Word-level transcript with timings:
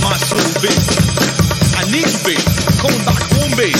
my 0.00 0.16
soul, 0.16 0.40
baby. 0.64 0.80
I 1.76 1.84
need 1.92 2.08
you, 2.08 2.20
baby. 2.24 2.40
Come 2.80 2.96
back 3.04 3.20
home, 3.36 3.52
baby. 3.52 3.76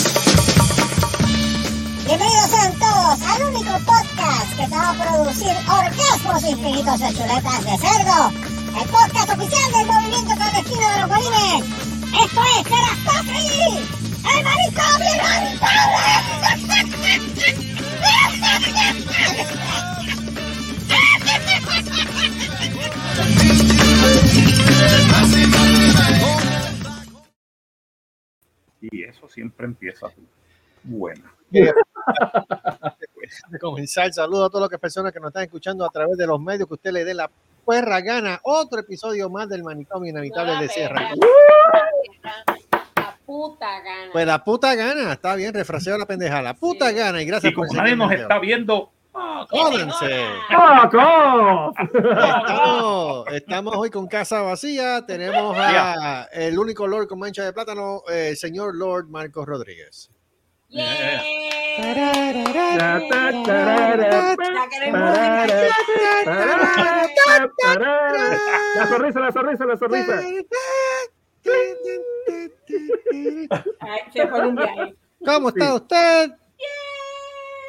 Bienvenidos 2.05 2.51
sean 2.51 2.73
todos 2.79 3.17
al 3.25 3.43
único 3.49 3.73
podcast 3.89 4.51
que 4.57 4.69
te 4.69 4.77
va 4.77 4.91
a 4.91 4.95
producir 4.95 5.57
orgasmos 5.65 6.45
infinitos 6.45 7.01
de 7.01 7.09
chuletas 7.15 7.65
de 7.65 7.79
cerdo. 7.79 8.33
El 8.77 8.89
podcast 8.89 9.31
oficial 9.33 9.73
del 9.73 9.87
movimiento 9.87 10.35
clandestino 10.37 10.91
de 10.91 11.01
los 11.01 11.09
bolines. 11.09 11.65
Esto 12.23 12.41
es 12.53 12.61
Serastofri, 12.69 13.89
el 14.29 14.45
manicomio 14.45 15.15
Y 28.91 29.05
eso 29.05 29.29
siempre 29.29 29.67
empieza 29.67 30.07
así. 30.07 30.23
Buena. 30.83 31.33
de 31.51 31.73
comenzar, 33.61 34.13
saludo 34.13 34.47
a 34.47 34.51
todas 34.51 34.71
las 34.71 34.81
personas 34.81 35.13
que 35.13 35.21
nos 35.21 35.29
están 35.29 35.45
escuchando 35.45 35.85
a 35.87 35.89
través 35.89 36.19
de 36.19 36.27
los 36.27 36.41
medios 36.41 36.69
que 36.69 36.75
usted 36.75 36.93
le 36.93 37.05
dé 37.05 37.15
la 37.15 37.31
perra 37.67 38.01
gana. 38.01 38.41
Otro 38.43 38.81
episodio 38.81 39.31
más 39.31 39.49
del 39.49 39.63
manicomio 39.63 40.11
inevitable 40.11 40.57
de 40.61 40.69
Sierra. 40.69 41.11
La 42.23 43.17
puta 43.25 43.81
gana. 43.81 44.13
Pues 44.13 44.27
la 44.27 44.45
puta 44.45 44.75
gana, 44.75 45.15
está 45.15 45.35
bien, 45.35 45.55
refraseo 45.55 45.97
la 45.97 46.07
pendeja, 46.07 46.43
la 46.43 46.55
puta 46.55 46.93
gana 46.93 47.23
y 47.23 47.25
gracias 47.25 47.53
Y 47.53 47.55
como 47.55 47.69
por 47.69 47.77
nadie 47.77 47.97
nos 47.97 48.13
está 48.13 48.39
viendo, 48.39 48.93
¡Coco! 49.15 49.49
Estamos, 51.79 53.27
estamos 53.33 53.77
hoy 53.77 53.91
con 53.91 54.09
casa 54.09 54.43
vacía. 54.43 55.07
Tenemos 55.07 55.57
a 55.57 56.25
el 56.33 56.59
único 56.59 56.89
Lord 56.89 57.07
con 57.07 57.21
mancha 57.21 57.45
de 57.45 57.53
plátano, 57.53 58.03
eh, 58.09 58.31
el 58.31 58.37
señor 58.37 58.75
Lord 58.75 59.09
Marcos 59.09 59.47
Rodríguez. 59.47 60.11
Yeah. 60.69 61.23
La 68.77 68.87
sonrisa, 68.89 69.21
la 69.21 69.33
sonrisa, 69.33 69.65
la 69.65 69.77
sonrisa. 69.77 70.21
Ay, 73.81 74.01
se 74.13 74.27
fue 74.27 74.49
un 74.49 74.57
viaje. 74.57 74.97
¿Cómo 75.25 75.49
está 75.51 75.75
usted? 75.75 76.33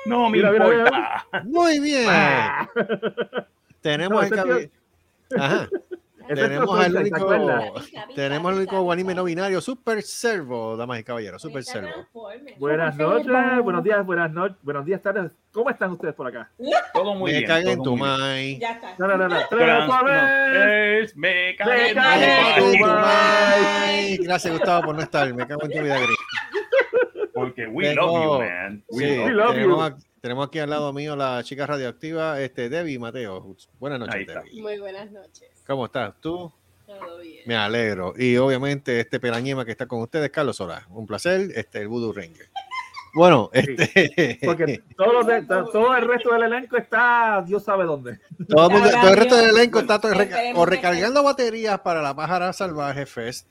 No 0.05 0.29
me 0.29 0.37
Mira, 0.37 0.51
mira, 0.51 0.67
importa. 0.67 1.25
Muy 1.43 1.79
bien. 1.79 2.07
Ah. 2.09 2.69
Tenemos 3.81 4.29
No, 4.29 4.43
el 4.53 4.71
Ajá. 5.37 5.69
Tenemos 6.27 6.79
al 6.79 6.91
¿te 6.91 6.99
único, 7.01 7.73
tenemos 8.15 8.51
al 8.51 8.57
único 8.57 8.81
guanime 8.81 9.13
no 9.13 9.23
binario, 9.25 9.61
Super 9.61 10.01
Servo, 10.01 10.75
damas 10.75 10.99
y 10.99 11.03
caballeros, 11.03 11.39
Super 11.39 11.63
Servo. 11.63 11.89
Buenas 12.57 12.95
noches, 12.97 13.27
buenos 13.63 13.83
días, 13.83 14.03
buenas 14.03 14.31
noches, 14.31 14.57
buenos 14.63 14.85
días, 14.85 15.01
tardes. 15.03 15.31
¿Cómo 15.51 15.69
están 15.69 15.91
ustedes 15.91 16.15
por 16.15 16.25
acá? 16.27 16.49
Todo 16.93 17.13
muy 17.13 17.31
Me 17.31 17.37
bien. 17.37 17.47
cagué 17.47 17.71
en 17.73 17.83
tu 17.83 17.95
mai. 17.95 18.57
Ya 18.57 18.71
está. 18.71 18.95
No, 18.97 19.07
no, 19.07 19.17
no, 19.17 19.27
no. 19.29 19.37
Tres, 19.49 21.15
me 21.15 21.27
Me 21.49 21.55
cagué 21.55 21.89
en 21.91 22.79
tu 22.79 22.85
mai. 22.87 24.17
Gracias, 24.17 24.51
Gustavo, 24.51 24.85
por 24.87 24.95
no 24.95 25.01
estar. 25.03 25.31
Me 25.31 25.45
cago 25.45 25.61
en 25.63 25.71
tu 25.71 25.79
vida 25.83 25.97
gris. 25.97 26.17
Porque 27.35 27.67
we 27.67 27.83
Tengo- 27.93 28.01
love 28.07 28.23
you, 28.23 28.39
man. 28.39 28.83
We 28.89 29.03
Sí, 29.03 29.15
love 29.17 29.25
We 29.27 29.31
love 29.33 29.51
tenemos, 29.53 29.77
you. 29.77 29.83
aquí, 29.83 30.03
tenemos 30.21 30.47
aquí 30.47 30.59
al 30.59 30.69
lado 30.69 30.93
mío 30.93 31.15
la 31.17 31.43
chica 31.43 31.67
radioactiva, 31.67 32.39
este, 32.41 32.69
Debbie 32.69 32.93
y 32.93 32.99
Mateo. 32.99 33.55
Buenas 33.77 33.99
noches. 33.99 34.25
Debbie. 34.25 34.61
Muy 34.61 34.79
buenas 34.79 35.11
noches. 35.11 35.49
¿Cómo 35.67 35.85
estás? 35.85 36.13
¿Tú? 36.21 36.51
Todo 36.87 37.19
bien. 37.19 37.43
Me 37.45 37.55
alegro. 37.55 38.13
Y 38.17 38.37
obviamente 38.37 38.99
este 39.01 39.19
pelañema 39.19 39.65
que 39.65 39.71
está 39.71 39.85
con 39.85 40.01
ustedes, 40.01 40.29
Carlos 40.29 40.55
Solá. 40.55 40.85
Un 40.91 41.05
placer, 41.05 41.49
este, 41.55 41.81
el 41.81 41.87
Voodoo 41.89 42.13
Ranger. 42.13 42.47
Bueno, 43.15 43.49
este... 43.53 44.39
Porque 44.45 44.81
todo, 44.95 45.13
lo 45.13 45.23
de- 45.23 45.41
to- 45.43 45.65
todo 45.71 45.95
el 45.95 46.07
resto 46.07 46.31
del 46.33 46.43
elenco 46.43 46.77
está, 46.77 47.43
Dios 47.45 47.63
sabe 47.63 47.83
dónde. 47.85 48.19
Todo 48.47 48.67
el, 48.67 48.73
mundo- 48.73 48.89
Sabrá 48.89 49.01
todo 49.01 49.11
el 49.11 49.17
resto 49.17 49.35
del 49.35 49.49
elenco 49.49 49.79
está 49.79 49.99
todo 49.99 50.11
o 50.55 50.65
recargando 50.65 51.23
baterías 51.23 51.79
para 51.79 52.01
la 52.01 52.15
Pájara 52.15 52.53
Salvaje 52.53 53.05
Fest 53.05 53.47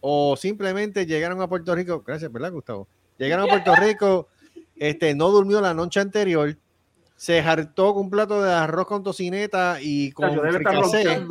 o 0.00 0.36
simplemente 0.36 1.04
llegaron 1.06 1.40
a 1.42 1.48
Puerto 1.48 1.74
Rico. 1.74 2.02
Gracias, 2.06 2.30
¿verdad, 2.32 2.52
Gustavo? 2.52 2.86
Llegaron 3.18 3.46
a 3.46 3.48
Puerto 3.48 3.74
Rico, 3.76 4.28
este, 4.76 5.14
no 5.14 5.28
durmió 5.30 5.60
la 5.60 5.74
noche 5.74 6.00
anterior, 6.00 6.56
se 7.16 7.40
hartó 7.40 7.94
con 7.94 8.04
un 8.04 8.10
plato 8.10 8.40
de 8.42 8.52
arroz 8.52 8.86
con 8.86 9.02
tocineta 9.02 9.78
y 9.80 10.12
con. 10.12 10.30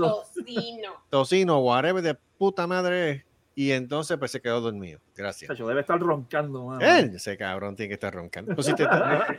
Tocino. 0.09 1.03
tocino, 1.09 1.59
whatever 1.59 2.03
de 2.03 2.15
puta 2.37 2.67
madre. 2.67 3.23
Y 3.55 3.71
entonces 3.71 4.17
pues 4.19 4.29
se 4.29 4.39
quedó 4.39 4.61
dormido. 4.61 4.99
Gracias. 5.15 5.49
Chacho, 5.49 5.67
debe 5.67 5.81
estar 5.81 5.99
roncando, 5.99 6.65
mano. 6.65 6.79
Él, 6.79 7.13
ese 7.15 7.35
cabrón 7.37 7.75
tiene 7.75 7.87
que 7.87 7.93
estar 7.95 8.13
roncando. 8.13 8.53
Pues 8.53 8.67
si 8.67 8.75
te- 8.75 8.83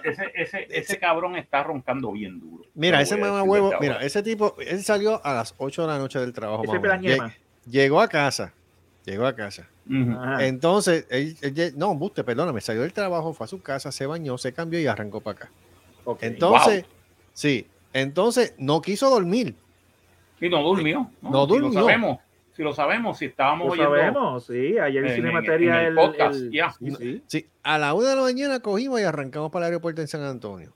Ese, 0.03 0.25
ese, 0.35 0.67
ese 0.71 0.99
cabrón 0.99 1.37
está 1.37 1.63
roncando 1.63 2.11
bien 2.11 2.41
duro. 2.41 2.65
mira, 2.75 3.01
ese 3.01 3.17
mamá 3.17 3.45
huevo, 3.45 3.71
mira, 3.81 3.99
ese 4.03 4.21
tipo, 4.25 4.57
él 4.59 4.83
salió 4.83 5.25
a 5.25 5.35
las 5.35 5.55
8 5.59 5.83
de 5.83 5.89
la 5.89 5.99
noche 5.99 6.19
del 6.19 6.33
trabajo. 6.33 6.65
Ese 6.65 6.73
más 6.73 6.79
o 6.79 6.83
menos. 6.83 7.01
pelañema. 7.01 7.29
Lle- 7.29 7.71
Llegó 7.71 8.01
a 8.01 8.09
casa. 8.09 8.53
Llegó 9.09 9.25
a 9.27 9.35
casa. 9.35 9.67
Entonces, 10.41 11.07
él, 11.09 11.35
no, 11.77 11.95
buste, 11.95 12.23
perdóname, 12.25 12.61
salió 12.61 12.83
del 12.83 12.93
trabajo, 12.93 13.33
fue 13.33 13.45
a 13.45 13.49
su 13.49 13.63
casa, 13.63 13.91
se 13.91 14.05
bañó, 14.05 14.37
se 14.37 14.53
cambió 14.53 14.79
y 14.79 14.87
arrancó 14.87 15.23
para 15.23 15.37
acá. 15.39 15.51
Entonces, 16.21 16.85
sí, 17.33 17.67
entonces 17.95 18.55
no 18.59 18.83
quiso 18.83 19.09
dormir. 19.09 19.55
Y 20.43 20.51
no 20.51 20.63
durmió. 20.63 21.11
No 21.23 21.45
Si 21.47 21.49
durmió. 21.49 21.69
lo 21.81 21.87
sabemos. 21.87 22.19
Si 22.53 22.63
lo 22.63 22.75
sabemos, 22.75 23.17
si 23.19 23.25
estábamos 23.27 23.69
Lo 23.69 23.73
oyendo. 23.73 23.91
sabemos, 23.97 24.45
sí. 24.47 24.79
Ayer 24.79 24.99
en- 24.99 25.05
en 25.05 25.11
en- 25.11 25.15
Cinemateria 25.17 25.71
en 25.81 25.81
el 25.81 25.87
el, 25.87 25.95
podcast, 25.95 26.35
el- 26.41 26.51
sí, 26.51 26.97
sí. 26.99 27.23
Sí, 27.27 27.47
a 27.63 27.79
la 27.79 27.95
una 27.95 28.11
de 28.11 28.17
la 28.17 28.23
mañana 28.23 28.61
cogimos 28.61 29.01
y 29.01 29.05
arrancamos 29.05 29.51
para 29.51 29.67
el 29.67 29.73
aeropuerto 29.73 30.03
en 30.03 30.09
San 30.09 30.23
Antonio. 30.23 30.73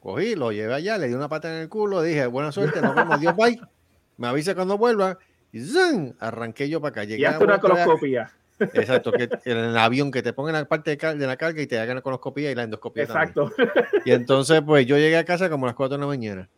Cogí, 0.00 0.36
lo 0.36 0.52
llevé 0.52 0.74
allá, 0.74 0.96
le 0.98 1.08
di 1.08 1.14
una 1.14 1.28
pata 1.28 1.48
en 1.52 1.62
el 1.62 1.68
culo, 1.68 2.02
dije, 2.02 2.26
buena 2.26 2.52
suerte, 2.52 2.80
nos 2.82 2.94
vemos, 2.94 3.18
Dios 3.20 3.34
bye. 3.34 3.58
Me 4.16 4.28
avisa 4.28 4.54
cuando 4.54 4.78
vuelva. 4.78 5.18
Y 5.54 6.14
arranqué 6.18 6.68
yo 6.68 6.80
para 6.80 6.90
acá. 6.90 7.04
Llegué 7.04 7.22
Y 7.22 7.24
hasta 7.24 7.44
una 7.44 7.60
coloscopia. 7.60 8.28
Exacto, 8.58 9.12
que 9.12 9.28
en 9.44 9.56
el 9.56 9.78
avión 9.78 10.10
que 10.10 10.20
te 10.20 10.32
pongan 10.32 10.54
la 10.54 10.64
parte 10.64 10.96
de, 10.96 11.26
la 11.26 11.36
carga 11.36 11.62
y 11.62 11.66
te 11.68 11.78
hagan 11.78 11.96
la 11.96 12.02
coloscopía 12.02 12.50
y 12.50 12.56
la 12.56 12.64
endoscopía. 12.64 13.06
también. 13.06 13.28
Exacto. 13.28 14.02
Y 14.04 14.10
entonces, 14.10 14.62
pues 14.66 14.84
yo 14.84 14.96
llegué 14.96 15.16
a 15.16 15.24
casa 15.24 15.48
como 15.48 15.66
a 15.66 15.68
las 15.68 15.76
4 15.76 15.96
de 15.96 16.00
la 16.00 16.06
mañana. 16.08 16.48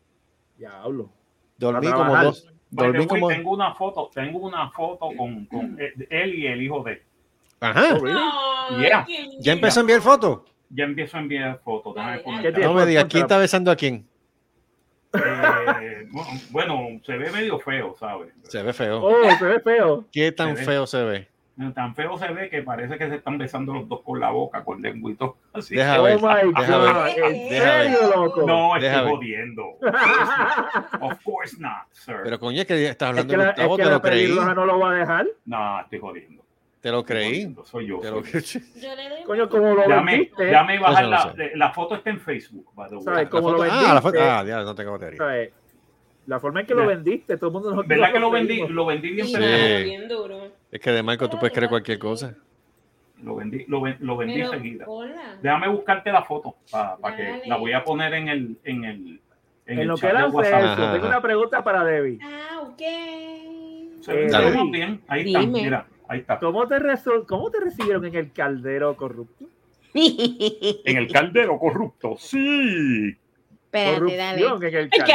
Diablo. 0.57 1.11
Dormí 1.59 1.89
A 1.89 1.93
como 1.93 2.17
dos. 2.23 2.49
Dormí 2.71 2.99
way, 3.01 3.07
como. 3.07 3.29
Tengo 3.29 3.53
una 3.53 3.75
foto, 3.75 4.11
tengo 4.15 4.39
una 4.39 4.71
foto 4.71 5.11
con, 5.17 5.45
con 5.47 5.77
eh, 5.79 5.93
él 6.09 6.35
y 6.35 6.47
el 6.47 6.63
hijo 6.63 6.83
de 6.83 6.93
él. 6.93 7.03
Ajá. 7.61 7.95
Oh, 7.95 8.01
really? 8.01 8.21
Yeah. 8.81 9.07
Ya 9.41 9.53
empezó 9.53 9.81
a 9.81 9.83
enviar 9.83 10.01
fotos. 10.01 10.41
Ya 10.71 10.85
empiezo 10.85 11.19
a 11.19 11.21
enviar 11.21 11.61
fotos. 11.63 11.95
No 11.95 12.75
me 12.75 12.87
digas, 12.87 13.05
¿quién 13.11 13.23
está 13.25 13.37
besando 13.37 13.71
a 13.71 13.77
quién? 13.77 14.07
Eh, 15.15 16.09
bueno, 16.51 17.01
se 17.05 17.17
ve 17.17 17.31
medio 17.31 17.59
feo, 17.59 17.95
¿sabes? 17.99 18.29
Se 18.45 18.63
ve 18.63 18.73
feo. 18.73 19.03
Oh, 19.03 19.31
se 19.39 19.45
ve 19.45 19.61
feo. 19.61 20.05
¿Qué 20.13 20.33
tan 20.33 20.55
Se 20.57 20.61
ve. 20.61 20.65
feo 20.67 20.87
se 20.87 21.05
ve? 21.05 21.29
Tan 21.75 21.95
feo 21.95 22.19
se 22.19 22.29
ve 22.33 22.51
que 22.51 22.61
parece 22.63 22.99
que 22.99 23.09
se 23.09 23.15
están 23.15 23.39
besando 23.39 23.73
los 23.73 23.89
dos 23.89 24.03
con 24.03 24.21
la 24.21 24.29
boca, 24.29 24.63
con 24.63 24.83
lengüito. 24.83 25.39
Así. 25.55 25.75
Deja 25.75 26.01
Oh 26.01 26.05
ver. 26.05 26.17
my 26.21 26.53
deja 26.53 26.77
God. 26.79 26.85
ver. 27.05 27.25
¿En 27.25 27.49
Deja 27.49 27.77
ver. 27.79 27.83
serio, 27.93 28.11
loco? 28.15 28.47
No, 28.47 28.75
Deja 28.79 28.87
estoy 28.97 29.05
ver. 29.07 29.15
jodiendo. 29.15 29.63
Of 31.01 31.23
course 31.25 31.57
not, 31.59 31.87
sir. 31.93 32.17
Pero 32.25 32.39
coño, 32.39 32.61
es 32.61 32.67
que 32.67 32.87
estás 32.87 33.07
Es 33.07 33.11
hablando 33.11 33.31
que 33.33 33.39
de 33.39 33.45
la, 33.45 33.51
es 33.53 33.57
Gustavo, 33.57 33.77
que 33.79 33.83
te 33.83 33.89
la 33.89 33.95
lo 33.95 34.03
creí. 34.03 34.29
no 34.55 34.67
lo 34.67 34.79
va 34.79 34.91
a 34.91 34.95
dejar. 34.95 35.27
No, 35.47 35.81
estoy 35.81 35.99
jodiendo. 35.99 36.36
Te 36.87 36.93
lo 36.93 37.05
creí. 37.05 37.53
Soy 37.65 37.89
yo. 37.89 37.99
Te 37.99 38.11
lo 38.13 38.23
yo. 38.23 38.39
Yo 38.81 38.95
le 38.95 39.09
doy 39.09 39.23
Coño, 39.25 39.49
como 39.49 39.75
lo 39.75 39.83
Déjame, 39.83 40.13
vendiste. 40.13 40.45
déjame 40.45 40.79
bajar 40.79 41.03
Eso 41.03 41.11
no 41.11 41.35
la, 41.37 41.51
la 41.57 41.73
foto 41.73 41.97
está 41.97 42.11
en 42.11 42.21
Facebook. 42.21 42.65
¿Sabes? 42.77 43.05
La 43.05 43.29
Como 43.29 43.51
lo 43.51 43.59
foto- 43.59 43.69
ah, 43.73 43.95
la 43.95 44.01
foto. 44.01 44.13
vendiste. 44.13 44.31
Ah, 44.31 44.45
ya, 44.47 44.63
no 44.63 44.73
tengo 44.77 44.93
batería. 44.93 45.17
¿sabes? 45.19 45.51
La 46.29 46.39
forma 46.39 46.61
en 46.61 46.67
que 46.69 46.75
lo 46.77 46.83
Ya. 46.83 46.87
vendiste, 46.87 47.37
todo 47.39 47.49
el 47.49 47.53
mundo 47.55 47.75
nos 47.75 47.89
¿Verdad 47.89 48.13
que 48.13 48.21
lo 48.21 48.31
vendí? 48.31 48.69
Lo 48.69 48.87
vendí 48.87 49.11
bien 49.11 49.27
Sí, 49.27 49.37
bien 49.37 50.07
duro. 50.07 50.39
Es 50.71 50.79
que 50.81 50.93
de 50.93 51.03
Marco 51.03 51.29
tú 51.29 51.41
puedes 51.41 51.53
creer 51.53 51.69
cualquier 51.69 51.99
cosa. 51.99 52.37
Lo 53.21 53.35
vendí, 53.35 53.65
lo, 53.67 53.83
lo 53.99 54.17
vendí 54.17 54.35
Pero, 54.35 54.53
enseguida. 54.53 54.85
hola. 54.87 55.39
Déjame 55.43 55.67
buscarte 55.67 56.13
la 56.13 56.23
foto 56.23 56.55
para 56.71 57.17
que 57.17 57.23
Dale. 57.25 57.43
la 57.49 57.57
voy 57.57 57.73
a 57.73 57.83
poner 57.83 58.15
en 58.15 58.29
el 58.29 58.57
en 58.63 58.85
el 58.85 59.01
en, 59.01 59.21
En 59.67 59.79
el 59.81 59.89
lo 59.89 59.97
que 59.97 60.07
Ajá, 60.07 60.93
tengo 60.93 61.09
una 61.09 61.21
pregunta 61.21 61.65
para 61.65 61.83
Debbie. 61.83 62.21
Ah, 62.23 62.61
ok. 62.63 62.83
Se 64.03 64.15
bien. 64.71 65.01
Ahí 65.09 65.27
está, 65.27 65.41
Dime. 65.41 65.63
mira, 65.65 65.87
ahí 66.09 66.21
está. 66.21 66.39
¿Cómo 66.39 66.67
te, 66.69 66.77
resol- 66.77 67.27
¿Cómo 67.27 67.51
te 67.51 67.61
recibieron 67.61 68.05
en 68.05 68.15
el 68.15 68.33
caldero 68.33 68.95
corrupto? 68.97 69.47
En 69.95 70.97
el 70.97 71.11
caldero 71.11 71.59
corrupto. 71.59 72.17
Sí. 72.19 73.17
Espérate, 73.85 74.17
dale. 74.17 74.43
Corrupción 74.43 74.75
en 74.75 74.79
el 74.81 74.91
¡Ay, 74.93 75.01
qué 75.05 75.13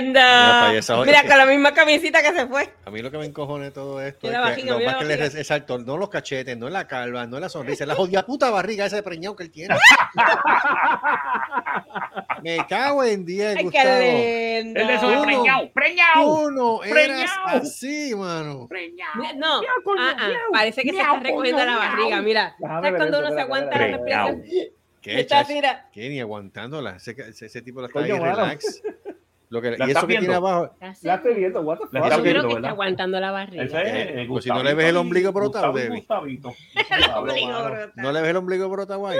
lindo! 0.00 0.20
Mira, 0.20 0.60
payasa, 0.66 0.96
Mira, 1.04 1.20
oye. 1.20 1.28
con 1.28 1.38
la 1.38 1.46
misma 1.46 1.74
camisita 1.74 2.22
que 2.22 2.32
se 2.32 2.46
fue. 2.46 2.68
A 2.84 2.90
mí 2.90 3.02
lo 3.02 3.10
que 3.10 3.18
me 3.18 3.26
encojone 3.26 3.64
de 3.66 3.70
todo 3.70 4.00
esto 4.02 4.26
es 4.26 4.32
que 4.32 4.38
barriga, 4.38 4.72
lo 4.78 4.84
más 4.84 4.96
que 4.96 5.04
le 5.04 5.16
resalto, 5.16 5.78
no 5.78 5.96
los 5.96 6.08
cachetes, 6.08 6.56
no 6.56 6.66
es 6.66 6.72
la 6.72 6.86
calva, 6.86 7.26
no 7.26 7.36
es 7.36 7.42
la 7.42 7.48
sonrisa, 7.48 7.84
es 7.84 7.88
la 7.88 7.94
jodida 7.94 8.24
puta 8.24 8.50
barriga 8.50 8.86
ese 8.86 9.02
preñado 9.02 9.36
que 9.36 9.44
él 9.44 9.50
tiene. 9.50 9.76
Me 12.42 12.58
cago 12.68 13.02
en 13.04 13.24
10, 13.24 13.56
Ay, 13.56 13.64
Gustavo. 13.64 13.84
qué 13.84 14.60
lindo. 14.62 14.80
El 14.80 14.86
de 14.86 14.94
eso 14.94 15.08
de 15.08 15.16
Uno. 15.16 15.24
preñado, 15.26 15.70
preñado, 15.72 16.24
Tú 16.24 16.50
no 16.50 16.84
eras 16.84 16.94
Preñao. 16.94 17.46
así, 17.62 18.14
mano. 18.14 18.66
preñado. 18.68 19.14
No, 19.36 19.60
ah, 19.98 20.16
ah, 20.18 20.28
miau. 20.28 20.40
parece 20.52 20.82
que 20.82 20.90
se 20.92 20.98
está 20.98 21.18
recogiendo 21.18 21.64
la 21.64 21.76
barriga. 21.76 22.22
Mira, 22.22 22.54
¿sabes 22.60 22.94
cuando 22.96 23.18
uno 23.20 23.30
se 23.30 23.40
aguanta 23.40 23.76
la 23.78 23.86
respiración? 23.88 24.42
¿Qué, 25.00 25.20
Está 25.20 25.44
mira. 25.48 25.88
¿Qué? 25.92 26.08
Ni 26.08 26.20
aguantándola. 26.20 26.96
Ese, 26.96 27.12
ese, 27.12 27.46
ese 27.46 27.62
tipo 27.62 27.80
la 27.80 27.86
está 27.88 28.00
Coño, 28.00 28.14
ahí 28.14 28.20
mano. 28.20 28.36
relax. 28.36 28.82
Lo 29.50 29.62
que, 29.62 29.70
¿La 29.78 29.86
y 29.86 29.90
eso 29.90 30.00
estás 30.00 30.04
que 30.04 30.18
tiene 30.18 30.34
abajo. 30.34 30.70
Así. 30.80 31.06
La 31.06 31.14
estoy 31.14 31.32
viendo, 31.34 31.62
what 31.62 31.78
the 31.78 31.84
La 31.92 32.00
fuck. 32.00 32.04
estás 32.04 32.16
Yo 32.18 32.22
creo 32.22 32.32
viendo, 32.34 32.48
que 32.48 32.54
está 32.56 32.68
aguantando 32.68 33.18
la 33.20 33.30
barriga. 33.30 33.64
Ese 33.64 34.22
eh, 34.22 34.26
Pues 34.28 34.44
si 34.44 34.50
no 34.56 34.62
le 34.62 34.74
ves 34.74 34.86
el 34.86 34.96
ombligo 34.98 35.32
brotado. 35.32 35.72
¿No 35.72 35.78
le 38.12 38.20
ves 38.20 38.30
el 38.30 38.36
ombligo 38.36 38.68
brotado 38.68 39.06
ahí? 39.06 39.18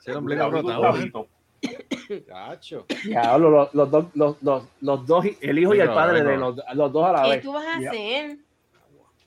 Es 0.00 0.08
el 0.08 0.16
ombligo 0.16 0.50
brotado. 0.50 1.26
Diablo, 3.04 3.50
los, 3.50 3.74
los, 3.74 3.90
dos, 3.90 4.04
los, 4.14 4.42
los, 4.42 4.64
los 4.80 5.06
dos, 5.06 5.24
el 5.40 5.58
hijo 5.58 5.74
y 5.74 5.80
el 5.80 5.88
padre 5.88 6.22
de 6.22 6.36
los, 6.36 6.56
los 6.74 6.92
dos 6.92 7.08
a 7.08 7.12
la 7.12 7.22
¿Qué 7.22 7.30
vez. 7.30 7.42
tú 7.42 7.52
vas 7.52 7.66
a 7.66 7.78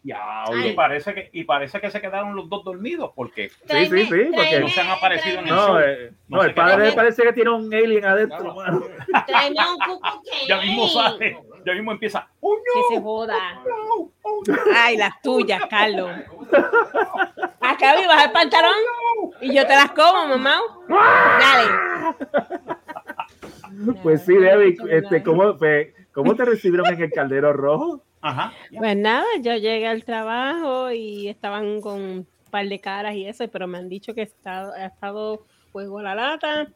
Ya. 0.04 0.44
Diablo. 0.48 0.68
Y 0.68 0.74
parece, 0.74 1.14
que, 1.14 1.30
y 1.32 1.46
parece 1.46 1.80
que 1.80 1.90
se 1.90 2.02
quedaron 2.02 2.36
los 2.36 2.50
dos 2.50 2.64
dormidos 2.66 3.12
porque 3.16 3.50
Sí, 3.50 3.86
sí, 3.86 4.06
sí, 4.06 4.32
porque 4.36 4.60
no 4.60 4.68
se 4.68 4.82
han 4.82 4.90
aparecido 4.90 5.40
en 5.40 5.48
el 5.48 5.56
No, 5.56 5.80
eh, 5.80 6.12
No 6.28 6.38
no, 6.38 6.44
sé 6.44 6.50
el 6.50 6.54
padre 6.54 6.92
parece 6.92 7.24
que 7.24 7.34
tiene 7.34 7.50
un 7.52 7.74
alien 7.74 8.06
adentro, 8.06 8.54
mano. 8.54 8.84
Tráeme 9.28 9.60
un 9.60 9.80
cuco 9.80 10.22
ya 10.48 10.62
mismo 10.62 10.88
sale, 10.90 11.38
ya 11.66 11.74
mismo 11.74 11.92
empieza. 11.94 12.28
¡Oh, 12.42 12.56
Que 12.56 12.96
se 12.96 13.02
joda. 13.02 13.62
¡Oh, 13.66 14.12
oh, 14.24 14.44
Ay, 14.76 14.98
las 14.98 15.22
tuyas, 15.22 15.62
Carlos. 15.70 16.12
Acá 17.62 17.96
me 17.98 18.06
baja 18.06 18.26
el 18.26 18.32
pantalón 18.32 18.74
y 19.42 19.56
yo 19.56 19.66
te 19.66 19.74
las 19.74 19.92
como, 19.92 20.28
mamá. 20.28 20.60
Dale. 20.90 21.72
Pues 24.04 24.24
sí, 24.26 24.36
Debbie, 24.36 24.76
este, 24.90 25.24
¿cómo, 25.24 25.58
pues, 25.58 25.94
¿cómo 26.12 26.36
te 26.36 26.46
recibieron 26.46 26.94
en 26.94 27.02
el 27.02 27.12
caldero 27.12 27.54
rojo? 27.54 28.04
Ajá. 28.24 28.54
Pues 28.76 28.96
nada, 28.98 29.26
yo 29.42 29.54
llegué 29.58 29.86
al 29.86 30.04
trabajo 30.06 30.90
y 30.92 31.28
estaban 31.28 31.82
con 31.82 32.02
un 32.02 32.28
par 32.50 32.68
de 32.68 32.80
caras 32.80 33.16
y 33.16 33.26
eso, 33.28 33.48
pero 33.50 33.68
me 33.68 33.78
han 33.78 33.90
dicho 33.90 34.14
que 34.16 34.22
ha 34.22 34.24
estado, 34.24 34.74
ha 34.74 34.86
estado 34.86 35.46
fuego 35.72 36.00
a 36.00 36.04
la 36.04 36.16
lata. 36.16 36.68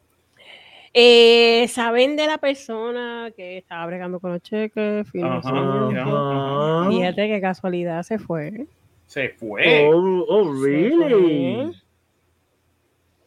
Eh, 0.92 1.66
Saben 1.68 2.16
de 2.16 2.26
la 2.26 2.38
persona 2.38 3.30
que 3.34 3.58
estaba 3.58 3.86
bregando 3.86 4.20
con 4.20 4.32
los 4.32 4.42
cheques. 4.42 5.06
Ajá. 5.22 5.40
Ajá. 5.48 6.90
Fíjate 6.90 7.28
qué 7.28 7.40
casualidad 7.40 8.02
se 8.02 8.18
fue. 8.18 8.66
Se 9.06 9.30
fue. 9.30 9.88
Oh, 9.88 10.24
oh, 10.28 10.52
really? 10.62 11.72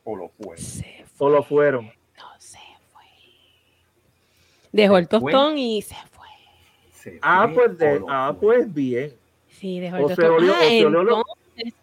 O 0.03 0.15
lo 0.15 0.29
fue. 0.29 0.57
Se 0.57 1.06
¿O 1.17 1.29
lo 1.29 1.41
fueron? 1.44 1.85
No 1.85 2.27
se 2.38 2.59
fue. 2.91 3.03
Dejó 4.71 4.97
el 4.97 5.07
fue. 5.07 5.19
tostón 5.19 5.57
y 5.57 5.81
se 5.81 5.95
fue. 5.95 6.10
Se 7.01 7.19
Ah, 7.21 7.50
fue 7.53 7.65
pues, 7.68 7.77
de, 7.80 8.01
ah, 8.09 8.36
pues 8.39 8.74
bien. 8.74 9.12
Sí, 9.50 9.80
dejó 9.80 9.98
el 9.98 10.03
olió- 10.03 10.53
Ah, 10.56 10.89
lo- 10.89 11.01
entonces, 11.01 11.74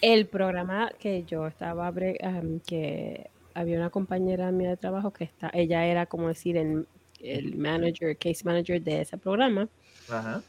el 0.00 0.26
programa 0.26 0.90
que 0.98 1.24
yo 1.24 1.46
estaba, 1.46 1.88
am, 1.88 2.60
que 2.66 3.28
había 3.54 3.76
una 3.78 3.90
compañera 3.90 4.50
mía 4.50 4.70
de 4.70 4.76
trabajo 4.76 5.12
que 5.12 5.24
está, 5.24 5.50
ella 5.52 5.84
era 5.86 6.06
como 6.06 6.28
decir 6.28 6.56
el, 6.56 6.86
el 7.20 7.56
manager, 7.56 8.16
case 8.16 8.44
manager 8.44 8.82
de 8.82 9.02
ese 9.02 9.16
programa, 9.18 9.68
Ajá. 10.08 10.42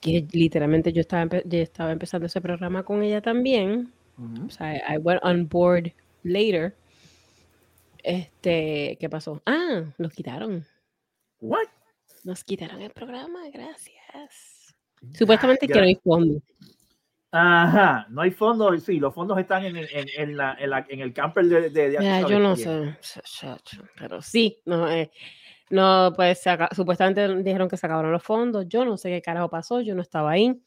que 0.00 0.24
literalmente 0.32 0.92
yo 0.92 1.00
estaba, 1.00 1.40
yo 1.44 1.58
estaba 1.58 1.90
empezando 1.92 2.26
ese 2.26 2.40
programa 2.40 2.82
con 2.84 3.02
ella 3.02 3.20
también. 3.20 3.90
O 4.46 4.50
sea, 4.50 4.76
I 4.94 4.98
went 4.98 5.20
on 5.24 5.48
board 5.48 5.90
later. 6.22 6.74
Este, 8.02 8.96
¿qué 9.00 9.08
pasó? 9.08 9.40
Ah, 9.46 9.82
nos 9.98 10.12
quitaron. 10.12 10.64
What? 11.40 11.66
Nos 12.24 12.44
quitaron 12.44 12.80
el 12.80 12.90
programa, 12.92 13.40
gracias. 13.52 14.74
Supuestamente 15.12 15.66
que 15.66 15.74
ya. 15.74 15.80
no 15.80 15.86
hay 15.86 15.96
fondo. 15.96 16.40
Ajá, 17.34 18.06
no 18.10 18.20
hay 18.20 18.30
fondos, 18.30 18.82
sí, 18.82 18.98
los 19.00 19.14
fondos 19.14 19.38
están 19.38 19.64
en, 19.64 19.76
el- 19.76 19.88
en, 19.90 20.06
en 20.16 20.36
la, 20.36 20.54
en, 20.60 20.70
la- 20.70 20.86
el 20.88 21.12
camper 21.14 21.46
de... 21.46 21.60
de, 21.70 21.88
de 21.88 21.92
Ya, 21.94 22.20
¿sabes? 22.20 22.28
yo 22.30 22.38
no 22.38 22.54
sé, 22.54 22.96
pero 23.98 24.20
sí, 24.20 24.60
no, 24.66 24.90
eh, 24.90 25.10
no, 25.70 26.12
pues 26.14 26.42
supuestamente 26.76 27.26
dijeron 27.42 27.68
que 27.68 27.78
se 27.78 27.86
acabaron 27.86 28.12
los 28.12 28.22
fondos, 28.22 28.68
yo 28.68 28.84
no 28.84 28.98
sé 28.98 29.08
qué 29.08 29.22
carajo 29.22 29.48
pasó, 29.48 29.80
yo 29.80 29.94
no 29.94 30.02
estaba 30.02 30.32
ahí, 30.32 30.62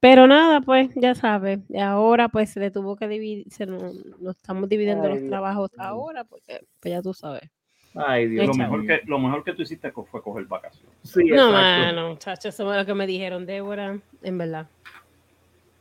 pero 0.00 0.26
nada, 0.26 0.60
pues 0.60 0.90
ya 0.96 1.14
sabes, 1.14 1.60
ahora 1.80 2.28
pues 2.28 2.50
se 2.50 2.58
le 2.58 2.72
tuvo 2.72 2.96
que 2.96 3.06
dividir, 3.06 3.46
se 3.52 3.64
nos, 3.66 3.94
nos 4.18 4.36
estamos 4.36 4.68
dividiendo 4.68 5.04
Ay, 5.06 5.14
los 5.14 5.24
trabajos 5.28 5.70
ahora, 5.78 6.24
porque 6.24 6.66
pues 6.80 6.92
ya 6.92 7.00
tú 7.00 7.14
sabes. 7.14 7.48
Ay, 7.94 8.26
Dios 8.26 8.46
Lo 8.46 8.54
mejor, 8.54 8.86
que, 8.86 9.00
lo 9.06 9.18
mejor 9.18 9.44
que 9.44 9.52
tú 9.52 9.62
hiciste 9.62 9.92
fue 9.92 10.22
coger 10.22 10.44
vacaciones. 10.46 10.90
Sí, 11.02 11.24
No, 11.24 11.52
mano, 11.52 12.16
chacho, 12.16 12.48
eso 12.48 12.64
fue 12.64 12.76
lo 12.76 12.86
que 12.86 12.94
me 12.94 13.06
dijeron, 13.06 13.44
Débora, 13.44 13.98
en 14.22 14.38
verdad. 14.38 14.66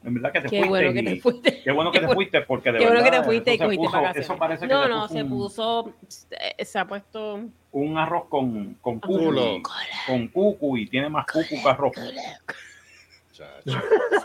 En 0.03 0.15
verdad 0.15 0.31
que 0.33 0.41
te 0.41 0.47
Qué 0.49 0.57
fuiste. 0.57 0.69
bueno 0.69 0.93
que 0.93 1.03
te 1.03 1.15
fuiste. 1.21 1.61
Qué 1.63 1.71
bueno 1.71 1.91
que 1.91 1.99
te 1.99 2.07
fuiste 2.13 2.41
porque 2.41 2.71
de 2.71 2.79
Qué 2.79 2.85
bueno 2.87 3.03
que 3.03 3.11
te 3.11 3.23
fuiste 3.23 3.53
y 3.53 3.57
cogiste 3.59 3.85
puso- 3.85 3.91
vacaciones. 4.01 4.25
Eso 4.25 4.37
parece 4.37 4.67
que 4.67 4.73
No, 4.73 4.83
se 4.83 4.89
no, 4.89 5.01
puso 5.03 5.13
se 5.13 5.23
un, 5.23 5.29
puso, 5.29 5.93
eh, 6.31 6.65
se 6.65 6.79
ha 6.79 6.85
puesto 6.87 7.39
un 7.71 7.97
arroz 7.97 8.25
con, 8.27 8.73
con 8.81 8.99
cucu, 8.99 9.17
Culo. 9.25 9.61
con 10.07 10.27
cucu 10.29 10.77
y 10.77 10.87
tiene 10.87 11.07
más 11.07 11.25
cucu 11.27 11.61
que 11.63 11.69
arroz. 11.69 11.93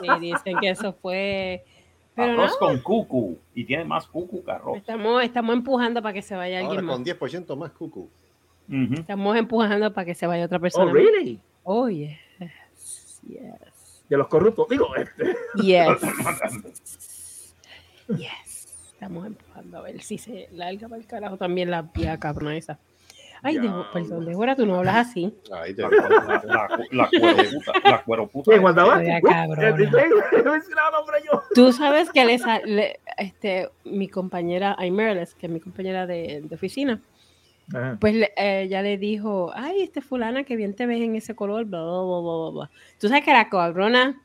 Sí, 0.01 0.07
dicen 0.21 0.59
que 0.61 0.71
eso 0.71 0.93
fue. 0.93 1.65
Pero 2.17 2.33
arroz 2.33 2.53
no, 2.61 2.67
con 2.67 2.79
cucu 2.81 3.39
y 3.55 3.65
tiene 3.65 3.85
más 3.85 4.07
cucu 4.07 4.43
que 4.43 4.51
arroz. 4.51 4.79
estamos, 4.79 5.23
estamos 5.23 5.55
empujando 5.55 6.01
para 6.03 6.15
que 6.15 6.23
se 6.23 6.35
vaya 6.35 6.61
Ahora 6.61 6.71
alguien 6.71 6.87
más. 6.87 6.97
con 6.97 7.05
10% 7.05 7.57
más 7.57 7.71
cucu. 7.73 8.09
Estamos 8.69 9.37
empujando 9.37 9.93
para 9.93 10.05
que 10.07 10.15
se 10.15 10.27
vaya 10.27 10.47
otra 10.47 10.59
Oh, 10.59 10.63
persona. 10.63 10.87
más. 10.87 10.95
really? 10.95 11.39
Oh, 11.63 11.89
yes. 11.89 12.19
Yes. 13.29 14.05
De 14.09 14.17
los 14.17 14.27
corruptos. 14.29 14.67
Digo, 14.69 14.95
este. 14.97 15.37
Yes. 15.63 16.01
yes. 18.17 18.91
Estamos 18.93 19.27
empujando 19.27 19.79
a 19.79 19.83
ver 19.83 20.01
si 20.03 20.19
se 20.19 20.49
larga 20.53 20.89
para 20.89 21.01
el 21.01 21.07
carajo 21.07 21.37
también 21.37 21.71
la 21.71 21.83
vieja 21.83 22.19
cabrona 22.19 22.57
esa. 22.57 22.79
Ay, 23.43 23.59
Debo- 23.59 23.87
perdón, 23.93 24.25
Débora, 24.25 24.57
tú 24.57 24.67
no 24.67 24.77
hablas 24.77 25.09
así. 25.09 25.33
Ahí 25.53 25.75
te 25.75 25.83
La, 25.83 25.89
la, 25.91 26.69
la, 26.91 27.09
cueroputa. 27.09 27.73
La 27.85 28.03
cueroputa. 28.03 28.51
Nombre 30.93 31.19
yo. 31.25 31.43
Tú 31.55 31.73
sabes 31.73 32.11
que 32.11 32.25
le, 32.25 32.39
sa- 32.39 32.61
le- 32.61 33.01
este, 33.19 33.71
mi 33.85 34.09
compañera 34.09 34.75
Aymerles, 34.79 35.35
que 35.35 35.47
es 35.47 35.53
mi 35.53 35.61
compañera 35.61 36.07
de, 36.07 36.43
de 36.45 36.55
oficina, 36.55 37.01
Ajá. 37.75 37.97
pues 38.01 38.15
eh, 38.37 38.63
ella 38.65 38.83
le 38.83 38.97
dijo, 38.99 39.51
ay, 39.55 39.83
este 39.83 40.01
fulana 40.01 40.45
que 40.45 40.57
bien 40.57 40.75
te 40.75 40.87
ves 40.87 41.01
en 41.01 41.17
ese 41.17 41.35
color, 41.35 41.65
bla, 41.65 41.81
bla, 41.83 41.91
bla, 42.03 42.21
bla, 42.21 42.51
bla. 42.51 42.71
Tú 42.99 43.09
sabes 43.09 43.25
que 43.25 43.33
la 43.33 43.49
cabrona 43.49 44.21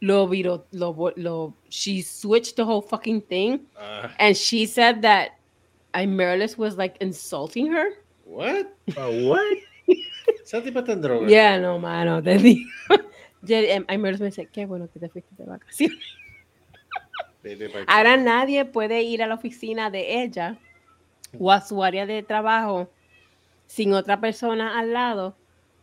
lo 0.00 0.26
viró, 0.28 0.64
lo, 0.72 1.12
lo, 1.16 1.54
she 1.68 2.02
switched 2.02 2.56
the 2.56 2.62
whole 2.62 2.80
fucking 2.82 3.20
thing, 3.22 3.58
Ah, 3.78 4.10
and 4.18 4.34
she 4.34 4.66
said 4.66 5.02
that 5.02 5.32
Aymerles 5.94 6.56
was 6.56 6.76
like 6.76 6.96
insulting 7.00 7.66
her. 7.72 7.90
what? 8.24 8.66
What? 8.96 9.56
Esa 10.44 10.60
tipa 10.62 10.80
está 10.80 10.92
en 10.92 11.00
droga. 11.02 11.28
Yeah, 11.28 11.58
no, 11.58 11.78
mano, 11.78 12.22
te 12.22 12.38
digo. 12.38 12.68
Em, 13.48 13.84
Aymerles 13.88 14.20
me 14.20 14.26
dice, 14.26 14.48
qué 14.52 14.66
bueno 14.66 14.88
que 14.92 15.00
te 15.00 15.08
fuiste 15.08 15.34
de 15.36 15.44
vacaciones. 15.46 15.96
Ahora 17.86 18.16
nadie 18.18 18.64
puede 18.66 19.02
ir 19.02 19.22
a 19.22 19.26
la 19.26 19.34
oficina 19.34 19.90
de 19.90 20.22
ella 20.22 20.58
o 21.38 21.50
a 21.50 21.60
su 21.62 21.82
área 21.82 22.04
de 22.04 22.22
trabajo 22.22 22.90
sin 23.66 23.94
otra 23.94 24.20
persona 24.20 24.78
al 24.78 24.92
lado, 24.92 25.34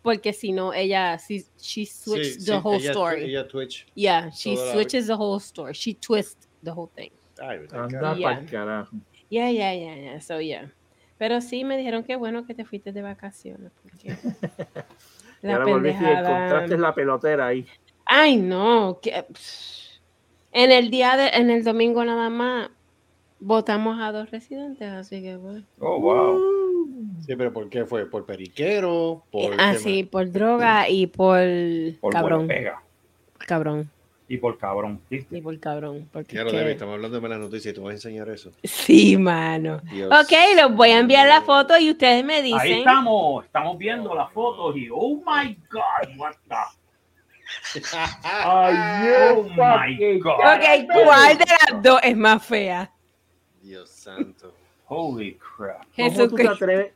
porque 0.04 0.34
si 0.34 0.52
no, 0.52 0.72
ella, 0.74 1.18
she 1.18 1.44
Sí, 1.58 1.86
switched 1.88 2.42
sí, 2.42 2.46
the 2.46 2.58
whole 2.60 2.78
ella, 2.78 2.92
story. 2.92 3.24
Ella 3.24 3.48
Twitch. 3.48 3.88
yeah, 3.96 4.30
she 4.30 4.54
toda 4.56 4.66
la- 4.68 4.74
switches 4.74 5.08
the 5.08 5.16
whole 5.16 5.40
story. 5.40 5.74
She 5.74 5.96
twists 5.96 6.48
the 6.64 6.72
whole 6.72 6.92
thing. 6.96 7.10
Ay, 7.42 7.58
Anda 7.72 7.88
carajo. 7.90 8.20
Yeah. 8.20 8.36
pa'l 8.36 8.46
carajo. 8.50 8.88
Yeah, 9.30 9.50
yeah, 9.52 9.74
yeah, 9.74 9.96
yeah. 9.96 10.20
So, 10.22 10.40
yeah. 10.40 10.72
Pero 11.18 11.42
sí 11.42 11.64
me 11.64 11.78
dijeron 11.78 12.04
que 12.04 12.16
bueno 12.16 12.46
que 12.46 12.54
te 12.54 12.64
fuiste 12.66 12.92
de 12.92 13.02
vacaciones. 13.02 13.72
Porque 13.82 14.16
Y 15.44 15.48
ahora 15.48 15.66
volviste 15.66 16.04
y 16.04 16.08
encontraste 16.08 16.78
la 16.78 16.94
pelotera 16.96 17.48
ahí. 17.48 17.66
Ay, 18.06 18.38
no. 18.38 19.00
Que, 19.02 19.26
en 20.52 20.72
el 20.72 20.90
día 20.90 21.18
de, 21.18 21.28
en 21.30 21.50
el 21.50 21.64
domingo 21.64 22.04
nada 22.06 22.30
más 22.30 22.70
votamos 23.40 24.00
a 24.02 24.12
dos 24.12 24.32
residentes, 24.32 24.90
así 24.92 25.22
que 25.22 25.38
pues. 25.38 25.64
Oh, 25.80 26.00
wow. 26.00 26.58
Sí, 27.26 27.36
pero 27.36 27.52
¿por 27.54 27.70
qué 27.70 27.86
fue? 27.86 28.06
¿Por 28.10 28.26
periquero? 28.26 29.24
¿Por 29.32 29.54
Ah, 29.60 29.74
qué 29.74 29.80
sí, 29.80 30.04
por 30.04 30.32
droga 30.32 30.90
y 30.90 31.08
por, 31.08 31.40
Por 32.00 32.14
cabrón. 32.14 32.48
pega. 32.48 32.82
Cabrón. 33.40 33.90
Y 34.30 34.38
por 34.38 34.58
cabrón. 34.58 35.00
¿viste? 35.10 35.38
Y 35.38 35.42
por 35.42 35.58
cabrón. 35.60 36.10
Porque 36.12 36.34
Claro, 36.34 36.48
es 36.48 36.54
que- 36.54 36.60
David, 36.60 36.72
estamos 36.72 36.96
hablando 36.96 37.16
de 37.16 37.22
malas 37.22 37.40
noticias 37.40 37.72
y 37.72 37.76
tú 37.76 37.84
vas 37.84 37.92
a 37.92 37.94
enseñar 37.96 38.28
eso. 38.30 38.52
Sí, 38.64 39.16
mano. 39.18 39.80
Dios. 39.92 40.12
Ok, 40.12 40.32
les 40.56 40.70
voy 40.76 40.90
a 40.90 41.00
enviar 41.00 41.28
la 41.30 41.42
foto 41.42 41.78
y 41.78 41.90
ustedes 41.92 42.26
me 42.26 42.36
Ahí 42.36 42.44
dicen. 42.54 42.80
estamos. 42.80 43.46
Estamos 43.46 43.78
viendo 43.78 44.14
las 44.14 44.32
fotos 44.34 44.76
y 44.76 44.90
oh 44.92 45.16
my 45.26 45.58
God, 45.72 46.18
what 46.18 46.34
the 46.50 46.56
Ay, 48.24 48.76
Oh 49.34 49.44
my 49.44 50.20
God. 50.20 50.34
Ok, 50.34 50.92
¿cuál 50.94 51.38
de 51.38 51.46
las 51.72 51.82
dos 51.84 52.00
es 52.04 52.18
más 52.18 52.46
fea? 52.46 52.92
Dios 53.62 53.90
santo. 53.90 54.54
Holy 54.88 55.36
crap. 55.38 55.84
¿Cómo 55.84 55.88
tú 55.88 55.96
te 55.96 56.10
Jesucristo. 56.10 56.54
atreves, 56.54 56.94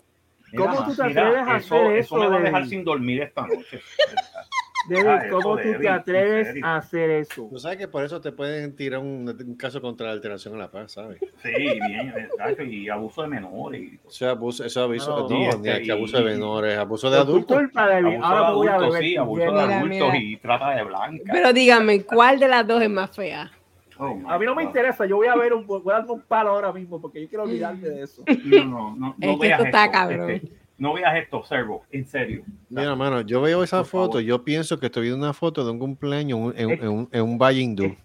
Mira, 0.51 0.65
¿Cómo 0.65 0.85
tú 0.85 0.95
te 0.95 1.03
mira, 1.05 1.27
atreves 1.27 1.47
a 1.47 1.57
eso, 1.57 1.75
hacer 1.75 1.95
eso 1.95 2.15
me 2.17 2.27
va 2.27 2.33
a 2.33 2.37
eso, 2.37 2.43
dejar 2.45 2.67
sin 2.67 2.83
dormir 2.83 3.21
esta 3.21 3.47
noche. 3.47 3.81
David, 4.89 5.07
Ah, 5.07 5.23
¿cómo 5.29 5.57
tú 5.57 5.73
te 5.79 5.87
atreves 5.89 6.55
a 6.63 6.77
hacer 6.77 7.09
eso? 7.11 7.47
Tú 7.51 7.59
sabes 7.59 7.77
que 7.77 7.87
por 7.87 8.03
eso 8.03 8.19
te 8.19 8.31
pueden 8.31 8.75
tirar 8.75 8.99
un, 8.99 9.29
un 9.29 9.55
caso 9.55 9.79
contra 9.81 10.07
la 10.07 10.13
alteración 10.13 10.55
a 10.55 10.57
la 10.57 10.71
paz, 10.71 10.93
¿sabes? 10.93 11.19
Sí, 11.43 11.51
bien, 11.51 12.13
exacto, 12.17 12.63
y 12.63 12.89
abuso 12.89 13.21
de 13.21 13.27
menores. 13.27 13.81
y 13.81 13.95
Eso 14.07 14.07
es 14.09 14.21
abuso, 14.23 14.65
eso 14.65 14.79
es 14.79 14.85
aviso, 14.89 15.11
No, 15.11 15.29
no, 15.29 15.35
ni 15.59 15.69
este, 15.69 15.81
que 15.83 15.91
abuso 15.91 16.17
de 16.17 16.23
menores, 16.23 16.77
abuso 16.77 17.09
de 17.11 17.17
adultos. 17.17 17.57
culpa, 17.57 17.87
David. 17.87 18.15
Abuso 18.15 18.25
Ahora 18.25 18.39
de 18.41 18.47
me 18.47 18.53
voy 18.55 18.67
a 18.67 18.71
adultos, 18.75 18.93
beber 18.93 19.03
sí, 19.07 19.15
tu 19.15 19.21
abuso 19.21 19.41
de 19.51 19.59
adultos 19.61 19.89
mira. 19.89 20.17
y 20.17 20.37
trata 20.37 20.69
de 20.71 20.83
blanca. 20.83 21.23
Pero 21.31 21.53
dígame, 21.53 22.03
¿cuál 22.03 22.39
de 22.39 22.47
las 22.47 22.67
dos 22.67 22.81
es 22.81 22.89
más 22.89 23.11
fea? 23.15 23.51
Oh, 23.97 24.19
A 24.29 24.39
mí 24.39 24.45
no 24.47 24.55
me 24.55 24.63
interesa, 24.63 25.05
yo 25.05 25.17
voy 25.17 25.27
a 25.27 25.35
ver 25.35 25.53
un, 25.53 25.67
voy 25.67 25.81
a 25.93 25.97
darme 25.97 26.11
un 26.13 26.21
palo 26.21 26.49
ahora 26.49 26.73
mismo 26.73 26.99
porque 26.99 27.21
yo 27.21 27.29
quiero 27.29 27.43
olvidarme 27.43 27.87
de 27.87 28.01
eso. 28.03 28.23
No, 28.45 28.65
no, 28.65 28.95
no, 28.95 29.15
Es 29.19 29.27
no 29.27 29.39
que 29.39 29.47
veas 29.47 29.59
esto 29.59 29.65
está 29.65 29.85
esto, 29.85 29.91
cabrón. 29.93 30.29
este, 30.31 30.51
no 30.81 30.93
veas 30.93 31.15
esto, 31.15 31.43
Servo, 31.43 31.85
en 31.91 32.05
serio. 32.07 32.43
Mira, 32.69 32.95
mano, 32.95 33.21
yo 33.21 33.39
veo 33.39 33.61
esa 33.63 33.77
Por 33.77 33.85
favor. 33.85 34.07
foto, 34.07 34.19
yo 34.19 34.43
pienso 34.43 34.79
que 34.79 34.87
estoy 34.87 35.03
viendo 35.03 35.19
una 35.23 35.33
foto 35.33 35.63
de 35.63 35.69
un 35.71 35.77
cumpleaños 35.77 36.53
en, 36.55 36.59
en- 36.59 36.71
Es- 36.71 36.81
en 36.81 36.87
un, 36.89 37.09
en 37.11 37.21
un 37.21 37.37
valle 37.37 37.59
hindú. 37.61 37.95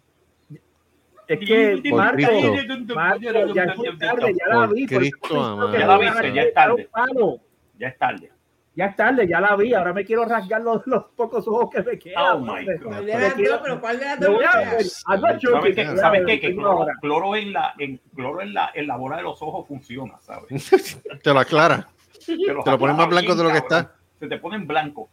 Es 1.29 1.39
que, 1.41 1.81
Por 1.91 1.99
Marco. 1.99 2.21
Marco, 2.95 3.55
ya 3.55 3.65
es 3.65 3.99
tarde, 3.99 4.35
ya 4.39 4.47
la 4.55 4.67
vi. 4.69 4.87
Cristo 4.87 5.73
Ya 5.73 5.87
la 5.87 5.99
viste, 5.99 6.33
ya 6.35 6.43
es 6.43 6.55
tarde. 6.55 6.89
Ya 7.79 7.89
es 7.89 7.99
tarde. 7.99 8.31
Ya 8.77 8.85
es 8.87 8.97
tarde, 8.97 9.27
ya 9.27 9.41
la 9.41 9.57
vi. 9.57 9.73
Ahora 9.73 9.95
me 9.95 10.05
quiero 10.05 10.27
rasgar 10.27 10.61
los, 10.61 10.87
los 10.87 11.05
pocos 11.17 11.49
ojos 11.49 11.71
que 11.71 11.83
me 11.83 11.99
quedan. 11.99 12.23
Oh, 12.37 12.39
my. 12.41 12.65
God. 12.67 12.83
¿Cuál 12.85 13.07
de 13.07 13.13
de 13.13 13.19
las 13.19 13.23
las 13.23 13.37
dos? 13.39 13.49
dos? 13.49 13.61
¿Pero 13.65 13.81
cuál 13.81 13.99
de 13.99 14.05
las 14.05 14.21
Me 14.21 14.27
dos 14.27 14.35
voy 14.37 14.45
más 14.45 14.55
a 14.55 14.61
fea? 14.61 14.71
ver. 14.71 14.87
I'm 15.09 15.21
not 15.23 15.43
joking, 15.43 15.61
¿Sabes 15.63 15.75
qué? 15.75 15.83
me 15.85 15.91
voy 15.91 15.99
a 15.99 16.03
¿Sabes 16.03 16.21
ver 16.21 16.27
qué? 16.27 16.41
Que 16.47 16.55
cloro, 16.55 16.71
ahora. 16.71 16.95
cloro 17.01 17.37
en 17.37 17.53
la, 17.55 17.75
en, 17.79 18.01
cloro 18.15 18.41
en 18.43 18.55
la, 18.55 18.71
en 18.75 18.87
la 18.87 18.97
bola 18.97 19.17
de 19.17 19.23
los 19.23 19.41
ojos 19.43 19.67
funciona, 19.67 20.19
¿sabes? 20.21 21.01
Te 21.23 21.33
lo 21.33 21.41
aclara. 21.41 21.89
Te, 22.27 22.53
lo 22.53 22.79
pones 22.79 22.97
más 22.97 23.09
blanco 23.09 23.35
de 23.35 23.43
lo 23.45 23.51
que 23.51 23.59
está. 23.59 23.95
Se 24.19 24.27
te 24.29 24.39
ponen 24.39 24.67
blanco 24.67 25.09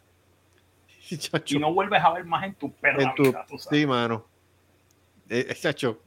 Chacho, 1.17 1.55
y 1.55 1.60
no 1.60 1.74
vuelves 1.74 2.01
a 2.01 2.12
ver 2.13 2.25
más 2.25 2.43
en 2.46 2.55
tu 2.55 2.72
perra 2.72 3.03
en 3.03 3.13
tu- 3.15 3.24
vida, 3.24 3.46
tú 3.48 3.58
sabes. 3.60 3.79
sí, 3.79 3.86
mano. 3.86 4.25
Eh, 5.29 5.46
eh, 5.50 5.55
chacho, 5.55 6.01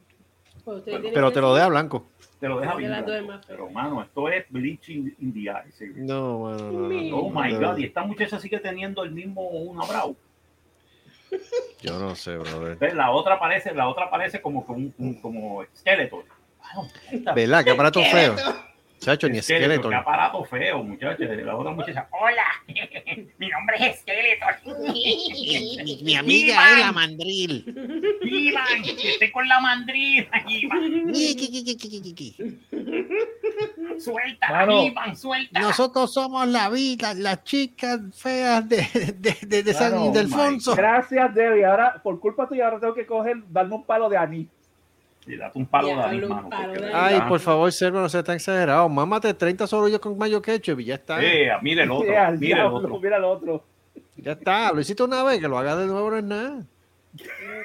Pues 0.65 0.83
pero 0.85 1.33
te 1.33 1.41
lo 1.41 1.55
deja 1.55 1.69
blanco. 1.69 2.11
Te 2.41 2.49
lo 2.49 2.59
deja 2.61 2.73
¿Cuál 2.73 2.83
de 2.83 2.89
bien 2.89 2.91
las 2.91 3.07
dos 3.07 3.27
blanco. 3.27 3.45
Pero, 3.49 3.71
mano, 3.71 4.03
esto 4.03 4.29
es 4.29 4.45
bleaching 4.51 5.15
in 5.21 5.33
the 5.33 5.41
eye. 5.51 5.73
sí. 5.73 5.93
No, 5.97 6.41
mano, 6.41 6.71
no, 6.73 6.89
no, 6.89 6.89
no, 7.03 7.17
Oh, 7.17 7.31
my 7.31 7.53
no, 7.53 7.61
God. 7.73 7.79
Y 7.79 7.85
esta 7.85 8.03
muchacha 8.05 8.39
sigue 8.41 8.59
teniendo 8.59 9.03
el 9.05 9.11
mismo 9.13 9.43
una 9.49 9.85
brow. 9.87 10.17
Yo 11.81 11.99
no 11.99 12.15
sé, 12.15 12.37
brother. 12.37 12.95
La 12.95 13.11
otra 13.11 13.39
parece, 13.39 13.75
la 13.75 13.89
otra 13.89 14.11
parece 14.11 14.41
como, 14.43 14.65
como, 14.65 14.91
un- 14.99 15.15
como 15.21 15.63
esqueleto. 15.63 16.25
¿Verdad? 17.35 17.65
Qué 17.65 17.71
aparato 17.71 18.03
feo. 18.05 18.35
Chacho, 18.99 19.29
ni 19.29 19.41
Skeletor, 19.41 19.63
esqueleto. 19.63 19.89
Qué 19.91 19.95
aparato 19.95 20.45
feo, 20.45 20.83
muchachos. 20.83 21.27
La 21.45 21.57
otra 21.57 21.73
muchacha, 21.73 22.09
hola, 22.11 22.45
mi 23.39 23.49
nombre 23.49 23.77
es 23.79 24.01
Skeletor. 24.01 24.55
Mi 26.03 26.17
amiga 26.17 26.73
es 26.73 26.79
la 26.81 26.93
mandril. 26.93 27.65
Iván, 28.23 28.85
estoy 28.85 29.31
con 29.31 29.47
la 29.49 29.61
mandrina, 29.61 30.45
Iván. 30.49 31.15
Suelta, 33.99 34.49
Mano. 34.51 34.85
Iván, 34.85 35.17
suelta. 35.17 35.61
Nosotros 35.61 36.13
somos 36.13 36.47
la 36.49 36.69
vida, 36.69 37.15
las 37.15 37.45
chicas 37.45 38.01
feas 38.15 38.69
de, 38.69 38.87
de, 39.19 39.37
de, 39.47 39.63
de 39.63 39.75
San 39.75 39.93
Mano, 39.93 40.07
Ildefonso. 40.07 40.75
Gracias, 40.75 41.35
Debbie. 41.35 41.65
Ahora, 41.65 42.01
por 42.03 42.19
culpa 42.21 42.49
tuya, 42.49 42.67
ahora 42.67 42.81
tengo 42.81 42.95
que 42.95 43.07
coger, 43.07 43.37
darme 43.49 43.77
un 43.77 43.85
palo 43.85 44.09
de 44.09 44.17
anís. 44.17 44.49
Y 45.27 45.37
date 45.37 45.59
un 45.59 45.67
palo 45.67 45.89
de 45.89 45.95
ahí, 45.95 46.21
mano. 46.21 46.49
Ay, 46.95 47.21
por 47.29 47.41
favor, 47.41 47.73
Sergio, 47.73 48.01
no 48.01 48.09
sea 48.09 48.23
tan 48.23 48.37
exagerado. 48.37 48.89
Mámate 48.89 49.35
30 49.35 49.67
yo 49.91 50.01
con 50.01 50.17
mayo 50.17 50.41
ketchup 50.41 50.81
y 50.81 50.85
ya 50.85 50.95
está. 50.95 51.23
Eh, 51.23 51.51
mira 51.63 51.83
el 51.83 51.91
otro, 51.93 52.07
mira 52.39 52.61
el 52.67 52.73
otro. 52.73 53.01
Mira 53.01 53.17
el 53.17 53.25
otro. 53.25 53.65
Ya 54.17 54.33
está. 54.33 54.73
Lo 54.73 54.81
hiciste 54.81 55.03
una 55.03 55.25
vez, 55.25 55.41
que 55.41 55.49
lo 55.49 55.59
hagas 55.59 55.79
de 55.79 55.87
nuevo 55.87 56.11
no 56.11 56.17
es 56.19 56.25
nada. 56.25 56.63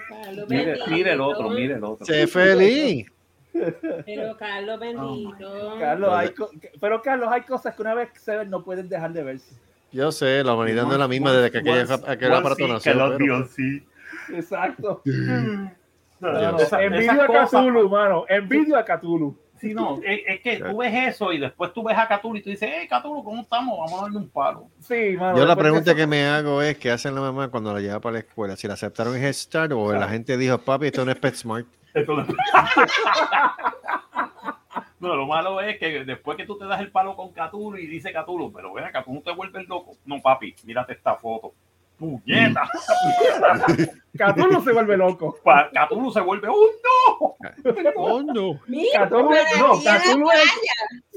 Carlos 0.09 0.49
Mira, 0.49 0.73
el 1.13 1.21
otro, 1.21 1.49
mira 1.49 1.75
el 1.77 1.83
otro. 1.83 2.05
Sé 2.05 2.25
feliz. 2.27 3.05
Pero 4.05 4.37
Carlos 4.37 4.79
bendito. 4.79 5.75
Carlos, 5.79 6.13
hay 6.13 6.29
pero 6.79 7.01
Carlos, 7.01 7.29
hay 7.31 7.41
cosas 7.41 7.75
que 7.75 7.81
una 7.81 7.93
vez 7.93 8.09
se 8.19 8.37
ven 8.37 8.49
no 8.49 8.63
pueden 8.63 8.87
dejar 8.87 9.11
de 9.11 9.23
verse. 9.23 9.53
Yo 9.91 10.11
sé, 10.11 10.41
la 10.43 10.53
humanidad 10.53 10.83
no 10.83 10.93
es 10.93 10.99
la 10.99 11.07
misma 11.09 11.33
desde 11.33 11.51
que 11.51 11.57
aquel 11.59 12.33
aparato 12.33 12.65
nació. 12.67 12.93
pero- 13.17 13.47
Exacto. 14.33 15.01
No, 16.21 16.31
No, 16.31 16.51
no, 16.53 16.57
esa- 16.59 16.81
envidio 16.81 17.23
a 17.23 17.45
Cthulhu, 17.47 17.89
mano. 17.89 18.25
Envidio 18.29 18.77
a 18.77 18.85
Cthulhu. 18.85 19.37
Sí, 19.59 19.73
no, 19.75 19.99
es, 20.03 20.21
es 20.25 20.41
que 20.41 20.57
tú 20.57 20.77
ves 20.77 21.09
eso 21.15 21.31
y 21.31 21.37
después 21.37 21.71
tú 21.71 21.83
ves 21.83 21.95
a 21.95 22.07
Catulo 22.07 22.39
y 22.39 22.41
tú 22.41 22.49
dices, 22.49 22.67
hey, 22.73 22.87
Catulo, 22.89 23.23
¿cómo 23.23 23.43
estamos? 23.43 23.77
Vamos 23.77 23.99
a 23.99 24.03
darle 24.05 24.17
un 24.17 24.29
palo. 24.29 24.67
Sí, 24.79 25.15
mano. 25.19 25.37
Yo 25.37 25.45
la 25.45 25.55
pregunta 25.55 25.91
eso- 25.91 25.97
que 25.97 26.07
me 26.07 26.25
hago 26.25 26.63
es, 26.63 26.79
¿qué 26.79 26.89
hacen 26.89 27.13
la 27.13 27.21
mamá 27.21 27.49
cuando 27.49 27.71
la 27.71 27.79
lleva 27.79 27.99
para 27.99 28.13
la 28.13 28.19
escuela? 28.21 28.55
Si 28.55 28.67
la 28.67 28.73
aceptaron 28.73 29.15
en 29.15 29.23
Head 29.23 29.33
Start 29.33 29.71
o 29.73 29.93
la 29.93 30.07
gente 30.07 30.35
dijo, 30.35 30.57
papi, 30.57 30.87
esto 30.87 31.05
no 31.05 31.11
es 31.11 31.17
PetSmart. 31.19 31.67
Esto 31.93 32.15
no- 32.15 32.25
No, 34.99 35.15
lo 35.15 35.25
malo 35.25 35.59
es 35.61 35.77
que 35.79 36.05
después 36.05 36.37
que 36.37 36.45
tú 36.45 36.57
te 36.57 36.65
das 36.65 36.79
el 36.79 36.91
palo 36.91 37.15
con 37.15 37.31
Catulo 37.31 37.77
y 37.79 37.87
dice 37.87 38.13
Catulo, 38.13 38.51
pero 38.51 38.71
ven 38.73 38.85
acá, 38.85 39.03
tú 39.03 39.13
no 39.13 39.21
te 39.21 39.31
vuelves 39.31 39.67
loco. 39.67 39.93
No, 40.05 40.21
papi, 40.21 40.55
mírate 40.63 40.93
esta 40.93 41.15
foto. 41.15 41.53
¡Puñeta! 42.01 42.67
Cthulhu 44.17 44.63
se 44.63 44.73
vuelve 44.73 44.97
loco. 44.97 45.37
Catulo 45.71 46.09
se 46.09 46.19
vuelve 46.19 46.49
¡un 46.49 46.55
no! 46.55 47.35
Oh, 47.95 48.23
no. 48.23 48.59
Mira, 48.67 49.07
Cthulhu 49.07 49.31
es, 49.33 49.59
no, 49.59 49.75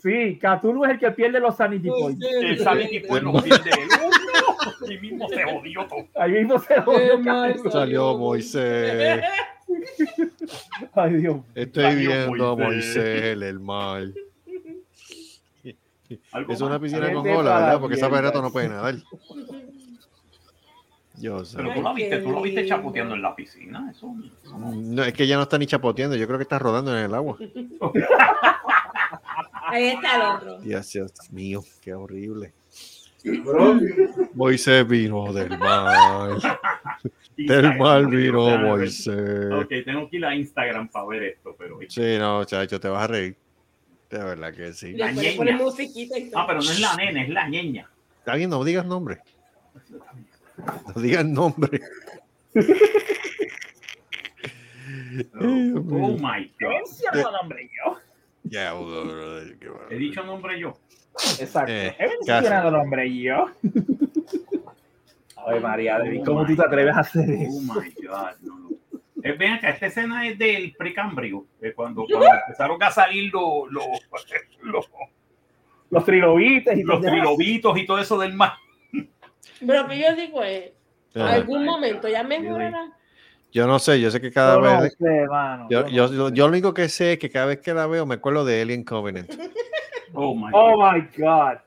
sí, 0.03 0.39
Cthulhu 0.39 0.85
es 0.85 0.91
el 0.91 0.99
que 0.99 1.11
pierde 1.13 1.41
los 1.41 1.57
sanity 1.57 1.89
points. 1.89 2.27
El 2.27 2.59
Sanity 2.59 3.01
pues 3.01 3.23
lo 3.23 3.33
pierde 3.43 3.71
él. 3.71 3.89
¡Un 4.05 4.11
no! 4.11 4.93
Y 4.93 4.99
mismo 4.99 5.27
se 5.31 5.43
jodió 5.43 5.87
todo. 5.87 6.07
Ahí 6.17 6.33
mismo 6.33 6.59
se 6.59 6.81
jodió. 6.83 7.71
Salió 7.71 8.19
Moisés. 8.19 9.25
Ay, 10.95 11.15
Dios. 11.15 11.37
Estoy 11.55 11.83
Salió 11.83 12.11
viendo 12.11 12.51
a 12.51 12.57
Moisés. 12.57 12.97
Moisés 12.97 13.43
el 13.43 13.61
mal. 13.61 14.15
Es 16.49 16.61
una 16.61 16.79
piscina 16.79 17.13
con 17.13 17.23
Vete 17.23 17.37
ola, 17.37 17.51
para 17.51 17.65
¿verdad? 17.65 17.81
Porque 17.81 17.97
esa 17.97 18.11
perrata 18.11 18.41
no 18.41 18.53
puede 18.53 18.69
nadar. 18.69 18.95
Yo 21.25 21.43
sé. 21.43 21.57
Pero 21.57 21.73
tú 21.73 21.81
la 21.81 21.95
viste, 21.95 22.19
tú 22.19 22.33
lo 22.33 22.43
viste 22.43 22.67
chapoteando 22.67 23.15
en 23.15 23.23
la 23.23 23.35
piscina. 23.35 23.91
Eso, 23.91 24.15
eso 24.45 24.59
no. 24.59 24.75
No, 24.75 25.05
es 25.05 25.15
que 25.15 25.27
ya 25.27 25.37
no 25.37 25.45
está 25.45 25.57
ni 25.57 25.65
chapoteando, 25.65 26.17
yo 26.17 26.27
creo 26.27 26.39
que 26.39 26.43
está 26.43 26.59
rodando 26.59 26.95
en 26.95 27.03
el 27.03 27.15
agua. 27.15 27.39
Ahí 29.67 29.87
está 29.87 30.17
el 30.17 30.37
otro. 30.37 30.61
Dios, 30.61 30.93
Dios 30.93 31.13
mío, 31.33 31.65
qué 31.81 31.95
horrible. 31.95 32.53
Moisés 34.35 34.87
vino 34.87 35.33
del 35.33 35.59
mal. 35.59 36.43
Del 37.39 37.79
mal 37.79 38.07
vino 38.07 38.59
Moisés. 38.59 39.51
Ok, 39.51 39.73
tengo 39.83 40.11
que 40.11 40.19
ir 40.19 40.27
a 40.27 40.37
Instagram 40.37 40.89
para 40.89 41.07
ver 41.07 41.23
esto, 41.23 41.57
pero. 41.59 41.79
Sí, 41.89 42.19
no, 42.19 42.45
chacho, 42.45 42.79
te 42.79 42.89
vas 42.89 43.05
a 43.05 43.07
reír. 43.07 43.35
De 44.11 44.19
verdad 44.19 44.55
que 44.55 44.75
sí. 44.75 44.93
La 44.93 45.11
ñeña. 45.11 45.59
Ah, 46.35 46.45
pero 46.47 46.61
no 46.61 46.71
es 46.71 46.81
la 46.81 46.95
nena, 46.97 47.23
es 47.23 47.31
la 47.31 47.49
ñeña. 47.49 47.89
Está 48.19 48.37
bien, 48.37 48.51
no 48.51 48.63
digas 48.63 48.85
nombre. 48.85 49.23
No 50.95 51.03
digas 51.03 51.25
nombre. 51.25 51.81
Oh 55.41 56.17
my 56.19 56.53
God. 56.61 57.33
Nombre 57.41 57.71
yo. 57.71 57.99
Ya. 58.45 58.75
He 59.91 59.97
dicho 59.97 60.25
nombre 60.25 60.59
yo. 60.59 60.77
Exacto. 61.39 61.73
Eh, 61.73 61.95
He 61.99 62.09
mencionado 62.09 62.71
nombre 62.71 63.13
yo. 63.17 63.47
Ay, 65.47 65.61
María, 65.61 65.99
David, 65.99 66.23
¿cómo 66.25 66.45
tú 66.47 66.57
te 66.57 66.63
atreves 66.63 66.97
a 66.97 67.01
hacer 67.01 67.29
Oh 67.29 67.33
eso? 67.33 67.61
my 67.61 67.95
God. 68.07 68.31
No, 68.43 68.59
no. 68.59 68.69
Eh, 69.23 69.33
ven 69.33 69.53
acá, 69.53 69.71
esta 69.71 69.87
escena 69.87 70.27
es 70.27 70.39
del 70.39 70.75
precambrio, 70.77 71.47
de 71.61 71.73
cuando, 71.75 72.05
cuando 72.11 72.29
empezaron 72.47 72.83
a 72.83 72.91
salir 72.91 73.33
los, 73.33 73.71
los, 73.71 73.87
los, 74.63 74.91
Los 75.91 76.05
trilobites 76.05 76.77
y 76.77 76.83
los 76.83 77.01
trilobitos 77.01 77.79
y 77.79 77.87
todo 77.87 77.99
eso 77.99 78.19
del 78.19 78.35
mar. 78.35 78.55
Pero 79.67 79.89
que 79.89 79.99
yo 79.99 80.15
digo 80.15 80.43
es, 80.43 80.73
algún 81.15 81.65
momento 81.65 82.09
ya 82.09 82.23
mejorará. 82.23 82.93
Yo 83.53 83.67
no 83.69 83.79
sé, 83.79 84.01
yo 84.01 84.11
sé 84.11 84.21
que 84.21 84.33
cada 84.33 84.57
Yo 84.57 84.61
no 84.63 84.81
vez. 84.83 84.97
sé, 84.99 85.27
mano. 85.29 85.69
Yo, 85.71 85.87
Yo 85.87 86.09
yo, 86.09 86.09
no 86.09 86.29
sé. 86.31 86.35
yo 86.35 86.47
lo 86.47 86.51
único 86.53 86.75
que 86.75 86.89
sé 86.89 87.13
es 87.13 87.19
que 87.21 87.31
cada 87.31 87.47
vez 87.47 87.61
que 87.61 87.73
la 87.73 87.87
veo 87.87 88.05
me 88.05 88.17
acuerdo 88.17 88.45
de 88.45 88.61
Alien 88.61 88.83
Covenant. 88.85 89.31
Oh 90.13 90.35
my 90.35 90.51
God. 90.51 90.53
Oh 90.55 90.93
my 90.93 91.01
God. 91.17 91.59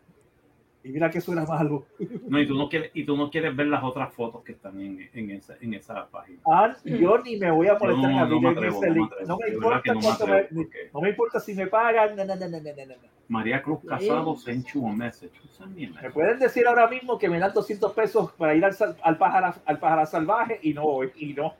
Y 0.87 0.91
mira 0.91 1.09
que 1.11 1.19
suena 1.19 1.43
malo. 1.43 1.85
No, 2.29 2.39
y 2.39 2.47
tú 2.47 2.55
no 2.55 2.69
quieres, 2.69 2.91
y 2.93 3.03
tú 3.03 3.17
no 3.17 3.29
quieres 3.29 3.53
ver 3.53 3.67
las 3.67 3.83
otras 3.83 4.13
fotos 4.13 4.41
que 4.41 4.53
están 4.53 4.79
en, 4.79 5.09
en, 5.13 5.31
esa, 5.31 5.55
en 5.59 5.73
esa 5.73 6.07
página. 6.07 6.39
Ah, 6.45 6.73
yo 6.85 7.17
ni 7.17 7.35
me 7.35 7.51
voy 7.51 7.67
a 7.67 7.73
en 7.73 7.79
no, 7.79 7.95
no 7.97 8.25
no. 8.29 9.09
No 9.25 9.37
me 9.37 9.49
importa 9.49 9.81
que 9.83 9.89
no 9.89 9.95
me 9.95 10.01
cuánto 10.01 10.23
atrevo, 10.23 10.47
me, 10.51 10.63
porque- 10.63 10.89
no 10.93 11.01
me 11.01 11.09
importa 11.09 11.39
si 11.41 11.53
me 11.55 11.67
pagan. 11.67 12.15
No, 12.15 12.23
no, 12.23 12.35
no, 12.37 12.47
no, 12.47 12.59
no, 12.61 12.73
no, 12.73 12.85
no. 12.85 12.93
María 13.27 13.61
Cruz 13.61 13.79
Casado 13.85 14.37
sent 14.37 14.67
you 14.73 14.87
a 14.87 14.93
message. 14.93 15.33
Send 15.57 15.75
me 15.75 16.09
pueden 16.11 16.39
decir 16.39 16.65
ahora 16.65 16.87
mismo 16.87 17.17
que 17.17 17.27
me 17.27 17.37
dan 17.37 17.53
200 17.53 17.91
pesos 17.91 18.31
para 18.31 18.55
ir 18.55 18.63
al, 18.63 18.73
al, 19.03 19.17
pájaro, 19.17 19.53
al 19.65 19.79
pájaro 19.79 20.05
salvaje 20.05 20.57
y 20.61 20.73
no 20.73 20.83
voy. 20.83 21.11
Y 21.17 21.33
no. 21.33 21.53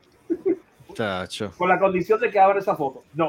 Chacho. 0.93 1.51
Con 1.57 1.67
la 1.67 1.77
condición 1.77 2.17
de 2.21 2.31
que 2.31 2.39
abra 2.39 2.59
esa 2.59 2.77
foto. 2.77 3.03
No. 3.13 3.27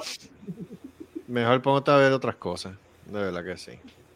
Mejor 1.27 1.61
ponte 1.61 1.91
a 1.91 1.97
ver 1.97 2.13
otras 2.13 2.37
cosas. 2.37 2.77
De 3.07 3.19
verdad 3.21 3.45
que 3.45 3.57
sí. 3.57 3.73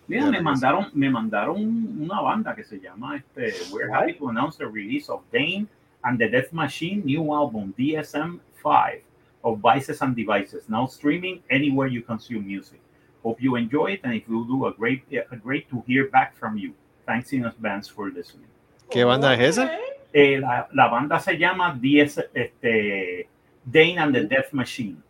Mira, 0.08 0.30
me 0.30 0.40
mandaron, 0.40 0.90
me 0.94 1.08
mandaron 1.08 1.58
una 2.00 2.20
banda 2.20 2.54
que 2.54 2.64
se 2.64 2.78
llama 2.80 3.16
este, 3.16 3.54
We're 3.72 3.88
What? 3.88 4.00
happy 4.00 4.12
to 4.14 4.28
announce 4.28 4.56
the 4.58 4.66
release 4.66 5.08
of 5.08 5.20
Dane 5.32 5.68
and 6.04 6.18
the 6.18 6.28
Death 6.28 6.52
Machine 6.52 7.02
new 7.04 7.32
album 7.32 7.72
DSM 7.78 8.40
5 8.62 9.00
of 9.44 9.58
Vices 9.60 10.02
and 10.02 10.14
Devices, 10.16 10.68
now 10.68 10.86
streaming 10.86 11.40
anywhere 11.50 11.88
you 11.88 12.02
consume 12.02 12.46
music. 12.46 12.80
Hope 13.22 13.40
you 13.40 13.56
enjoy 13.56 13.92
it 13.92 14.00
and 14.04 14.12
if 14.14 14.28
you 14.28 14.44
do, 14.46 14.66
a 14.66 14.72
great, 14.72 15.02
a 15.30 15.36
great 15.36 15.68
to 15.70 15.82
hear 15.86 16.08
back 16.08 16.36
from 16.36 16.56
you. 16.56 16.72
Thanks 17.06 17.32
in 17.32 17.44
advance 17.44 17.88
for 17.88 18.10
listening. 18.10 18.46
¿Qué 18.90 19.04
banda 19.04 19.34
es 19.34 19.56
esa? 19.58 19.70
Eh, 20.12 20.38
la, 20.40 20.68
la 20.74 20.88
banda 20.88 21.18
se 21.20 21.38
llama 21.38 21.78
DS, 21.80 22.18
este, 22.34 23.28
Dane 23.64 23.98
and 23.98 24.14
the 24.14 24.24
Death 24.24 24.52
Machine. 24.52 25.02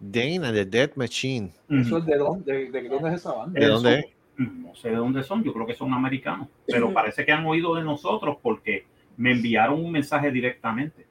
Dane 0.00 0.44
and 0.44 0.56
the 0.56 0.64
Dead 0.64 0.96
Machine. 0.96 1.52
¿Eso 1.68 1.96
Ujú. 1.96 1.98
es 1.98 2.06
de 2.06 2.16
dónde? 2.16 2.70
¿De, 2.70 2.80
de 2.80 2.88
dónde 2.88 3.08
es 3.10 3.14
esa 3.16 3.32
banda? 3.32 3.60
¿De 3.60 3.66
dónde 3.66 3.98
es? 3.98 4.04
No 4.40 4.74
sé 4.74 4.88
de 4.88 4.96
dónde 4.96 5.22
son, 5.22 5.44
yo 5.44 5.52
creo 5.52 5.66
que 5.66 5.74
son 5.74 5.92
americanos, 5.92 6.48
pero 6.66 6.92
parece 6.94 7.26
que 7.26 7.32
han 7.32 7.44
oído 7.44 7.74
de 7.74 7.82
nosotros 7.82 8.38
porque 8.42 8.86
me 9.18 9.32
enviaron 9.32 9.84
un 9.84 9.92
mensaje 9.92 10.30
directamente. 10.30 11.06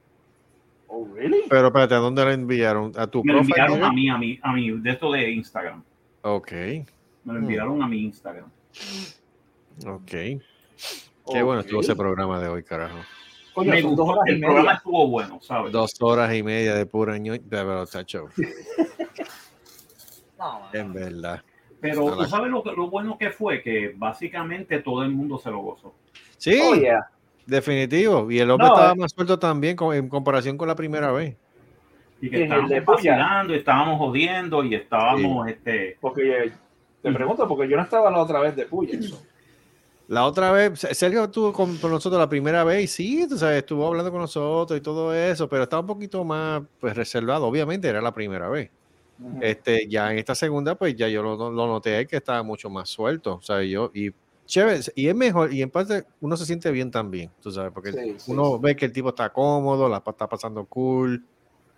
Oh, 0.88 1.08
really? 1.14 1.42
Pero 1.48 1.68
espérate, 1.68 1.94
¿a 1.94 1.98
dónde 2.00 2.26
la 2.26 2.34
enviaron? 2.34 2.92
¿A 2.96 3.06
tu 3.06 3.24
Me 3.24 3.34
lo 3.34 3.42
enviaron 3.42 3.84
a 3.84 3.92
mí, 3.92 4.10
a 4.10 4.18
mí, 4.18 4.40
a 4.42 4.52
mí, 4.54 4.72
de 4.72 4.90
esto 4.90 5.12
de 5.12 5.30
Instagram. 5.30 5.84
Ok, 6.24 6.52
Me 6.52 6.86
lo 7.26 7.34
Hmm. 7.34 7.44
enviaron 7.44 7.84
a 7.84 7.88
mi 7.88 8.00
Instagram. 8.02 8.50
ok. 9.86 10.10
Qué 10.12 11.44
bueno 11.44 11.62
estuvo 11.62 11.82
ese 11.82 11.96
programa 11.96 12.40
de 12.40 12.48
hoy, 12.48 12.64
carajo. 12.64 12.98
Coño, 13.54 13.70
Me 13.72 13.82
son 13.82 13.96
dos 13.96 14.08
gustó, 14.08 14.14
horas 14.22 14.28
y 14.28 14.32
el 14.32 14.40
programa 14.40 14.62
media. 14.64 14.78
estuvo 14.78 15.08
bueno, 15.08 15.40
¿sabes? 15.42 15.72
Dos 15.72 15.92
horas 16.00 16.34
y 16.34 16.42
media 16.42 16.74
de 16.74 16.86
pura 16.88 17.16
ño... 17.20 17.34
de 17.34 17.40
verdad, 17.44 17.86
tacho, 17.86 18.30
No, 20.40 20.62
En 20.74 20.94
verdad. 20.94 21.44
Pero 21.82 22.16
tú 22.18 22.26
sabes 22.26 22.52
lo, 22.52 22.62
que- 22.64 22.72
lo 22.74 22.90
bueno 22.90 23.18
que 23.18 23.30
fue, 23.30 23.62
que 23.62 23.94
básicamente 23.96 24.80
todo 24.80 25.04
el 25.04 25.10
mundo 25.12 25.38
se 25.38 25.50
lo 25.50 25.60
gozó. 25.60 25.94
Sí, 26.38 26.60
Oh, 26.62 26.76
yeah. 26.76 27.08
definitivo. 27.46 28.30
Y 28.32 28.40
el 28.40 28.50
hombre 28.52 28.68
No, 28.68 28.74
estaba 28.74 28.92
eh. 28.94 28.96
más 28.98 29.12
suelto 29.12 29.40
también 29.40 29.76
con- 29.76 29.96
en 29.96 30.10
comparación 30.10 30.58
con 30.58 30.68
la 30.68 30.76
primera 30.76 31.12
vez. 31.12 31.36
Y 32.22 32.30
que 32.30 32.36
¿Quién, 32.38 32.52
el 32.52 32.60
estábamos 32.72 32.84
Puya? 32.98 33.12
vacilando, 33.14 33.54
estábamos 33.54 33.98
jodiendo 33.98 34.64
y 34.64 34.76
estábamos, 34.76 35.48
este, 35.48 35.98
Porque 36.02 36.44
eh, 36.48 36.52
te 37.02 37.12
pregunto, 37.14 37.48
porque 37.48 37.70
yo 37.70 37.78
no 37.78 37.84
estaba 37.84 38.12
la 38.12 38.18
otra 38.20 38.40
vez 38.42 38.56
de 38.58 38.66
Puya. 38.66 39.02
so. 39.02 39.22
La 40.10 40.26
otra 40.26 40.52
vez, 40.52 40.80
Sergio 40.80 41.26
estuvo 41.26 41.54
con, 41.54 41.78
con 41.78 41.92
nosotros 41.92 42.20
la 42.20 42.28
primera 42.28 42.64
vez 42.64 42.84
y 42.84 42.88
sí, 42.88 43.28
tú 43.30 43.38
sabes, 43.38 43.60
estuvo 43.60 43.86
hablando 43.88 44.12
con 44.12 44.20
nosotros 44.22 44.78
y 44.78 44.82
todo 44.82 45.14
eso, 45.14 45.48
pero 45.48 45.64
estaba 45.64 45.82
un 45.82 45.88
poquito 45.88 46.24
más 46.26 46.64
pues, 46.80 46.98
reservado. 46.98 47.46
Obviamente 47.46 47.88
era 47.88 48.02
la 48.02 48.12
primera 48.12 48.50
vez. 48.50 48.72
Ujú. 49.20 49.40
Este, 49.42 49.88
ya 49.88 50.12
en 50.12 50.18
esta 50.18 50.34
segunda, 50.34 50.76
pues 50.76 50.96
ya 50.96 51.08
yo 51.10 51.22
lo, 51.22 51.36
lo 51.52 51.68
noté 51.68 52.08
que 52.08 52.18
estaba 52.18 52.42
mucho 52.44 52.70
más 52.70 52.90
suelto. 52.90 53.36
O 53.36 53.42
sea, 53.42 53.62
yo, 53.64 53.92
y 53.94 54.12
chévere, 54.46 54.80
y 54.96 55.08
es 55.08 55.16
mejor, 55.16 55.54
y 55.54 55.62
en 55.62 55.70
parte 55.70 56.06
uno 56.22 56.36
se 56.38 56.46
siente 56.46 56.72
bien 56.72 56.90
también, 56.90 57.32
tú 57.42 57.52
sabes, 57.52 57.72
porque 57.74 57.92
Sí, 57.94 58.16
sí, 58.18 58.32
uno 58.32 58.54
sí. 58.54 58.58
ve 58.62 58.76
que 58.76 58.86
el 58.86 58.94
tipo 58.94 59.10
está 59.10 59.30
cómodo, 59.32 59.88
la 59.90 59.98
está 60.06 60.28
pasando 60.28 60.66
cool, 60.66 61.24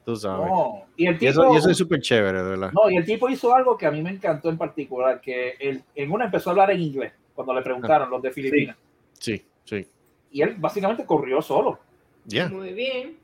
tú 0.06 0.16
sabes. 0.16 0.50
No, 0.52 0.86
y 0.96 1.08
el 1.08 1.16
y, 1.16 1.20
tipo, 1.20 1.32
eso, 1.32 1.54
y 1.54 1.58
eso 1.58 1.70
es 1.72 1.78
súper 1.78 2.00
chévere, 2.00 2.44
de 2.44 2.50
verdad. 2.52 2.72
no, 2.74 2.90
y 2.90 2.96
el 2.96 3.06
tipo 3.06 3.28
hizo 3.30 3.54
algo 3.54 3.78
que 3.78 3.88
a 3.88 3.92
mí 3.92 4.02
me 4.02 4.12
encantó 4.12 4.50
en 4.50 4.58
particular, 4.58 5.20
que 5.20 5.56
él, 5.60 5.84
en 5.96 6.12
una 6.12 6.26
empezó 6.26 6.50
a 6.50 6.54
hablar 6.54 6.72
en 6.72 6.82
inglés, 6.82 7.12
cuando 7.34 7.54
le 7.54 7.62
preguntaron 7.62 8.10
los 8.10 8.22
de 8.22 8.32
Filipinas, 8.32 8.78
Sí, 9.20 9.44
sí. 9.66 9.86
y 10.32 10.42
él 10.42 10.56
básicamente 10.58 11.06
corrió 11.06 11.42
solo. 11.42 11.80
Ya, 12.24 12.48
Muy 12.50 12.74
bien. 12.74 13.21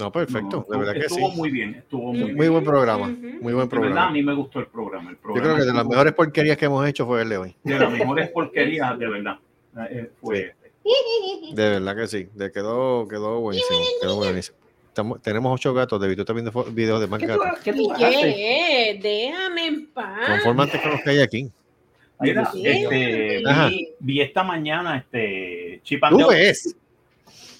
No, 0.00 0.12
perfecto, 0.12 0.66
no, 0.68 0.72
de 0.72 0.78
verdad 0.78 0.94
que 0.94 1.08
sí. 1.08 1.14
estuvo 1.14 1.30
muy 1.30 1.50
bien, 1.50 1.74
estuvo 1.76 2.12
muy 2.12 2.24
bien. 2.24 2.36
Muy 2.36 2.48
buen 2.48 2.64
programa, 2.64 3.06
muy 3.08 3.14
buen 3.14 3.40
De 3.40 3.52
verdad, 3.52 3.62
a 3.64 3.68
programa. 3.68 4.10
mí 4.10 4.22
me 4.22 4.34
gustó 4.34 4.58
el 4.60 4.66
programa. 4.66 5.10
El 5.10 5.16
Yo 5.16 5.22
programa 5.22 5.44
creo 5.54 5.56
que 5.58 5.70
de 5.70 5.72
las 5.76 5.86
mejores 5.86 6.12
porquerías 6.14 6.56
que 6.56 6.64
hemos 6.64 6.88
hecho 6.88 7.06
fue 7.06 7.22
el 7.22 7.28
de 7.28 7.36
hoy. 7.36 7.56
de 7.62 7.78
las 7.78 7.92
mejores 7.92 8.28
porquerías, 8.30 8.98
de 8.98 9.08
verdad. 9.08 9.38
Eh, 9.90 10.10
fue 10.20 10.54
De 11.54 11.68
verdad 11.70 11.94
que 11.96 12.06
sí. 12.08 12.28
De 12.34 12.50
quedó, 12.50 13.06
quedó 13.06 13.40
buenísimo. 13.40 13.78
Quedó 14.00 14.16
buenísimo. 14.16 14.56
Estamos- 14.88 15.22
tenemos 15.22 15.54
ocho 15.54 15.72
gatos, 15.72 16.00
David. 16.00 16.16
Tú 16.16 16.22
estás 16.22 16.34
viendo 16.34 16.64
videos 16.72 17.00
de 17.00 17.06
más 17.06 17.20
¿Qué 17.20 17.26
tú, 17.28 17.38
gatos. 17.38 17.60
qué. 17.62 18.98
Déjame 19.00 19.66
en 19.66 19.86
paz. 19.92 20.28
Conformante 20.28 20.80
con 20.82 20.90
los 20.90 21.00
que 21.02 21.10
hay 21.10 21.20
aquí. 21.20 21.48
Mira, 22.22 22.42
este, 22.54 23.42
vi, 23.70 23.88
vi 24.00 24.20
esta 24.20 24.42
mañana 24.42 24.98
este 24.98 25.80
Chip 25.84 26.04
and 26.04 26.18
¿Tú 26.18 26.26
Dale. 26.26 26.38
ves? 26.38 26.76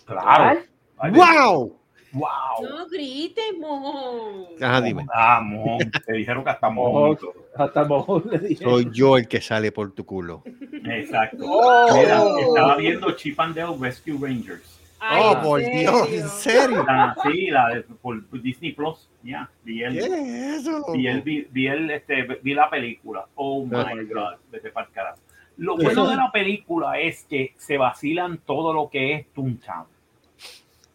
Claro. 0.04 0.60
Ay, 0.98 1.12
¡Wow! 1.12 1.76
Wow. 2.12 2.68
No 2.68 2.86
grites, 2.88 3.58
mojón. 3.58 4.46
Ajá, 4.62 4.80
dime. 4.80 5.06
Ah, 5.12 5.40
mojón. 5.42 5.90
Te 6.06 6.12
dijeron 6.14 6.44
que 6.44 6.50
hasta 6.50 6.70
mojón. 6.70 7.18
Hasta 7.56 7.84
mojón 7.84 8.24
le 8.30 8.38
dije. 8.38 8.64
Soy 8.64 8.88
yo 8.92 9.16
el 9.16 9.28
que 9.28 9.40
sale 9.40 9.72
por 9.72 9.92
tu 9.92 10.04
culo. 10.04 10.42
Exacto. 10.84 11.44
Oh. 11.46 11.94
Mira, 11.94 12.22
estaba 12.40 12.76
viendo 12.76 13.10
Chip 13.12 13.38
and 13.40 13.54
Dale 13.54 13.76
Rescue 13.78 14.18
Rangers. 14.20 14.80
Ay, 15.02 15.22
oh, 15.24 15.32
¿en 15.32 15.42
por 15.42 15.60
Dios? 15.60 16.08
¿en 16.12 16.28
serio? 16.28 16.84
Ah, 16.86 17.14
sí, 17.22 17.46
la 17.46 17.68
de 17.70 17.82
por 17.82 18.42
Disney 18.42 18.72
Plus. 18.72 19.08
Ya, 19.22 19.50
vi 19.64 19.82
el, 19.82 19.94
¿Qué 19.94 19.98
es 20.00 20.60
eso? 20.60 20.92
vi 20.92 21.06
el, 21.06 21.22
vi, 21.22 21.46
vi 21.50 21.66
el, 21.68 21.90
este, 21.90 22.22
vi 22.42 22.52
la 22.54 22.68
película. 22.68 23.26
Oh 23.34 23.64
my 23.64 23.76
Oh, 23.76 24.14
God, 24.14 24.34
vete 24.50 24.70
para 24.70 24.86
el 24.86 24.92
carajo. 24.92 25.18
Lo 25.56 25.76
bueno 25.76 26.08
de 26.08 26.16
la 26.16 26.30
película 26.32 26.98
es 26.98 27.24
que 27.24 27.54
se 27.56 27.76
vacilan 27.76 28.38
todo 28.38 28.72
lo 28.72 28.88
que 28.88 29.14
es 29.14 29.26
Toontown. 29.34 29.86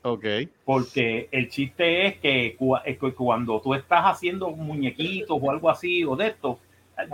Ok. 0.08 0.26
Porque 0.64 1.28
el 1.32 1.50
chiste 1.50 2.06
es 2.06 2.18
que, 2.20 2.56
es 2.86 2.98
que 3.00 3.14
cuando 3.14 3.60
tú 3.60 3.74
estás 3.74 4.02
haciendo 4.04 4.52
muñequitos 4.52 5.38
o 5.42 5.50
algo 5.52 5.68
así 5.70 6.04
o 6.06 6.16
de 6.16 6.28
esto, 6.28 6.60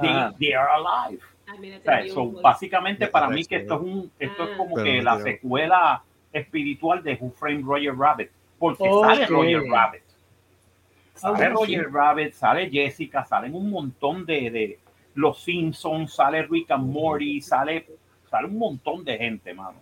they, 0.02 0.10
Ajá. 0.10 0.34
they 0.38 0.52
are 0.54 0.70
alive. 0.76 1.22
Te 1.46 1.78
O 1.78 1.82
sea, 1.84 2.08
so, 2.14 2.32
básicamente 2.42 3.06
Me 3.06 3.12
para 3.12 3.30
mí 3.30 3.46
que 3.46 3.58
esto 3.58 3.76
es 3.76 3.82
un, 3.82 4.12
esto 4.20 4.44
es 4.44 4.50
Ah. 4.54 4.58
como 4.58 4.76
Pero 4.76 4.86
que 4.86 5.02
la 5.02 5.20
secuela 5.22 6.04
espiritual 6.34 7.02
de 7.02 7.18
Who 7.20 7.32
Framed 7.32 7.64
Roger 7.66 7.96
Rabbit, 7.98 8.30
porque 8.60 8.84
Ok. 8.90 9.06
sale 9.06 9.26
Roger 9.28 9.64
Rabbit, 9.64 10.02
Ah, 10.04 11.20
sale 11.20 11.36
bueno, 11.38 11.56
Roger 11.56 11.86
sí. 11.86 11.92
Rabbit, 11.92 12.34
sale 12.34 12.70
Jessica, 12.70 13.26
salen 13.26 13.54
un 13.56 13.70
montón 13.70 14.26
de, 14.26 14.50
de 14.52 14.80
los 15.16 15.42
Simpsons, 15.44 16.14
sale 16.14 16.44
Rick 16.44 16.72
and 16.72 16.90
Morty, 16.92 17.42
sale, 17.42 17.86
sale 18.30 18.48
un 18.48 18.58
montón 18.58 19.04
de 19.06 19.18
gente, 19.18 19.54
mano. 19.54 19.78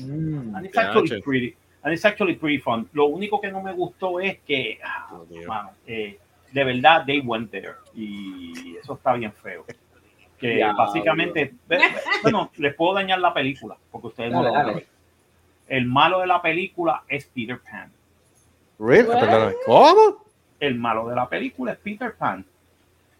Mm. 0.00 0.54
And 0.56 0.66
it's 0.66 0.76
actually 0.78 1.20
pretty, 1.22 1.56
and 1.82 1.92
it's 1.94 2.04
actually 2.04 2.34
pretty 2.34 2.58
fun. 2.58 2.88
Lo 2.92 3.06
único 3.06 3.40
que 3.40 3.50
no 3.50 3.62
me 3.62 3.72
gustó 3.72 4.20
es 4.20 4.38
que, 4.40 4.78
ah, 4.84 5.08
Oh, 5.12 5.26
mano, 5.46 5.70
eh, 5.86 6.18
de 6.52 6.64
verdad, 6.64 7.04
they 7.06 7.20
went 7.20 7.50
there. 7.50 7.74
Y 7.94 8.76
eso 8.76 8.94
está 8.94 9.14
bien 9.14 9.32
feo. 9.32 9.64
Que 10.38 10.50
Diablo. 10.56 10.78
básicamente, 10.78 11.52
ve- 11.66 11.80
bueno, 12.22 12.50
les 12.56 12.74
puedo 12.74 12.94
dañar 12.94 13.18
la 13.18 13.34
película, 13.34 13.76
porque 13.90 14.06
ustedes 14.08 14.32
no 14.32 14.42
Dale, 14.42 14.48
lo 14.48 14.54
van 14.54 14.68
a 14.70 14.72
ver. 14.74 14.86
El 15.68 15.86
malo 15.86 16.20
de 16.20 16.26
la 16.26 16.40
película 16.40 17.02
es 17.08 17.26
Peter 17.26 17.58
Pan. 17.60 17.90
Really? 18.78 19.08
¿Cómo? 19.66 20.24
El 20.60 20.76
malo 20.76 21.08
de 21.08 21.16
la 21.16 21.28
película 21.28 21.72
es 21.72 21.78
Peter 21.78 22.14
Pan. 22.14 22.44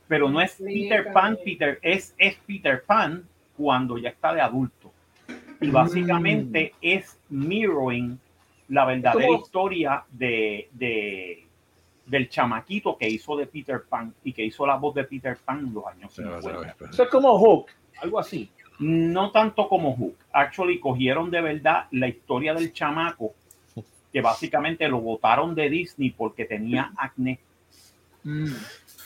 Pero 0.07 0.31
no 0.31 0.41
es 0.41 0.55
Peter. 0.55 1.13
Pan, 1.13 1.37
Peter, 1.45 1.79
es, 1.83 2.15
es 2.17 2.37
Peter 2.47 2.83
Pan 2.85 3.25
cuando 3.57 3.99
ya 3.99 4.09
está 4.11 4.33
de 4.33 4.41
adulto. 4.41 4.91
Y 5.61 5.71
básicamente 5.71 6.73
es 6.81 7.19
mirroring 7.29 8.19
la 8.69 8.85
verdadera 8.85 9.27
¿Cómo? 9.27 9.39
historia 9.41 10.05
de, 10.11 10.69
de- 10.73 11.45
del 12.07 12.29
chamaquito 12.31 12.97
que 12.97 13.09
hizo 13.09 13.37
de 13.37 13.47
Peter 13.47 13.83
Pan 13.89 14.15
y 14.25 14.33
que 14.33 14.45
hizo 14.45 14.67
la 14.67 14.77
voz 14.77 14.95
de 14.95 15.05
Peter 15.05 15.37
Pan 15.45 15.59
en 15.67 15.75
los 15.75 15.87
años 15.87 16.13
Se 16.15 16.23
va, 16.25 16.41
se 16.41 16.49
50. 16.51 16.85
va. 16.85 16.91
Eso 16.91 17.03
es 17.03 17.09
como 17.11 17.39
Hook, 17.39 17.67
algo 18.01 18.19
así. 18.19 18.51
No 18.79 19.31
tanto 19.31 19.69
como 19.69 19.95
Hook. 19.97 20.17
Actually, 20.33 20.79
cogieron 20.81 21.31
de 21.31 21.41
verdad 21.41 21.87
la 21.91 22.09
historia 22.09 22.55
del 22.55 22.73
chamaco, 22.73 23.35
que 24.13 24.21
básicamente 24.23 24.89
lo 24.89 25.01
botaron 25.01 25.55
de 25.55 25.69
Disney 25.69 26.11
porque 26.11 26.45
tenía 26.47 26.93
acné. 26.97 27.41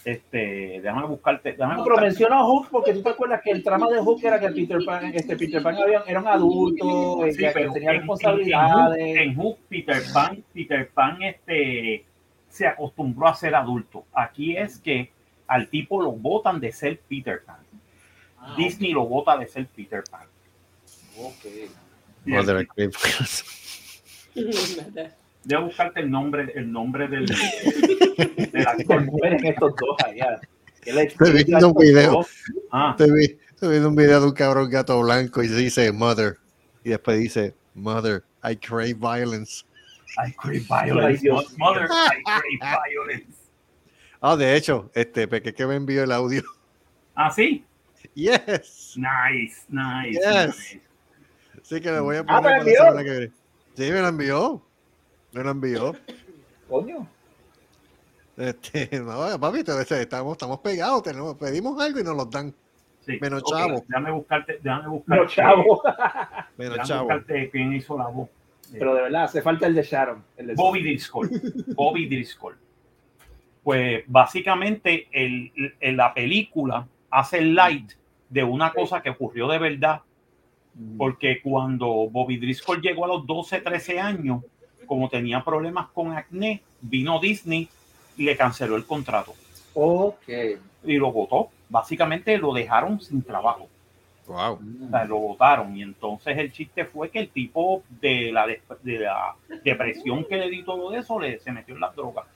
Este, 0.05 0.81
déjame 0.83 1.07
buscarte. 1.07 1.53
Déjame 1.53 1.77
No, 1.77 1.85
pero 1.85 1.97
menciono 1.99 2.35
a 2.35 2.45
Hook 2.45 2.69
porque 2.71 2.93
tú 2.93 3.03
te 3.03 3.11
acuerdas 3.11 3.41
que 3.43 3.51
el 3.53 3.62
trama 3.62 3.88
de 3.88 4.01
Hook 4.01 4.21
era 4.25 4.41
que 4.41 4.49
Peter 4.51 4.79
Pan, 4.85 5.12
este 5.15 5.37
Peter 5.37 5.62
Pan 5.62 5.77
había- 5.77 6.03
era 6.07 6.21
un 6.21 6.27
adulto, 6.29 7.21
Sí, 7.31 7.37
que 7.38 7.51
pero 7.55 7.73
tenía 7.73 7.91
en- 7.91 7.95
en- 7.95 8.01
responsabilidades. 8.01 8.99
En, 8.99 9.17
Hook, 9.17 9.19
en 9.23 9.35
Hook, 9.37 9.59
Peter 9.69 10.03
Pan, 10.12 10.45
Peter 10.53 10.91
Pan 10.91 11.23
este, 11.23 12.05
se 12.49 12.67
acostumbró 12.67 13.29
a 13.29 13.35
ser 13.35 13.55
adulto. 13.55 14.05
Aquí 14.12 14.57
es 14.57 14.79
que 14.79 15.11
al 15.47 15.69
tipo 15.69 16.03
lo 16.03 16.12
votan 16.12 16.59
de 16.59 16.73
ser 16.73 16.99
Peter 17.09 17.43
Pan. 17.45 17.59
Ah, 18.38 18.55
Disney 18.57 18.91
lo 18.93 19.07
vota 19.07 19.37
de 19.37 19.47
ser 19.47 19.67
Peter 19.69 20.03
Pan. 20.11 20.27
ok. 21.17 21.47
Mother. 22.25 22.67
Debo 25.45 25.65
buscarte 25.67 26.01
el 26.01 26.11
nombre, 26.11 26.53
el 26.55 26.71
nombre 26.71 27.09
del, 27.09 27.27
del 28.53 28.67
actor. 28.67 29.05
Mueren 29.05 29.45
estos 29.47 29.75
dos 29.77 29.97
allá. 30.05 30.41
Es- 30.85 30.97
Estoy 30.97 31.45
viendo 31.45 31.69
un 31.69 31.75
video. 31.75 32.27
Ah, 32.71 32.97
Estoy, 32.99 33.11
vi- 33.17 33.39
estoy 33.51 33.71
viendo 33.71 33.89
un 33.89 33.97
video 33.97 34.21
de 34.21 34.27
un 34.27 34.33
cabrón 34.33 34.71
gato 34.71 35.01
blanco 35.01 35.43
y 35.43 35.49
dice 35.49 35.91
Mother. 35.93 36.39
Y 36.85 36.91
después 36.91 37.19
dice 37.19 37.55
Mother, 37.75 38.25
I 38.45 38.57
crave 38.57 38.95
violence. 38.95 39.65
I 40.27 40.33
crave 40.33 40.61
violence. 40.69 41.29
Mother, 41.59 41.85
I 41.85 42.23
crave 42.25 42.81
violence. 42.87 43.39
Ah, 44.21 44.37
de 44.37 44.57
hecho, 44.57 44.91
este 44.95 45.27
Peque 45.27 45.53
que 45.55 45.67
me 45.67 45.75
envió 45.77 46.05
el 46.05 46.13
audio 46.13 46.43
¿Ah, 47.15 47.31
sí? 47.31 47.65
Yes. 48.15 48.95
Nice, 48.97 49.63
nice. 49.69 50.21
Yes. 50.21 50.47
nice. 50.47 50.81
Sí 51.63 51.81
que 51.81 51.91
me 51.91 52.01
voy 52.01 52.17
a 52.17 52.21
Ah, 52.21 52.41
poner 52.41 52.43
¿me 52.43 52.43
la 52.43 52.43
para 52.43 52.51
la 52.51 52.59
envió? 52.59 52.77
semana 52.85 53.05
que 53.05 53.11
viene. 53.11 53.33
Sí, 53.77 53.83
me 53.93 54.01
la 54.03 54.09
envió. 54.09 54.63
Me 55.33 55.42
la 55.45 55.51
envió. 55.51 55.95
Coño. 56.68 57.07
Este, 58.37 58.88
no, 59.01 59.38
papi, 59.38 59.62
te- 59.64 60.01
estamos, 60.03 60.33
estamos 60.33 60.59
pegados, 60.61 61.03
tenemos, 61.03 61.37
pedimos 61.37 61.81
algo 61.83 62.01
y 62.01 62.05
nos 62.05 62.16
los 62.16 62.31
dan. 62.31 62.55
Sí. 63.05 63.18
Menos 63.21 63.42
Ok, 63.45 63.51
chavo. 63.51 63.85
Déjame 63.88 64.11
buscarte, 64.12 64.61
déjame 64.62 64.88
buscarte. 64.88 65.23
No, 65.25 65.29
chavo. 65.29 65.83
Menos 66.57 66.75
déjame 66.75 66.88
chavo. 66.88 67.03
buscarte 67.05 67.51
quién 67.51 67.73
hizo 67.73 67.99
la 67.99 68.07
voz. 68.07 68.29
Pero 68.73 68.95
de 68.95 69.03
verdad, 69.03 69.25
hace 69.25 69.42
falta 69.42 69.66
el 69.66 69.75
de 69.75 69.83
Sharon. 69.83 70.25
El 70.37 70.47
de 70.49 70.55
Bobby 70.55 70.83
Driscoll. 70.83 71.31
Bobby 71.75 72.07
Driscoll. 72.07 72.57
Pues 73.62 74.05
básicamente 74.07 75.09
el, 75.12 75.53
el- 75.81 75.97
la 75.97 76.14
película 76.14 76.87
hace 77.11 77.38
el 77.38 77.55
light 77.55 77.92
de 78.31 78.42
una 78.45 78.73
cosa 78.73 79.03
que 79.03 79.11
ocurrió 79.11 79.47
de 79.49 79.59
verdad, 79.59 80.01
porque 80.97 81.42
cuando 81.42 81.87
Bobby 82.09 82.38
Driscoll 82.38 82.81
llegó 82.81 83.05
a 83.05 83.09
los 83.09 83.27
12, 83.27 83.61
13 83.61 84.01
años, 84.01 84.42
como 84.87 85.09
tenía 85.09 85.42
problemas 85.45 85.88
con 85.92 86.12
acné, 86.12 86.62
vino 86.81 87.18
Disney 87.21 87.68
y 88.16 88.25
le 88.25 88.37
canceló 88.37 88.77
el 88.77 88.85
contrato 88.87 89.35
Ok. 89.75 90.29
y 90.85 90.97
lo 90.97 91.12
votó. 91.12 91.49
Básicamente 91.68 92.37
lo 92.38 92.53
dejaron 92.53 93.01
sin 93.01 93.23
trabajo. 93.23 93.68
Wow. 94.27 94.61
O 94.87 94.90
sea, 94.90 95.05
lo 95.05 95.18
votaron. 95.18 95.77
Y 95.77 95.83
entonces 95.83 96.37
el 96.38 96.53
chiste 96.53 96.85
fue 96.85 97.11
que 97.11 97.21
el 97.21 97.29
tipo 97.31 97.83
de 98.01 98.31
la, 98.33 98.47
de, 98.47 98.61
de 98.83 98.99
la 99.01 99.35
depresión 99.64 100.25
que 100.25 100.37
le 100.37 100.51
di 100.51 100.62
todo 100.62 100.92
eso 100.95 101.18
le, 101.18 101.38
se 101.40 101.51
metió 101.53 101.75
en 101.75 101.81
las 101.81 101.97
drogas. 101.97 102.27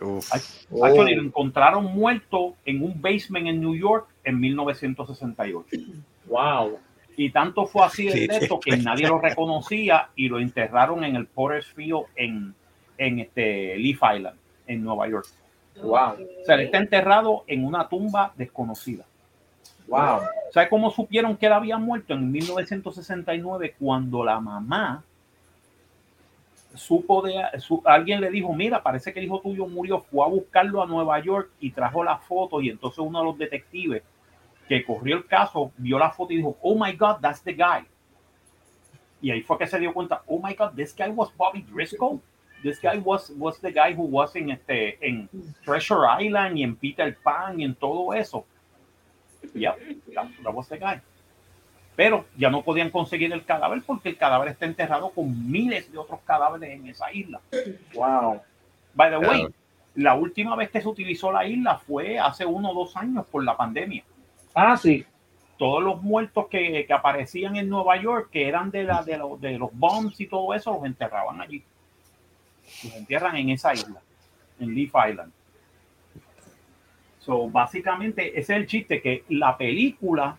Uf. 0.00 0.32
Ay, 0.32 0.40
Oh. 0.70 0.86
Lo 1.02 1.22
encontraron 1.22 1.84
muerto 1.86 2.54
en 2.64 2.82
un 2.84 3.00
basement 3.02 3.48
en 3.48 3.60
New 3.60 3.74
York 3.74 4.06
en 4.22 4.38
1968. 4.38 5.76
Wow. 6.26 6.78
Y 7.18 7.30
tanto 7.30 7.66
fue 7.66 7.84
así 7.84 8.06
el 8.06 8.30
esto 8.30 8.60
que 8.60 8.76
nadie 8.76 9.08
lo 9.08 9.18
reconocía 9.18 10.08
y 10.14 10.28
lo 10.28 10.38
enterraron 10.38 11.02
en 11.02 11.16
el 11.16 11.26
Potter's 11.26 11.66
Field 11.66 12.04
en, 12.14 12.54
en 12.96 13.18
este 13.18 13.76
Leaf 13.76 13.98
Island, 14.14 14.38
en 14.68 14.84
Nueva 14.84 15.08
York. 15.08 15.26
Wow. 15.82 16.12
O 16.12 16.44
sea, 16.46 16.54
él 16.54 16.60
está 16.60 16.78
enterrado 16.78 17.42
en 17.48 17.64
una 17.64 17.88
tumba 17.88 18.32
desconocida. 18.36 19.04
Wow. 19.88 20.20
¿Sabe 20.52 20.68
cómo 20.68 20.92
supieron 20.92 21.36
que 21.36 21.46
él 21.46 21.52
había 21.54 21.76
muerto? 21.76 22.14
En 22.14 22.30
1969, 22.30 23.74
cuando 23.80 24.22
la 24.22 24.38
mamá 24.38 25.02
supo 26.76 27.22
de 27.22 27.34
su- 27.58 27.82
alguien 27.84 28.20
le 28.20 28.30
dijo, 28.30 28.54
mira, 28.54 28.80
parece 28.80 29.12
que 29.12 29.18
el 29.18 29.24
hijo 29.26 29.40
tuyo 29.40 29.66
murió, 29.66 30.02
fue 30.02 30.24
a 30.24 30.28
buscarlo 30.28 30.80
a 30.80 30.86
Nueva 30.86 31.18
York 31.18 31.50
y 31.58 31.72
trajo 31.72 32.04
la 32.04 32.18
foto 32.18 32.60
y 32.60 32.70
entonces 32.70 33.00
uno 33.00 33.18
de 33.18 33.24
los 33.24 33.38
detectives 33.38 34.04
que 34.68 34.84
corrió 34.84 35.16
el 35.16 35.26
caso 35.26 35.72
vio 35.78 35.98
la 35.98 36.10
foto 36.10 36.32
y 36.32 36.36
dijo, 36.36 36.56
oh 36.62 36.74
my 36.74 36.92
God, 36.92 37.16
that's 37.20 37.42
the 37.42 37.52
guy. 37.52 37.86
Y 39.20 39.30
ahí 39.30 39.42
fue 39.42 39.58
que 39.58 39.66
se 39.66 39.78
dio 39.78 39.92
cuenta, 39.92 40.22
oh 40.26 40.40
my 40.42 40.54
God, 40.54 40.74
this 40.76 40.94
guy 40.94 41.08
was 41.08 41.34
Bobby 41.36 41.62
Driscoll. 41.62 42.20
This 42.62 42.80
guy 42.80 42.98
was, 42.98 43.30
was 43.36 43.60
the 43.60 43.70
guy 43.70 43.94
who 43.94 44.04
was 44.04 44.34
in, 44.36 44.50
este, 44.50 44.98
en 45.00 45.28
Treasure 45.64 46.06
Island 46.20 46.58
y 46.58 46.64
en 46.64 46.76
Peter 46.76 47.16
Pan 47.22 47.60
y 47.60 47.64
en 47.64 47.74
todo 47.74 48.12
eso. 48.12 48.44
Yeah, 49.54 49.76
that, 50.14 50.26
that 50.42 50.52
was 50.52 50.68
the 50.68 50.78
guy. 50.78 51.00
Pero 51.96 52.26
ya 52.36 52.50
no 52.50 52.62
podían 52.62 52.90
conseguir 52.90 53.32
el 53.32 53.44
cadáver 53.44 53.82
porque 53.84 54.10
el 54.10 54.16
cadáver 54.16 54.48
está 54.48 54.66
enterrado 54.66 55.10
con 55.10 55.50
miles 55.50 55.90
de 55.90 55.98
otros 55.98 56.20
cadáveres 56.20 56.70
en 56.70 56.88
esa 56.88 57.12
isla. 57.12 57.40
Wow. 57.94 58.40
By 58.94 59.10
the 59.10 59.18
way, 59.18 59.46
la 59.94 60.14
última 60.14 60.54
vez 60.54 60.70
que 60.70 60.80
se 60.80 60.88
utilizó 60.88 61.32
la 61.32 61.44
isla 61.44 61.78
fue 61.78 62.18
hace 62.18 62.46
uno 62.46 62.70
o 62.70 62.74
dos 62.74 62.96
años 62.96 63.26
por 63.26 63.44
la 63.44 63.56
pandemia. 63.56 64.04
Ah, 64.60 64.76
sí. 64.76 65.04
Todos 65.56 65.84
los 65.84 66.02
muertos 66.02 66.48
que, 66.48 66.84
que 66.84 66.92
aparecían 66.92 67.54
en 67.54 67.68
Nueva 67.68 67.96
York, 68.02 68.28
que 68.32 68.48
eran 68.48 68.72
de, 68.72 68.82
la, 68.82 69.04
de, 69.04 69.16
los- 69.16 69.40
de 69.40 69.56
los 69.56 69.70
bombs 69.72 70.20
y 70.20 70.26
todo 70.26 70.52
eso, 70.52 70.72
los 70.72 70.84
enterraban 70.84 71.40
allí. 71.40 71.62
Los 72.82 72.94
entierran 72.96 73.36
en 73.36 73.50
esa 73.50 73.72
isla, 73.72 74.00
en 74.58 74.74
Leaf 74.74 74.92
Island. 75.10 75.32
So, 77.20 77.48
básicamente, 77.48 78.30
ese 78.30 78.40
es 78.40 78.50
el 78.50 78.66
chiste, 78.66 79.00
que 79.00 79.24
la 79.28 79.56
película 79.56 80.36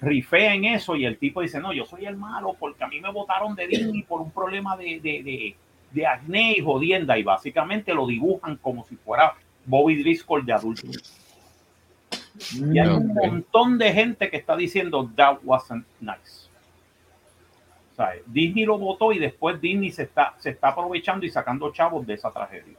rifea 0.00 0.54
en 0.54 0.64
eso 0.64 0.96
y 0.96 1.04
el 1.04 1.18
tipo 1.18 1.42
dice, 1.42 1.60
no, 1.60 1.72
yo 1.74 1.84
soy 1.84 2.06
el 2.06 2.16
malo 2.16 2.56
porque 2.58 2.84
a 2.84 2.88
mí 2.88 3.00
me 3.00 3.12
votaron 3.12 3.54
de 3.54 3.66
Disney 3.68 4.02
por 4.02 4.20
un 4.22 4.30
problema 4.30 4.76
de, 4.78 4.98
de, 5.00 5.22
de, 5.22 5.54
de 5.90 6.06
acné 6.06 6.54
y 6.56 6.62
jodienda. 6.62 7.18
Y 7.18 7.22
básicamente 7.22 7.92
lo 7.92 8.06
dibujan 8.06 8.56
como 8.56 8.84
si 8.84 8.96
fuera 8.96 9.34
Bobby 9.66 10.02
Driscoll 10.02 10.44
de 10.46 10.52
adulto. 10.54 10.86
Y 12.52 12.78
hay 12.78 12.88
un 12.88 13.10
Ok. 13.10 13.16
montón 13.26 13.78
de 13.78 13.92
gente 13.92 14.30
que 14.30 14.36
está 14.36 14.56
diciendo 14.56 15.10
that 15.16 15.38
wasn't 15.44 15.84
nice. 16.00 16.48
O 17.92 17.94
sea, 17.96 18.12
Disney 18.26 18.64
lo 18.64 18.78
votó 18.78 19.12
y 19.12 19.18
después 19.18 19.60
Disney 19.60 19.90
se 19.90 20.04
está, 20.04 20.34
se 20.38 20.50
está 20.50 20.68
aprovechando 20.68 21.26
y 21.26 21.30
sacando 21.30 21.70
chavos 21.72 22.06
de 22.06 22.14
esa 22.14 22.30
tragedia. 22.30 22.74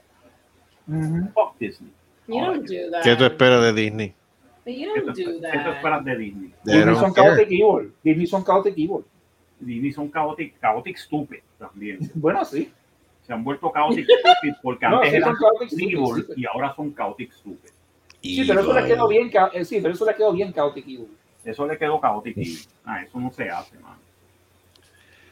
Fuck 1.33 1.57
Disney. 1.59 1.91
You 2.27 2.39
don't 2.41 2.65
do 2.67 2.91
that. 2.91 3.03
¿Qué 3.03 3.15
tú 3.15 3.23
esperas 3.25 3.61
de 3.63 3.73
Disney? 3.73 4.13
But 4.65 4.73
you 4.75 4.93
¿Qué 4.93 5.01
tú, 5.01 5.07
do 5.07 5.13
qué 5.13 5.23
tú 5.23 5.41
that. 5.41 5.75
esperas 5.75 6.05
de 6.05 6.17
Disney? 6.17 6.53
They 6.63 6.77
Disney 6.77 6.95
son 6.95 7.13
care. 7.13 7.27
chaotic 7.27 7.47
evil. 7.51 7.93
Disney 8.03 8.27
son 8.27 8.43
chaotic 8.45 8.73
evil. 8.77 9.05
Disney 9.59 9.91
son 9.91 10.11
chaotic, 10.11 10.59
chaotic 10.59 10.97
stupid 10.97 11.39
también. 11.59 11.99
Bueno, 12.15 12.43
sí. 12.45 12.71
Se 13.25 13.31
han 13.33 13.43
vuelto 13.43 13.71
chaotic 13.73 14.05
stupid 14.19 14.53
porque 14.61 14.87
No, 14.87 14.97
antes 14.97 15.11
sí 15.11 15.15
eran 15.17 15.35
chaotic 15.35 15.71
evil 15.73 16.05
stupid, 16.23 16.37
y 16.37 16.45
ahora 16.45 16.73
son 16.75 16.93
chaotic 16.95 17.31
stupid. 17.33 17.69
Sí, 18.23 18.45
pero 18.47 18.61
eso 18.61 18.73
le 18.73 18.85
quedó 18.85 19.07
bien, 19.07 19.31
eh, 19.53 19.65
sí, 19.65 19.79
pero 19.81 19.93
eso 19.93 20.05
le 20.05 20.15
quedó 20.15 20.31
bien 20.31 20.53
chaotic 20.53 20.85
evil. 20.85 21.07
Eso 21.43 21.67
le 21.67 21.77
quedó 21.77 21.99
chaotic 21.99 22.37
evil. 22.37 22.59
Ah, 22.85 23.01
eso 23.03 23.19
no 23.19 23.29
se 23.31 23.49
hace, 23.49 23.77
man. 23.79 23.97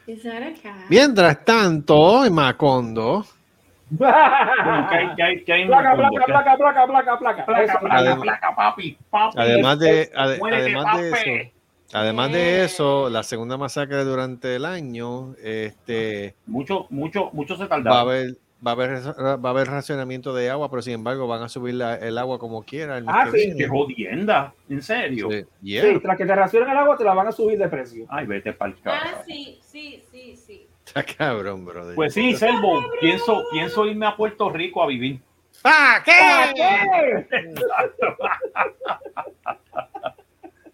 Is 0.07 0.23
that 0.23 0.43
a 0.43 0.53
cat? 0.61 0.89
Mientras 0.89 1.45
tanto, 1.45 2.25
en 2.25 2.33
Macondo, 2.33 3.25
Además- 7.89 8.21
placa, 8.21 8.55
papi, 8.55 8.97
papi. 9.09 9.37
además 9.39 9.79
de, 9.79 10.09
además 10.15 10.51
de 10.51 11.11
eso, 11.11 11.51
además 11.93 12.31
de 12.31 12.63
eso, 12.63 13.09
la 13.09 13.23
segunda 13.23 13.57
masacre 13.57 14.03
durante 14.03 14.55
el 14.55 14.65
año, 14.65 15.35
este, 15.43 16.35
Mucho, 16.45 16.87
mucho, 16.89 17.29
mucho 17.33 17.57
se 17.57 17.65
va 17.65 17.97
a 17.97 17.99
haber, 18.01 18.37
va 18.65 18.71
a 18.71 18.73
haber, 18.75 18.99
va 18.99 19.49
a 19.49 19.51
haber 19.51 19.67
racionamiento 19.67 20.33
de 20.33 20.49
agua, 20.49 20.69
pero 20.69 20.81
sin 20.81 20.93
embargo 20.93 21.27
van 21.27 21.41
a 21.43 21.49
subir 21.49 21.75
la- 21.75 21.95
el 21.95 22.17
agua 22.17 22.39
como 22.39 22.63
quiera. 22.63 22.97
el 22.97 23.05
mes 23.05 23.15
Ah, 23.17 23.25
que 23.25 23.31
sí, 23.31 23.37
viene. 23.47 23.55
Qué 23.57 23.67
jodienda, 23.67 24.53
en 24.69 24.81
serio. 24.81 25.29
Sí, 25.31 25.45
yeah. 25.61 25.83
Sí, 25.83 25.99
tras 25.99 26.17
que 26.17 26.25
te 26.25 26.35
racionen 26.35 26.69
el 26.69 26.77
agua, 26.77 26.97
te 26.97 27.03
la 27.03 27.13
van 27.13 27.27
a 27.27 27.31
subir 27.31 27.57
de 27.57 27.67
precio. 27.67 28.05
Ay, 28.09 28.25
vete 28.27 28.53
para 28.53 28.71
el 28.71 28.77
Ah, 28.79 28.81
carajo. 28.83 29.23
sí, 29.25 29.59
sí, 29.63 30.03
sí, 30.11 30.35
sí. 30.35 30.67
Está 30.85 31.03
cabrón, 31.03 31.65
brother. 31.65 31.95
Pues 31.95 32.13
sí, 32.13 32.33
Selvo, 32.35 32.83
pienso, 32.99 33.43
pienso 33.51 33.85
irme 33.85 34.05
a 34.05 34.15
Puerto 34.15 34.49
Rico 34.49 34.83
a 34.83 34.87
vivir. 34.87 35.19
¡Ah, 35.63 36.01
¿Qué? 36.03 36.11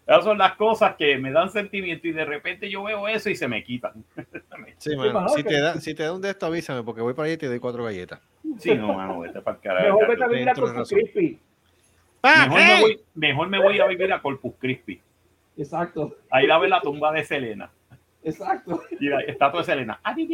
Esas 0.07 0.23
son 0.23 0.37
las 0.37 0.55
cosas 0.55 0.95
que 0.95 1.17
me 1.17 1.33
dan 1.33 1.49
sentimiento 1.49 2.07
y 2.07 2.13
de 2.13 2.23
repente 2.23 2.69
yo 2.69 2.83
veo 2.83 3.09
eso 3.09 3.29
y 3.29 3.35
se 3.35 3.47
me 3.47 3.63
quitan. 3.63 4.03
Sí, 4.79 4.95
mano, 4.95 5.27
si, 5.29 5.43
te 5.43 5.59
da, 5.59 5.73
si 5.81 5.95
te 5.95 6.03
da 6.03 6.13
un 6.13 6.21
de 6.21 6.29
esto, 6.29 6.45
avísame, 6.45 6.83
porque 6.83 7.01
voy 7.01 7.13
para 7.13 7.25
allá 7.25 7.33
y 7.33 7.37
te 7.37 7.47
doy 7.47 7.59
cuatro 7.59 7.83
galletas. 7.83 8.21
Sí, 8.59 8.75
no, 8.75 8.93
mano, 8.93 9.19
vete 9.19 9.41
para 9.41 9.57
el 9.57 9.63
carajo. 9.63 9.85
Mejor 9.85 10.07
vete 10.07 10.23
a 10.23 10.27
vivir 10.27 10.49
a 10.49 10.53
Corpus 10.53 10.75
razón. 10.75 10.99
Christi. 10.99 11.39
Mejor 12.23 12.59
me, 12.59 12.81
voy, 12.81 12.99
mejor 13.15 13.49
me 13.49 13.59
voy 13.61 13.79
a 13.79 13.87
vivir 13.87 14.13
a 14.13 14.21
Corpus 14.21 14.53
Christi. 14.59 15.01
Exacto, 15.57 16.15
A 16.29 16.43
ir 16.43 16.51
a 16.51 16.59
ver 16.59 16.69
la 16.69 16.79
tumba 16.81 17.11
de 17.11 17.23
Selena. 17.23 17.71
exacto. 18.23 18.83
Y 18.99 19.09
la 19.09 19.21
estatua 19.21 19.61
de 19.61 19.65
Selena. 19.65 19.99
Que 20.15 20.27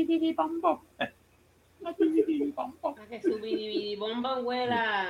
su 3.22 3.40
bidi 3.40 3.96
bomba 3.96 4.42
huela. 4.42 5.08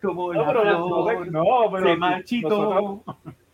Como 0.00 0.32
No, 0.32 0.40
la 0.40 0.46
pero, 0.48 0.64
no, 0.64 0.86
flor 0.86 1.32
no, 1.32 1.44
pero 1.72 1.88
se 1.88 1.96
nosotros, 1.96 1.98
marchitó. 1.98 3.04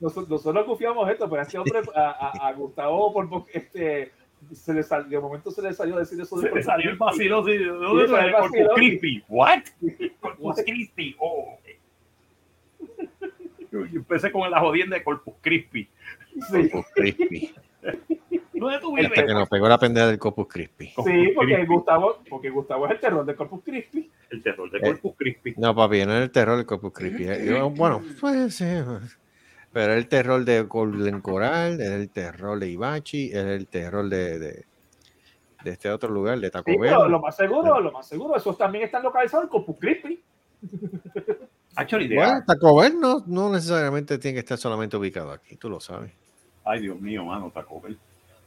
Nosotros, 0.03 0.29
nosotros 0.29 0.65
confiamos 0.67 1.09
esto, 1.11 1.29
pero 1.31 1.41
a 1.41 1.45
este 1.45 1.59
hombre, 1.59 1.81
a, 1.95 2.01
a- 2.11 2.49
a 2.49 2.53
Gustavo, 2.53 3.13
por 3.13 3.45
este, 3.53 4.11
se 4.53 4.75
le 4.75 4.83
salió, 4.83 5.09
de 5.09 5.21
momento 5.21 5.51
se 5.51 5.63
le 5.63 5.73
salió 5.73 5.97
a 5.97 6.01
decir 6.01 6.21
eso 6.21 6.37
de 6.41 6.49
Se 6.49 6.55
le 6.55 6.63
salió 6.63 6.91
el 6.91 6.97
vacilo. 6.97 7.45
sí, 7.45 7.53
¿De 7.53 7.59
Sí, 7.59 7.65
dónde? 7.65 8.07
Corpus 8.09 8.33
vaciló. 8.51 8.75
Christi. 8.75 9.23
¿What? 9.29 9.61
Corpus 10.21 10.57
Christi. 10.67 11.17
Oh. 11.19 11.57
Yo 13.71 13.81
empecé 13.81 14.31
con 14.31 14.51
la 14.51 14.61
jodienda 14.61 14.97
de 14.99 15.03
Corpus 15.05 15.35
Christi. 15.41 15.89
Sí, 16.51 16.69
Corpus 16.71 16.93
Crispy. 16.95 17.55
¿Dónde 18.55 18.79
tú 18.81 18.97
Hasta 18.97 19.27
que 19.27 19.33
nos 19.35 19.49
pegó 19.49 19.69
la 19.69 19.79
pendeja 19.79 20.07
del 20.09 20.19
Corpus 20.19 20.47
Crispy. 20.49 20.93
Corpus 20.93 21.13
sí, 21.13 21.29
porque. 21.35 21.65
Gustavo, 21.67 22.19
porque 22.29 22.51
Gustavo 22.51 22.87
es 22.87 22.93
el 22.93 23.01
terror 23.01 23.25
de 23.25 23.35
Corpus 23.35 23.63
Christi. 23.65 24.11
El 24.31 24.43
terror 24.43 24.71
de 24.71 24.79
Eh. 24.79 24.83
Corpus 24.83 25.15
Christi. 25.17 25.55
No, 25.57 25.75
papi, 25.75 26.05
no 26.05 26.15
es 26.17 26.23
el 26.25 26.31
terror 26.31 26.57
del 26.57 26.67
Corpus 26.67 26.93
Crispy. 26.93 27.25
eh. 27.29 27.47
Yo, 27.47 27.71
Bueno, 27.71 28.03
pues 28.21 28.55
sí. 28.55 28.65
Pero 29.73 29.93
es 29.93 29.99
el 29.99 30.09
terror 30.09 30.45
de 30.45 30.63
Golden 30.63 31.21
Coral, 31.21 31.81
es 31.81 31.89
el 31.91 32.11
terror 32.11 32.59
de 32.59 32.69
Ibachi, 32.71 33.29
es 33.31 33.37
el 33.37 33.67
terror 33.69 34.09
de, 34.09 34.39
de, 34.39 34.65
de 35.65 35.71
este 35.71 35.91
otro 35.91 36.11
lugar, 36.11 36.39
de 36.41 36.51
Taco 36.51 36.71
Sí, 36.71 36.77
Bell. 36.77 36.91
pero 36.91 37.09
lo 37.09 37.21
más 37.21 37.37
seguro, 37.37 37.81
lo 37.81 37.91
más 37.93 38.07
seguro, 38.07 38.37
esos 38.37 38.59
también 38.59 38.85
están 38.85 39.03
localizados 39.03 39.45
en 39.45 39.51
Corpus 39.51 39.77
Christi. 39.79 40.23
Bueno. 42.15 42.45
Taco 42.47 42.77
Bell 42.77 43.01
no, 43.01 43.25
no 43.27 43.51
necesariamente 43.51 44.19
tiene 44.19 44.35
que 44.35 44.41
estar 44.41 44.59
solamente 44.59 44.97
ubicado 44.97 45.33
aquí, 45.33 45.57
tú 45.57 45.71
lo 45.71 45.81
sabes. 45.81 46.13
Ay, 46.65 46.81
Dios 46.83 47.01
mío, 47.01 47.25
mano, 47.25 47.51
Taco 47.51 47.81
Bell. 47.81 47.99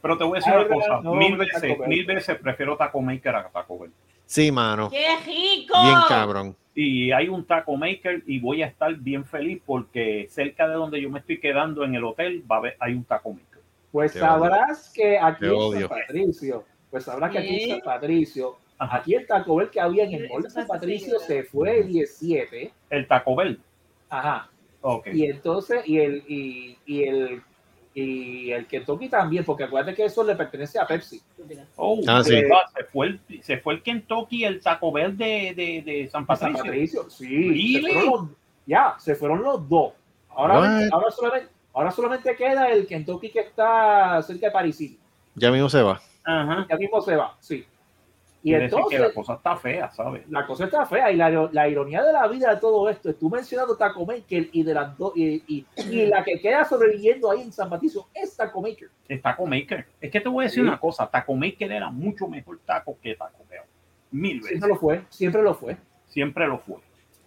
Pero 0.01 0.17
te 0.17 0.23
voy 0.23 0.33
a 0.37 0.39
decir 0.39 0.53
Ay, 0.53 0.59
una 0.59 0.67
verdad, 0.75 0.87
cosa. 0.87 1.01
no, 1.01 1.15
mil 1.15 1.35
veces, 1.35 1.77
mil 1.87 2.05
veces 2.05 2.37
prefiero 2.37 2.77
Taco 2.77 3.01
Maker 3.01 3.35
a 3.35 3.49
Taco 3.49 3.79
Bell. 3.79 3.91
Sí, 4.25 4.51
mano. 4.51 4.89
¡Qué 4.89 5.17
rico! 5.25 5.73
Bien 5.83 5.97
cabrón. 6.07 6.55
Y 6.73 7.11
hay 7.11 7.29
un 7.29 7.45
Taco 7.45 7.77
Maker 7.77 8.23
y 8.27 8.39
voy 8.39 8.61
a 8.61 8.67
estar 8.67 8.93
bien 8.95 9.23
feliz 9.23 9.61
porque 9.65 10.27
cerca 10.29 10.67
de 10.67 10.73
donde 10.73 10.99
yo 11.01 11.09
me 11.09 11.19
estoy 11.19 11.39
quedando 11.39 11.85
en 11.85 11.95
el 11.95 12.03
hotel 12.03 12.43
va 12.49 12.57
a 12.57 12.59
haber, 12.59 12.75
hay 12.79 12.93
un 12.93 13.03
Taco 13.05 13.31
Maker. 13.31 13.61
Pues 13.91 14.11
sabrás 14.11 14.91
que 14.93 15.17
aquí 15.17 15.39
Te 15.39 15.45
en 15.47 15.53
odio. 15.53 15.87
San 15.87 15.99
Patricio, 15.99 16.65
pues 16.91 17.03
sabrás 17.05 17.31
que 17.31 17.37
aquí. 17.37 17.69
San 17.69 17.79
Patricio, 17.79 18.57
Ajá. 18.77 18.97
aquí 18.97 19.13
el 19.13 19.25
Taco 19.25 19.55
Bell 19.55 19.69
que 19.69 19.79
había 19.79 20.03
en 20.03 20.13
el 20.15 20.27
mall 20.27 20.43
de 20.43 20.49
San 20.49 20.67
Patricio 20.67 21.17
se 21.19 21.43
fue 21.43 21.83
17. 21.83 22.73
El 22.89 23.07
Taco 23.07 23.35
Bell. 23.37 23.57
Ajá. 24.09 24.49
Ok. 24.81 25.07
Y 25.13 25.25
entonces, 25.27 25.87
y 25.87 25.99
el, 25.99 26.23
y, 26.27 26.77
y 26.85 27.03
el, 27.03 27.41
y 27.97 28.51
el 28.51 28.67
Kentucky 28.67 29.07
también, 29.07 29.45
porque 29.45 29.63
acuérdate 29.63 29.95
que 29.95 30.03
eso 30.03 30.21
le 30.21 30.35
pertenece 30.35 30.77
a 30.77 30.85
Pepsi. 30.85 31.21
Oh, 31.77 32.01
Ah, 32.05 32.21
sí. 32.21 32.33
¿verdad? 32.35 32.57
se, 32.75 32.83
fue 32.83 33.07
el, 33.07 33.19
se 33.41 33.57
fue 33.57 33.75
el 33.75 33.81
Kentucky, 33.83 34.43
el 34.43 34.59
Taco 34.61 34.91
Bell 34.91 35.17
de, 35.17 35.53
de, 35.55 35.81
de 35.81 36.09
San 36.11 36.25
A 36.27 36.35
San 36.35 36.53
Patricio. 36.53 37.03
Patricio, 37.03 37.09
sí. 37.09 37.25
Really? 37.79 38.05
los, 38.05 38.25
ya, 38.65 38.95
se 38.99 39.15
fueron 39.15 39.41
los 39.43 39.67
dos. 39.69 39.93
Ahora, 40.29 40.89
ahora, 40.91 41.09
solamente, 41.09 41.49
ahora 41.73 41.91
solamente 41.91 42.35
queda 42.35 42.67
el 42.69 42.85
Kentucky 42.85 43.29
que 43.29 43.39
está 43.39 44.21
cerca 44.23 44.47
de 44.47 44.51
Paris. 44.51 44.97
Ya 45.35 45.49
mismo 45.49 45.69
se 45.69 45.81
va. 45.81 46.01
Ajá. 46.25 46.67
Ya 46.69 46.75
mismo 46.75 46.99
se 47.01 47.15
va, 47.15 47.37
sí. 47.39 47.65
Y 48.45 48.49
Quiere 48.49 48.65
decir 48.65 48.77
que 48.91 48.99
la 48.99 49.05
entonces, 49.07 49.15
cosa 49.15 49.33
está 49.33 49.55
fea, 49.57 49.91
¿sabes? 49.91 50.29
la 50.29 50.45
cosa 50.45 50.65
está 50.65 50.85
fea 50.85 51.09
y 51.11 51.15
la, 51.15 51.49
la 51.51 51.67
ironía 51.67 52.03
de 52.03 52.13
la 52.13 52.27
vida 52.27 52.53
de 52.53 52.59
todo 52.61 52.87
esto 52.91 53.09
es 53.09 53.17
tú 53.17 53.27
mencionando 53.27 53.75
Taco 53.75 54.05
Maker 54.05 54.49
y 54.51 54.61
de 54.61 54.71
las 54.71 54.95
dos 54.99 55.13
y, 55.17 55.43
y, 55.47 55.65
y 55.89 56.05
la 56.05 56.23
que 56.23 56.39
queda 56.39 56.63
sobreviviendo 56.63 57.31
ahí 57.31 57.41
en 57.41 57.51
San 57.51 57.71
Patricio 57.71 58.05
es 58.13 58.37
Taco 58.37 58.61
Maker. 58.61 58.87
Es 59.07 59.19
Taco 59.19 59.47
Maker. 59.47 59.87
Es 59.99 60.11
que 60.11 60.21
te 60.21 60.29
voy 60.29 60.43
a 60.43 60.47
decir 60.47 60.61
Sí. 60.61 60.67
una 60.67 60.79
cosa. 60.79 61.07
Taco 61.07 61.33
Maker 61.33 61.71
era 61.71 61.89
mucho 61.89 62.27
mejor 62.27 62.59
taco 62.63 62.95
que 63.01 63.15
Taco 63.15 63.43
Bell. 63.49 63.61
Mil 64.11 64.35
veces. 64.41 64.49
Siempre 64.51 64.69
lo 64.69 64.75
fue, 64.75 65.01
siempre 65.09 65.41
lo 65.41 65.53
fue. 65.55 65.77
Siempre 66.05 66.47
lo 66.47 66.59
fue. 66.59 66.75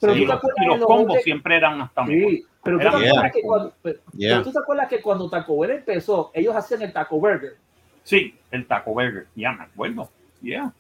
Pero 0.01 0.13
y, 0.15 0.19
tú 0.19 0.21
te 0.21 0.27
los, 0.29 0.37
acuerdas 0.37 0.63
y 0.63 0.67
los 0.69 0.79
los 0.79 0.87
combos 0.87 1.23
siempre 1.23 1.57
eran 1.57 1.81
hasta 1.81 2.05
mejor. 2.05 2.31
Sí, 2.31 2.47
pero 2.63 2.77
tú, 2.79 2.83
Era 2.83 2.91
te 2.93 2.99
bien. 2.99 3.11
acuerdas 3.11 3.33
que 3.33 3.43
cuando, 3.43 3.73
pero- 3.83 3.99
Yeah. 4.13 4.31
pero 4.37 4.45
tú 4.45 4.53
te 4.53 4.59
acuerdas 4.61 4.89
que 4.89 5.03
cuando 5.03 5.29
Taco 5.29 5.59
Bell 5.59 5.71
empezó, 5.73 6.31
ellos 6.33 6.55
hacían 6.55 6.83
el 6.83 6.93
Taco 6.93 7.19
Burger. 7.19 7.57
Sí, 8.05 8.39
el 8.53 8.65
Taco 8.69 8.93
Burger. 8.93 9.27
Ya 9.35 9.51
me 9.51 9.65
acuerdo. 9.65 10.09
Yeah. 10.41 10.73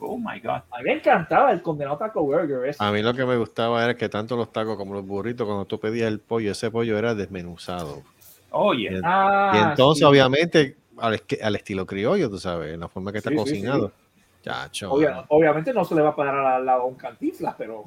Oh 0.00 0.18
my 0.18 0.38
God. 0.40 0.62
A 0.70 0.78
mí 0.78 0.84
me 0.84 0.92
encantaba 0.94 1.52
el 1.52 1.62
condenado 1.62 1.96
Taco 1.96 2.22
Burger. 2.22 2.68
ese. 2.68 2.82
A 2.84 2.90
mí 2.92 3.00
lo 3.02 3.14
que 3.14 3.24
me 3.24 3.36
gustaba 3.36 3.82
era 3.84 3.96
que 3.96 4.08
tanto 4.08 4.36
los 4.36 4.52
tacos 4.52 4.76
como 4.76 4.94
los 4.94 5.06
burritos, 5.06 5.46
cuando 5.46 5.64
tú 5.64 5.80
pedías 5.80 6.08
el 6.08 6.18
pollo, 6.20 6.52
ese 6.52 6.70
pollo 6.70 6.98
era 6.98 7.14
desmenuzado. 7.14 8.02
Oye, 8.50 8.90
Bien. 8.90 9.02
Ah, 9.04 9.52
y 9.54 9.70
entonces, 9.70 10.00
sí. 10.00 10.04
obviamente, 10.04 10.76
al, 10.98 11.14
estilo 11.56 11.86
criollo, 11.86 12.28
tú 12.28 12.38
sabes, 12.38 12.74
en 12.74 12.80
la 12.80 12.88
forma 12.88 13.10
que 13.12 13.18
está 13.18 13.30
Sí, 13.30 13.36
sí, 13.36 13.42
cocinado. 13.42 13.92
Chacho. 14.42 14.90
Obvia- 14.92 15.24
obviamente 15.28 15.72
no 15.72 15.84
se 15.84 15.94
le 15.94 16.02
va 16.02 16.10
a 16.10 16.16
parar 16.16 16.34
al 16.36 16.66
lado 16.66 16.82
a 16.82 16.84
un 16.84 16.96
cantiflas, 16.96 17.54
pero 17.56 17.84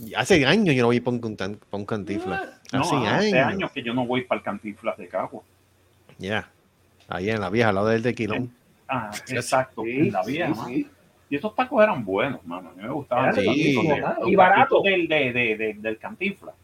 Y 0.00 0.14
Hace 0.14 0.46
años 0.46 0.74
yo 0.74 0.82
no 0.82 0.86
voy 0.88 1.00
para 1.00 1.16
un, 1.16 1.36
can- 1.36 1.58
pa' 1.68 1.76
un 1.76 1.84
cantifla. 1.84 2.60
no, 2.72 2.80
Hace 2.80 2.96
hace 2.96 3.38
años. 3.40 3.54
años 3.54 3.72
que 3.72 3.82
yo 3.82 3.92
no 3.92 4.06
voy 4.06 4.22
para 4.22 4.38
el 4.38 4.44
Cantinflas 4.44 4.96
de 4.96 5.08
Cagua. 5.08 5.42
Ya. 6.18 6.48
Ahí 7.08 7.28
en 7.28 7.40
la 7.40 7.50
vieja, 7.50 7.70
al 7.70 7.74
lado 7.74 7.88
del 7.88 8.02
tequilón. 8.02 8.52
Ah, 8.92 9.10
exacto. 9.28 9.82
sí, 9.84 9.90
en 9.90 10.12
la 10.12 10.22
sí, 10.24 10.32
vieja, 10.32 10.54
sí. 10.66 10.90
Y 11.30 11.36
esos 11.36 11.54
tacos 11.54 11.82
eran 11.82 12.04
buenos, 12.04 12.44
mano. 12.44 12.70
A 12.70 12.72
mí 12.74 12.82
me 12.82 12.90
gustaban. 12.90 13.32
Sí. 13.34 13.46
taquitos 13.46 13.84
y 14.28 14.36
barato. 14.36 14.82
Del, 14.82 15.08
de, 15.08 15.32
de, 15.32 15.56
de- 15.56 15.74
del 15.78 15.98
Cantinflas. 15.98 16.54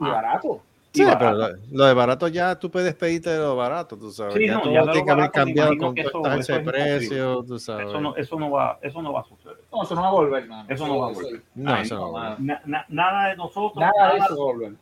y 0.00 0.04
barato. 0.04 0.62
Sí, 0.92 1.02
barato. 1.04 1.18
pero 1.18 1.32
lo, 1.32 1.48
lo 1.78 1.84
de 1.86 1.94
barato 1.94 2.28
ya 2.28 2.54
tú 2.58 2.70
puedes 2.70 2.94
pedirte 2.94 3.30
de 3.30 3.38
lo 3.38 3.56
barato, 3.56 3.96
tú 3.96 4.10
sabes. 4.12 4.34
Sí, 4.34 4.46
ya 4.46 4.54
no, 4.54 4.60
todo 4.60 4.72
ya 4.74 4.80
de 4.80 4.86
lo 4.86 4.92
tiene 4.92 5.06
que 5.06 5.10
haber 5.12 5.30
cambiado 5.30 5.76
con 5.78 5.96
eso- 5.98 6.20
de 6.22 6.28
eso 6.28 6.38
es 6.38 6.48
imposible. 6.58 6.72
precios, 6.72 7.46
tú 7.46 7.58
sabes. 7.58 7.88
Eso 7.88 8.00
no, 8.00 8.14
eso 8.16 8.38
no 8.38 8.50
va, 8.50 8.78
eso 8.82 9.02
no 9.02 9.12
va 9.12 9.20
a 9.20 9.24
suceder. 9.24 9.56
No, 9.72 9.82
eso 9.82 9.94
no 9.94 10.02
va 10.02 10.08
a 10.08 10.12
volver, 10.12 10.46
mano. 10.46 10.64
Eso 10.68 10.86
no 10.86 10.98
va 10.98 11.06
a 11.08 11.12
volver. 11.12 11.42
No, 11.54 11.74
Ay, 11.74 11.82
eso 11.82 11.96
no. 11.96 12.12
nada. 12.20 12.36
Na- 12.38 12.62
na- 12.66 12.84
nada 12.90 13.28
de 13.30 13.36
nosotros. 13.36 13.74
Nada 13.76 14.12
de 14.12 14.18
eso 14.18 14.28
va 14.28 14.34
a 14.34 14.36
volver. 14.54 14.72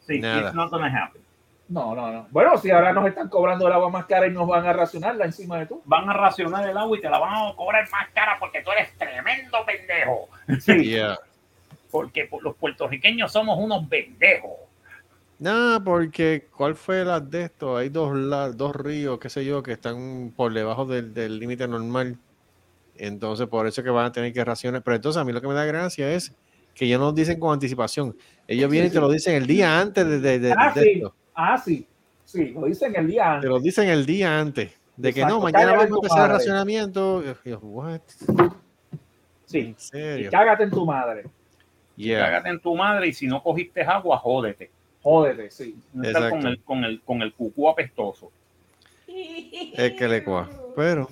Sí, 0.00 0.18
Nada. 0.18 0.40
it's 0.40 0.54
not 0.54 0.70
gonna 0.70 0.86
happen. 0.88 1.22
No, 1.70 1.94
no, 1.94 2.10
no. 2.12 2.26
Bueno, 2.30 2.58
si 2.58 2.70
ahora 2.70 2.92
nos 2.92 3.06
están 3.06 3.28
cobrando 3.28 3.66
el 3.68 3.72
agua 3.72 3.88
más 3.90 4.04
cara 4.06 4.26
y 4.26 4.30
nos 4.32 4.46
van 4.46 4.66
a 4.66 4.72
racionarla 4.72 5.24
encima 5.24 5.58
de 5.60 5.66
tú. 5.66 5.80
Van 5.84 6.08
a 6.10 6.12
racionar 6.12 6.68
el 6.68 6.76
agua 6.76 6.98
y 6.98 7.00
te 7.00 7.08
la 7.08 7.18
van 7.18 7.32
a 7.32 7.54
cobrar 7.56 7.88
más 7.90 8.08
cara 8.12 8.36
porque 8.40 8.60
tú 8.62 8.72
eres 8.72 8.92
tremendo 8.98 9.56
pendejo. 9.64 10.28
Sí. 10.60 10.84
Yeah. 10.90 11.18
Porque 11.90 12.28
los 12.42 12.54
puertorriqueños 12.54 13.32
somos 13.32 13.58
unos 13.58 13.88
pendejos. 13.88 14.52
No, 15.40 15.82
porque 15.84 16.46
¿cuál 16.56 16.76
fue 16.76 17.04
la 17.04 17.18
de 17.18 17.44
esto? 17.44 17.76
Hay 17.76 17.88
dos, 17.88 18.14
la- 18.16 18.50
dos 18.50 18.76
ríos, 18.76 19.18
qué 19.18 19.28
sé 19.28 19.44
yo, 19.44 19.60
que 19.62 19.72
están 19.72 20.32
por 20.36 20.52
debajo 20.52 20.84
del 20.86 21.12
del 21.14 21.38
límite 21.40 21.66
normal. 21.66 22.16
Entonces, 22.96 23.48
por 23.48 23.66
eso 23.66 23.80
es 23.80 23.84
que 23.84 23.90
van 23.90 24.06
a 24.06 24.12
tener 24.12 24.32
que 24.32 24.44
racionar. 24.44 24.82
Pero 24.82 24.94
entonces, 24.96 25.20
a 25.20 25.24
mí 25.24 25.32
lo 25.32 25.40
que 25.40 25.48
me 25.48 25.54
da 25.54 25.64
gracia 25.64 26.12
es 26.12 26.32
que 26.74 26.84
ellos 26.84 27.00
nos 27.00 27.12
dicen 27.14 27.40
con 27.40 27.52
anticipación. 27.54 28.16
Ellos 28.46 28.70
vienen 28.70 28.90
y 28.90 28.94
te 28.94 29.00
lo 29.00 29.08
dicen 29.10 29.34
el 29.34 29.46
día 29.48 29.80
antes 29.80 30.06
de, 30.06 30.20
de- 30.20 30.38
de- 30.38 30.52
Ah, 30.56 30.72
de 30.74 30.82
sí. 30.82 30.90
esto. 30.96 31.14
Ah, 31.42 31.58
sí. 31.58 31.86
Sí, 32.24 32.50
lo 32.50 32.66
dicen 32.66 32.94
el 32.94 33.06
día 33.08 33.22
Te 33.24 33.28
antes. 33.30 33.50
lo 33.50 33.60
dicen 33.60 33.88
el 33.88 34.06
día 34.06 34.38
antes. 34.38 34.72
De 34.96 35.12
que 35.14 35.24
no, 35.24 35.40
mañana 35.40 35.72
vamos 35.72 35.84
a 35.92 35.94
empezar 35.94 36.26
el 36.30 36.36
racionamiento. 36.36 37.22
Y 37.44 37.52
what? 37.54 38.00
Sí. 39.46 39.74
¿En 39.92 40.20
Y 40.20 40.28
cágate 40.28 40.64
en 40.64 40.70
tu 40.70 40.84
madre. 40.84 41.24
Yeah. 41.96 42.26
Cágate 42.26 42.48
en 42.50 42.60
tu 42.60 42.76
madre 42.76 43.08
y 43.08 43.12
si 43.12 43.26
no 43.26 43.42
cogiste 43.42 43.82
agua, 43.82 44.18
jódete. 44.18 44.70
Jódete, 45.02 45.50
sí. 45.50 45.74
No 45.94 46.04
estar 46.04 46.22
Exacto. 46.24 46.36
con 46.38 46.46
el, 46.46 46.62
con 46.62 46.84
el, 46.84 47.00
con 47.02 47.22
el 47.22 47.32
cucú 47.32 47.68
apestoso. 47.68 48.30
Es 49.08 49.92
que 49.92 50.06
le 50.08 50.22
cua. 50.22 50.48
Pero, 50.76 51.08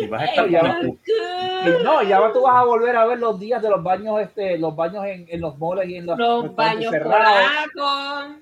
Y 0.00 0.06
vas 0.06 0.22
a 0.22 0.24
estar 0.26 0.48
Ya 0.48 0.78
Y 0.82 1.82
no, 1.84 2.02
ya 2.02 2.20
va- 2.20 2.32
tú 2.32 2.42
vas 2.42 2.56
a 2.56 2.64
volver 2.64 2.94
a 2.96 3.06
ver 3.06 3.18
los 3.18 3.40
días 3.40 3.60
de 3.60 3.70
los 3.70 3.82
baños, 3.82 4.20
este, 4.20 4.56
los 4.58 4.76
baños 4.76 5.04
en, 5.06 5.26
en 5.28 5.40
los 5.40 5.58
moles 5.58 5.88
y 5.88 5.96
en 5.96 6.06
los, 6.06 6.16
Los 6.18 6.54
baños 6.54 6.90
cerrados. 6.92 7.38
polacos, 7.74 8.36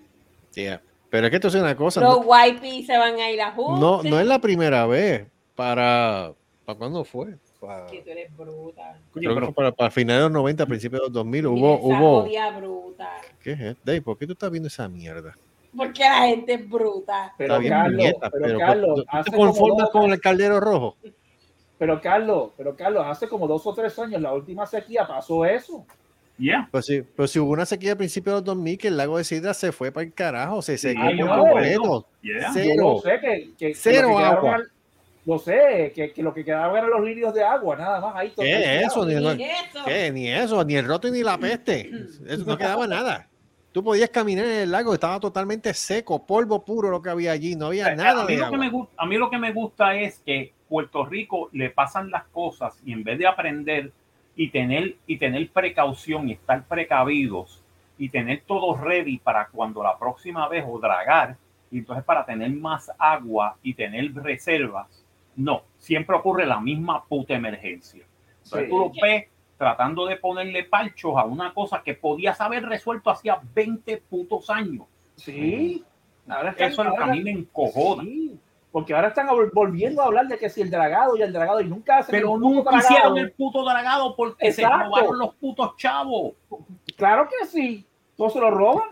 yeah. 0.54 0.80
Pero 1.10 1.26
es 1.26 1.30
que 1.30 1.36
esto 1.36 1.48
es 1.48 1.54
una 1.54 1.76
cosa. 1.76 2.00
los 2.00 2.20
wipes 2.24 2.86
se 2.86 2.98
van 2.98 3.14
a 3.18 3.30
ir 3.30 3.40
a 3.40 3.54
No, 3.56 4.02
no 4.02 4.20
es 4.20 4.26
la 4.26 4.38
primera 4.38 4.86
vez. 4.86 5.26
Para. 5.54 6.32
¿Para 6.64 6.78
cuándo 6.78 7.02
fue? 7.02 7.34
Para, 7.60 7.86
Que 7.86 8.02
tú 8.02 8.10
eres 8.10 8.36
bruta. 8.36 8.98
Creo 9.14 9.34
que 9.34 9.40
fue 9.46 9.54
para, 9.54 9.72
para 9.72 9.90
finales 9.90 10.20
de 10.20 10.24
los 10.24 10.32
90, 10.32 10.66
principios 10.66 11.00
de 11.00 11.06
los 11.06 11.12
2000. 11.14 11.46
Hubo. 11.46 11.78
Hubo 11.78 12.22
bruta. 12.56 13.10
¿Qué 13.42 13.52
es 13.52 13.60
esto? 13.60 13.80
Dave, 13.84 14.02
¿por 14.02 14.18
qué 14.18 14.26
tú 14.26 14.34
estás 14.34 14.50
viendo 14.50 14.66
esa 14.68 14.86
mierda? 14.88 15.34
Porque 15.76 16.00
la 16.00 16.26
gente 16.28 16.54
es 16.54 16.68
bruta. 16.68 17.34
Pero 17.38 17.56
Está 17.56 17.58
bien, 17.58 17.72
Carlos, 17.72 18.14
pero, 18.20 18.30
pero, 18.44 18.58
Carlos, 18.58 18.94
¿tú- 18.96 19.02
¿tú 19.02 19.08
hace 19.10 19.30
te 19.30 19.36
conformas 19.36 19.90
con 19.90 20.12
el 20.12 20.20
caldero 20.20 20.60
rojo? 20.60 20.96
pero 21.78 22.00
Carlos, 22.00 22.50
pero 22.56 22.74
Carlos, 22.76 23.04
hace 23.06 23.28
como 23.28 23.46
dos 23.46 23.66
o 23.66 23.72
tres 23.72 23.98
años, 23.98 24.20
la 24.20 24.32
última 24.32 24.66
sequía 24.66 25.06
pasó 25.06 25.44
eso. 25.44 25.86
Yeah. 26.38 26.68
Pues 26.70 26.86
sí, 26.86 27.02
pero 27.16 27.26
si 27.26 27.38
hubo 27.40 27.50
una 27.52 27.66
sequía 27.66 27.92
a 27.92 27.96
principios 27.96 28.34
de 28.34 28.38
los 28.40 28.44
2000 28.44 28.78
que 28.78 28.88
el 28.88 28.96
lago 28.96 29.18
de 29.18 29.24
Sidra 29.24 29.54
se 29.54 29.72
fue 29.72 29.90
para 29.90 30.06
el 30.06 30.12
carajo, 30.12 30.62
se 30.62 30.78
secó 30.78 31.00
Ay, 31.02 31.16
por 31.18 31.26
no. 31.26 31.38
completo. 31.42 32.06
Yeah. 32.22 32.38
Yo 32.40 32.52
Cero. 32.52 33.00
sé 33.02 33.10
que, 33.20 33.28
que- 33.28 33.54
que 33.68 33.74
Cero 33.74 34.14
que 34.16 34.22
agua. 34.24 34.48
eran- 34.54 34.62
Lo 35.26 35.38
sé, 35.38 35.92
que, 35.94 36.12
que 36.12 36.22
lo 36.22 36.32
que 36.32 36.44
quedaban 36.44 36.76
eran 36.76 36.90
los 36.90 37.02
lirios 37.04 37.34
de 37.34 37.42
agua, 37.42 37.76
nada 37.76 38.00
más 38.00 38.14
ahí. 38.16 38.30
todo 38.30 38.44
¿Qué 38.46 38.80
eso? 38.82 39.04
Ni, 39.04 39.14
Ni 39.14 39.44
eso. 39.44 39.84
¿Qué? 39.84 40.10
Ni 40.12 40.28
eso, 40.30 40.64
ni 40.64 40.76
el 40.76 40.86
roto 40.86 41.10
ni 41.10 41.22
la 41.22 41.36
peste. 41.36 41.90
Eso 42.26 42.44
no 42.46 42.56
quedaba 42.56 42.86
nada. 42.86 43.28
Tú 43.72 43.84
podías 43.84 44.08
caminar 44.08 44.46
en 44.46 44.52
el 44.62 44.70
lago, 44.70 44.94
estaba 44.94 45.20
totalmente 45.20 45.74
seco, 45.74 46.24
polvo 46.24 46.64
puro 46.64 46.88
lo 46.88 47.02
que 47.02 47.10
había 47.10 47.32
allí, 47.32 47.54
no 47.56 47.66
había 47.66 47.94
nada 47.94 48.22
a, 48.22 48.26
mí 48.26 48.34
de 48.36 48.40
lo 48.40 48.50
que 48.50 48.56
me 48.56 48.66
agua. 48.66 48.78
gusta, 48.78 48.94
a 48.96 49.06
mí 49.06 49.16
lo 49.18 49.28
que 49.28 49.38
me 49.38 49.52
gusta 49.52 49.94
es 49.96 50.20
que 50.24 50.54
Puerto 50.68 51.04
Rico 51.04 51.50
le 51.52 51.68
pasan 51.70 52.10
las 52.10 52.24
cosas 52.28 52.78
y 52.84 52.92
en 52.92 53.04
vez 53.04 53.18
de 53.18 53.26
aprender 53.26 53.92
y 54.38 54.50
tener, 54.50 54.94
y 55.04 55.18
tener 55.18 55.50
precaución 55.50 56.28
y 56.28 56.32
estar 56.34 56.64
precavidos 56.64 57.60
y 57.98 58.08
tener 58.08 58.44
todo 58.46 58.76
ready 58.76 59.18
para 59.18 59.48
cuando 59.48 59.82
la 59.82 59.98
próxima 59.98 60.48
vez 60.48 60.64
o 60.64 60.78
dragar, 60.78 61.36
y 61.72 61.78
entonces 61.78 62.04
para 62.04 62.24
tener 62.24 62.48
más 62.50 62.88
agua 62.96 63.56
y 63.64 63.74
tener 63.74 64.14
reservas, 64.14 65.04
no, 65.34 65.62
siempre 65.76 66.14
ocurre 66.14 66.46
la 66.46 66.60
misma 66.60 67.04
puta 67.04 67.34
emergencia. 67.34 68.04
Entonces 68.44 68.66
Sí. 68.66 68.70
tú 68.70 68.78
lo 68.78 68.92
ves 69.02 69.26
tratando 69.56 70.06
de 70.06 70.14
ponerle 70.14 70.62
parchos 70.62 71.16
a 71.16 71.24
una 71.24 71.52
cosa 71.52 71.82
que 71.82 71.94
podías 71.94 72.40
haber 72.40 72.64
resuelto 72.64 73.10
hacía 73.10 73.40
20 73.56 73.96
putos 74.08 74.48
años. 74.50 74.86
Sí. 75.16 75.84
Ahora 76.28 76.54
Eso 76.56 76.82
es 76.82 76.88
lo 76.88 76.94
que 76.94 77.02
a 77.02 77.06
mí 77.06 77.22
me 77.22 77.32
encojona. 77.32 78.04
Sí, 78.04 78.38
porque 78.78 78.94
ahora 78.94 79.08
están 79.08 79.26
vol- 79.26 79.50
volviendo 79.52 80.00
a 80.00 80.04
hablar 80.04 80.28
de 80.28 80.38
que 80.38 80.48
si 80.48 80.62
el 80.62 80.70
dragado 80.70 81.16
y 81.16 81.22
el 81.22 81.32
dragado 81.32 81.60
y 81.60 81.64
nunca 81.64 81.98
hacen 81.98 82.12
Pero 82.12 82.28
el 82.34 82.40
puto 82.40 82.48
nunca 82.54 82.70
dragado. 82.70 82.88
hicieron 82.94 83.18
el 83.18 83.32
puto 83.32 83.64
dragado 83.64 84.14
porque 84.14 84.52
se 84.52 84.62
Exacto. 84.62 84.84
robaron 84.86 85.18
los 85.18 85.34
putos 85.34 85.76
chavos. 85.76 86.34
Claro 86.96 87.28
que 87.28 87.44
sí, 87.46 87.84
todos 88.16 88.34
se 88.34 88.38
lo 88.38 88.50
roban. 88.52 88.90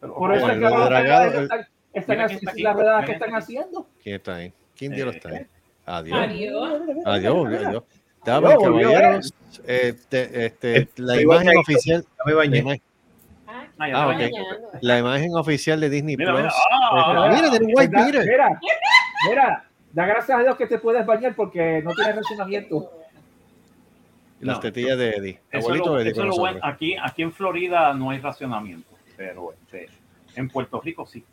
Pero, 0.00 0.14
Por 0.14 0.34
eso 0.34 0.46
Bueno, 0.46 0.66
es 0.68 0.72
que 0.74 0.78
dragado- 0.84 1.24
están, 1.24 1.42
están, 1.42 1.60
están 1.60 1.68
Mira 1.94 2.04
quién 2.04 2.20
haciendo 2.20 2.38
está 2.40 2.50
aquí. 2.50 2.62
las 2.62 2.76
redadas 2.76 3.04
que 3.06 3.12
están 3.12 3.28
quién- 3.28 3.38
haciendo. 3.38 3.86
¿Quién 4.02 4.16
está 4.16 4.34
ahí? 4.36 4.52
¿Quién 4.76 4.92
diablos 4.92 5.16
está 5.16 5.28
ahí? 5.30 5.46
Adiós. 5.86 6.18
Adiós. 6.18 6.68
Adiós, 7.06 7.46
adiós. 7.66 7.82
Damas 8.22 8.54
caballeros, 8.58 9.34
este, 9.66 10.44
este, 10.46 10.76
Eh, 10.76 10.88
la 10.96 11.20
imagen 11.20 11.56
oficial, 11.56 12.04
la. 12.26 12.82
Ah, 13.82 13.86
Ah, 13.94 14.02
Ah, 14.02 14.06
bañando. 14.06 14.36
la 14.82 14.98
imagen 14.98 15.34
oficial 15.36 15.80
de 15.80 15.88
Disney 15.90 16.16
Mira, 16.16 16.32
Plus. 16.32 16.42
mira. 16.42 16.52
Ah, 16.92 17.28
este, 17.30 17.36
mira, 17.36 17.50
tiene 17.50 17.66
un 17.66 17.72
white 17.78 17.92
Da- 17.96 18.02
beater. 18.04 18.24
Mira, 18.26 18.60
mira, 19.28 19.64
da 19.92 20.06
gracias 20.06 20.38
a 20.38 20.42
Dios 20.42 20.56
que 20.56 20.66
te 20.66 20.78
puedes 20.78 21.06
bañar 21.06 21.34
porque 21.34 21.80
no 21.82 21.94
tienes 21.94 22.16
racionamiento. 22.16 22.92
Y 24.40 24.44
las 24.44 24.56
No. 24.56 24.60
tetillas 24.60 24.98
de 24.98 25.10
Eddie. 25.10 25.40
Abuelito 25.52 25.98
eso 25.98 26.24
lo 26.24 26.36
bueno. 26.36 26.60
Aquí, 26.62 26.94
aquí 27.02 27.22
en 27.22 27.32
Florida 27.32 27.92
no 27.94 28.10
hay 28.10 28.18
racionamiento, 28.18 28.88
pero 29.16 29.52
este, 29.52 29.88
en 30.36 30.48
Puerto 30.48 30.80
Rico 30.80 31.06
sí. 31.06 31.24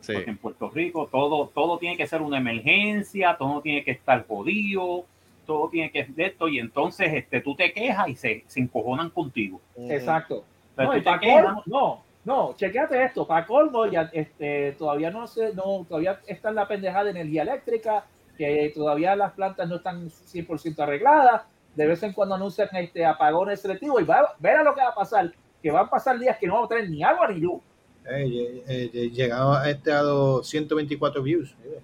Sí. 0.00 0.12
Porque 0.14 0.30
en 0.30 0.38
Puerto 0.38 0.70
Rico 0.70 1.08
todo, 1.10 1.48
todo 1.54 1.78
tiene 1.78 1.96
que 1.96 2.06
ser 2.06 2.22
una 2.22 2.38
emergencia, 2.38 3.36
todo 3.38 3.60
tiene 3.60 3.84
que 3.84 3.90
estar 3.90 4.26
jodido, 4.26 5.04
todo 5.46 5.68
tiene 5.68 5.90
que 5.90 6.04
ser 6.06 6.14
de 6.14 6.26
esto, 6.26 6.48
y 6.48 6.58
entonces 6.58 7.12
este, 7.12 7.40
tú 7.42 7.54
te 7.54 7.72
quejas 7.72 8.08
y 8.08 8.14
se, 8.16 8.44
se 8.46 8.60
encojonan 8.60 9.10
contigo. 9.10 9.60
Exacto. 9.88 10.44
Pero 10.78 10.92
No, 10.92 10.96
y 10.96 11.00
para 11.00 11.20
colmo, 11.20 11.62
no, 11.66 12.04
no, 12.24 12.54
chequeate 12.56 13.04
esto, 13.04 13.26
para 13.26 13.44
colmo, 13.44 13.86
ya, 13.86 14.08
este, 14.12 14.72
todavía 14.78 15.10
no 15.10 15.26
se, 15.26 15.52
no, 15.54 15.84
todavía 15.88 16.20
está 16.26 16.50
en 16.50 16.54
la 16.54 16.68
pendejada 16.68 17.04
de 17.04 17.10
energía 17.10 17.42
eléctrica, 17.42 18.04
que 18.36 18.70
todavía 18.72 19.16
las 19.16 19.32
plantas 19.32 19.68
no 19.68 19.76
están 19.76 20.08
100% 20.08 20.78
arregladas, 20.78 21.42
de 21.74 21.86
vez 21.86 22.00
en 22.04 22.12
cuando 22.12 22.36
anuncian 22.36 22.68
este 22.74 23.04
apagones 23.04 23.60
selectivos 23.60 24.00
y 24.02 24.04
va, 24.04 24.36
verá 24.38 24.62
lo 24.62 24.72
que 24.72 24.80
va 24.80 24.90
a 24.90 24.94
pasar, 24.94 25.32
que 25.60 25.70
van 25.72 25.86
a 25.86 25.90
pasar 25.90 26.16
días 26.16 26.38
que 26.38 26.46
no 26.46 26.54
vamos 26.54 26.70
a 26.70 26.74
tener 26.76 26.90
ni 26.90 27.02
agua 27.02 27.28
ni 27.28 27.40
luz. 27.40 27.60
Eh, 28.08 28.62
eh, 28.68 28.90
eh, 28.94 29.10
llegaba 29.10 29.62
a 29.62 29.68
este 29.70 29.92
a 29.92 30.02
los 30.02 30.48
124 30.48 31.22
views. 31.22 31.56
eh, 31.64 31.80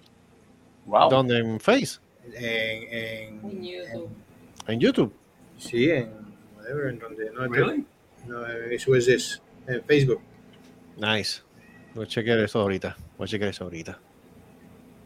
wow. 0.87 1.11
¿Dónde? 1.11 1.39
¿En 1.39 1.59
Face? 1.59 1.99
En, 2.33 3.43
en, 3.43 3.45
En 3.45 3.63
YouTube. 3.63 4.11
¿En 4.69 4.81
YouTube? 4.81 5.13
sí, 5.59 5.91
en 5.91 6.11
whatever, 6.57 6.87
en 6.87 6.99
donde 6.99 7.31
no, 7.33 7.47
Really? 7.49 7.85
No 8.27 8.47
eso 8.47 8.95
es 8.95 9.07
this, 9.07 9.43
en 9.67 9.83
Facebook. 9.85 10.21
Nice. 10.97 11.43
Voy 11.95 12.05
a 12.05 12.09
chequear 12.09 12.39
eso 12.41 12.61
ahorita. 12.61 12.97
Voy 13.19 13.25
a 13.25 13.29
chequear 13.29 13.51
eso 13.51 13.65
ahorita. 13.65 13.99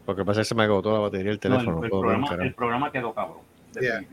Porque 0.05 0.25
pasa 0.25 0.41
que 0.41 0.45
se 0.45 0.55
me 0.55 0.63
agotó 0.63 0.91
la 0.91 0.99
batería 0.99 1.31
del 1.31 1.39
No, 1.43 1.55
el, 1.55 1.61
teléfono. 1.65 1.75
el 1.77 1.81
ver, 1.81 1.89
programa, 1.91 2.43
el 2.43 2.53
programa 2.53 2.91
quedó 2.91 3.13
cabrón. 3.13 3.37
Yeah. 3.79 4.03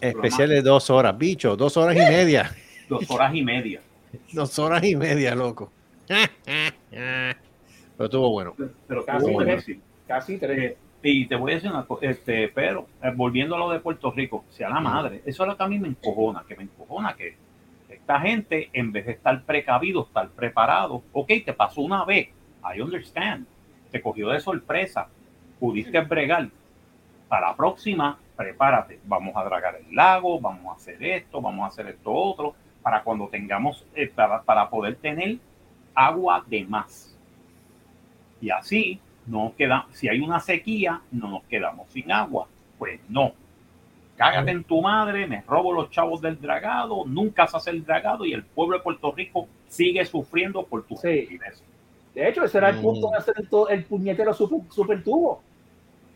Especial 0.00 0.48
de 0.48 0.62
dos 0.62 0.88
horas. 0.90 1.16
Bicho, 1.16 1.56
dos 1.56 1.76
horas 1.76 1.96
y 1.96 2.00
media. 2.00 2.50
Dos 2.88 3.10
horas 3.10 3.34
y 3.34 3.42
media. 3.42 3.80
Dos 4.32 4.58
horas 4.58 4.82
y 4.84 4.96
media, 4.96 5.34
loco. 5.34 5.70
Pero 6.90 7.34
estuvo 7.98 8.30
bueno. 8.30 8.54
Pero 8.86 9.04
Casi 9.04 9.18
estuvo 9.18 9.38
tres. 9.38 9.46
buenísimo. 9.46 9.82
Casi 10.06 10.38
tres. 10.38 10.76
Eh, 11.06 11.10
y 11.10 11.26
te 11.26 11.36
voy 11.36 11.52
a 11.52 11.54
decir 11.54 11.70
una 11.70 11.84
cosa, 11.84 12.04
este, 12.04 12.48
pero 12.48 12.88
eh, 13.00 13.12
volviendo 13.14 13.54
a 13.54 13.58
lo 13.60 13.70
de 13.70 13.78
Puerto 13.78 14.10
Rico, 14.10 14.44
sea 14.50 14.68
la 14.68 14.80
madre, 14.80 15.22
eso 15.24 15.44
es 15.44 15.48
lo 15.48 15.56
que 15.56 15.62
a 15.62 15.68
mí 15.68 15.78
me 15.78 15.86
encojona, 15.86 16.42
que 16.48 16.56
me 16.56 16.64
encojona 16.64 17.14
que 17.14 17.36
esta 17.88 18.18
gente, 18.18 18.70
en 18.72 18.90
vez 18.90 19.06
de 19.06 19.12
estar 19.12 19.40
precavido, 19.44 20.02
estar 20.02 20.28
preparado, 20.30 21.04
ok, 21.12 21.28
te 21.44 21.52
pasó 21.52 21.82
una 21.82 22.04
vez, 22.04 22.30
I 22.74 22.80
understand, 22.80 23.46
te 23.92 24.02
cogió 24.02 24.30
de 24.30 24.40
sorpresa, 24.40 25.06
pudiste 25.60 26.00
bregar, 26.00 26.48
para 27.28 27.50
la 27.50 27.56
próxima, 27.56 28.18
prepárate, 28.34 28.98
vamos 29.04 29.36
a 29.36 29.44
dragar 29.44 29.76
el 29.76 29.94
lago, 29.94 30.40
vamos 30.40 30.72
a 30.72 30.76
hacer 30.76 31.00
esto, 31.04 31.40
vamos 31.40 31.66
a 31.66 31.68
hacer 31.68 31.86
esto 31.86 32.12
otro, 32.12 32.56
para 32.82 33.04
cuando 33.04 33.28
tengamos, 33.28 33.86
eh, 33.94 34.08
para, 34.12 34.42
para 34.42 34.68
poder 34.68 34.96
tener 34.96 35.38
agua 35.94 36.44
de 36.48 36.64
más. 36.64 37.16
Y 38.40 38.50
así 38.50 39.00
no 39.26 39.44
nos 39.44 39.52
queda, 39.54 39.86
si 39.92 40.08
hay 40.08 40.20
una 40.20 40.40
sequía, 40.40 41.00
no 41.12 41.28
nos 41.28 41.42
quedamos 41.44 41.88
sin 41.90 42.10
agua. 42.12 42.46
Pues 42.78 43.00
no. 43.08 43.32
Cágate 44.16 44.50
en 44.50 44.64
tu 44.64 44.80
madre, 44.80 45.26
me 45.26 45.42
robo 45.46 45.72
los 45.72 45.90
chavos 45.90 46.20
del 46.22 46.40
dragado, 46.40 47.04
nunca 47.06 47.46
se 47.46 47.56
hace 47.58 47.70
el 47.70 47.84
dragado 47.84 48.24
y 48.24 48.32
el 48.32 48.42
pueblo 48.44 48.78
de 48.78 48.82
Puerto 48.82 49.12
Rico 49.12 49.46
sigue 49.68 50.04
sufriendo 50.06 50.64
por 50.64 50.84
tu 50.84 50.96
Sí. 50.96 51.28
De 52.14 52.28
hecho, 52.28 52.44
ese 52.44 52.56
era 52.56 52.70
el 52.70 52.78
Mm. 52.78 52.82
punto 52.82 53.10
de 53.10 53.18
hacer 53.18 53.34
el, 53.38 53.48
el 53.70 53.84
puñetero 53.84 54.32
super, 54.32 54.60
super 54.72 55.02
tubo. 55.04 55.42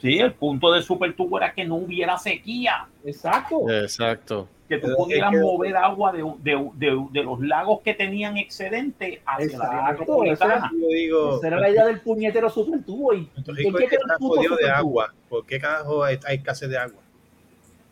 Sí, 0.01 0.19
el 0.19 0.33
punto 0.33 0.73
de 0.73 0.81
Super 0.81 1.13
Tubo 1.15 1.37
era 1.37 1.53
que 1.53 1.63
no 1.67 1.75
hubiera 1.75 2.17
sequía, 2.17 2.87
Exacto. 3.05 3.69
Exacto. 3.71 4.49
Que 4.71 4.79
tú 4.79 4.95
pudieras 4.97 5.33
que- 5.33 5.39
mover 5.41 5.77
agua 5.77 6.13
de, 6.13 6.23
de- 6.39 6.71
de- 6.77 7.07
de 7.11 7.23
los 7.25 7.41
lagos 7.41 7.81
que 7.83 7.93
tenían 7.93 8.37
excedente 8.37 9.21
hacia 9.27 9.59
la 9.59 9.65
área 9.65 9.91
metropolitana. 9.99 10.71
Yo 10.73 10.87
digo, 10.89 11.37
Esa 11.39 11.47
era 11.49 11.61
la 11.61 11.69
idea 11.71 11.85
del 11.87 12.01
puñetero 12.01 12.49
super 12.49 12.83
tubo. 12.85 13.13
Y, 13.13 13.25
Puerto 13.25 13.51
¿en 13.51 13.57
Rico 13.57 13.79
qué 13.79 13.85
es 13.85 13.91
que 13.91 13.97
está 13.97 14.17
jodido 14.19 14.57
de 14.57 14.63
supertubo? 14.63 14.77
agua. 14.77 15.15
¿Por 15.29 15.45
qué 15.47 15.59
carajo 15.61 16.05
hay, 16.05 16.19
hay 16.25 16.37
escasez 16.37 16.71
de 16.71 16.79
agua? 16.79 17.01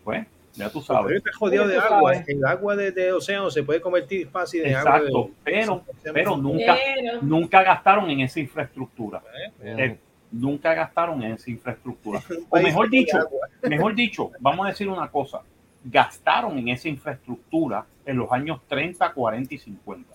Pues, 0.04 0.24
ya 0.54 0.70
tú 0.70 0.80
sabes. 0.80 1.16
Está 1.16 1.30
jodido 1.36 1.66
de 1.66 1.74
sabes. 1.74 1.90
agua. 1.92 2.12
El 2.26 2.44
agua 2.46 2.76
de, 2.76 2.92
de 2.92 3.12
océano 3.12 3.50
se 3.50 3.62
puede 3.64 3.80
convertir 3.80 4.28
fácil 4.28 4.64
en 4.64 4.76
agua. 4.76 4.96
Exacto, 4.98 5.30
pero, 5.44 5.82
pero 6.14 6.36
nunca, 6.36 6.76
Pero, 6.94 7.22
nunca 7.22 7.62
gastaron 7.64 8.08
en 8.10 8.20
esa 8.20 8.40
infraestructura. 8.40 9.20
Eh, 9.62 9.74
Eh, 9.78 9.98
nunca 10.30 10.74
gastaron 10.74 11.22
en 11.24 11.32
esa 11.32 11.50
infraestructura. 11.50 12.20
O 12.50 12.58
mejor 12.60 12.88
dicho, 12.88 13.18
mejor 13.62 13.94
dicho, 13.94 14.30
vamos 14.40 14.64
a 14.66 14.70
decir 14.70 14.88
una 14.88 15.08
cosa, 15.10 15.40
gastaron 15.84 16.58
en 16.58 16.68
esa 16.68 16.88
infraestructura 16.88 17.86
en 18.04 18.16
los 18.16 18.30
años 18.32 18.60
30, 18.68 19.12
40 19.12 19.54
y 19.54 19.58
50. 19.58 20.14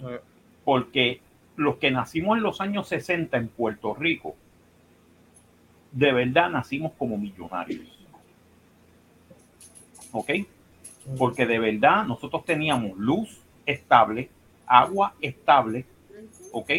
Eh, 0.00 0.20
Porque 0.64 1.20
los 1.56 1.76
que 1.76 1.90
nacimos 1.90 2.36
en 2.36 2.42
los 2.42 2.60
años 2.60 2.88
60 2.88 3.36
en 3.36 3.48
Puerto 3.48 3.94
Rico, 3.94 4.36
de 5.92 6.12
verdad 6.12 6.50
nacimos 6.50 6.92
como 6.98 7.18
millonarios. 7.18 7.86
¿Ok? 10.12 10.30
Porque 11.18 11.46
de 11.46 11.58
verdad 11.58 12.04
nosotros 12.04 12.44
teníamos 12.44 12.96
luz 12.98 13.40
estable, 13.66 14.30
agua 14.66 15.14
estable, 15.20 15.84
¿ok? 16.52 16.70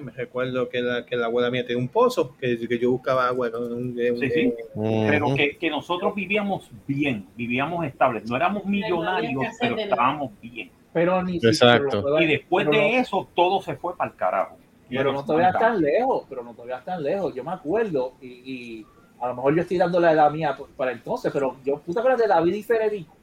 Me 0.00 0.12
recuerdo 0.12 0.68
que 0.68 0.80
la, 0.80 1.04
que 1.04 1.16
la 1.16 1.26
abuela 1.26 1.50
mía 1.50 1.66
tenía 1.66 1.82
un 1.82 1.88
pozo, 1.88 2.34
que, 2.38 2.56
que 2.66 2.78
yo 2.78 2.90
buscaba 2.92 3.26
agua. 3.26 3.48
en 3.48 3.54
un- 3.56 3.98
en 4.00 4.14
un- 4.14 4.20
Sí, 4.20 4.30
sí. 4.30 4.54
pero 4.74 5.34
que, 5.34 5.56
que 5.58 5.68
nosotros 5.70 6.14
vivíamos 6.14 6.70
bien, 6.86 7.26
vivíamos 7.36 7.84
estables, 7.84 8.28
no 8.28 8.36
éramos 8.36 8.64
millonarios, 8.64 9.44
pero 9.60 9.76
estábamos 9.78 10.30
bien. 10.40 10.70
Pero 10.92 11.22
ni 11.22 11.36
Exacto. 11.36 11.88
pero 12.02 12.08
no- 12.16 12.22
Y 12.22 12.26
después 12.26 12.66
pero 12.66 12.78
de 12.78 12.92
no- 12.92 12.98
eso, 12.98 13.28
todo 13.34 13.60
se 13.62 13.76
fue 13.76 13.96
para 13.96 14.10
el 14.10 14.16
carajo. 14.16 14.56
Pero 14.88 15.12
no 15.12 15.24
te 15.24 15.34
veas 15.34 15.58
tan 15.58 15.80
lejos, 15.80 16.26
pero 16.28 16.42
no 16.42 16.54
te 16.54 16.62
veas 16.66 16.84
tan 16.84 17.02
lejos. 17.02 17.34
Yo 17.34 17.42
me 17.42 17.52
acuerdo, 17.52 18.12
y, 18.20 18.26
y 18.28 18.86
a 19.20 19.28
lo 19.28 19.34
mejor 19.36 19.54
yo 19.54 19.62
estoy 19.62 19.78
dando 19.78 19.98
la 20.00 20.12
edad 20.12 20.30
mía 20.30 20.54
para 20.76 20.92
entonces, 20.92 21.32
pero 21.32 21.56
yo, 21.64 21.80
¿tú 21.84 21.92
te 21.94 21.98
acuerdas 21.98 22.20
de 22.20 22.28
David 22.28 22.54
y 22.54 22.62
Federico? 22.62 23.16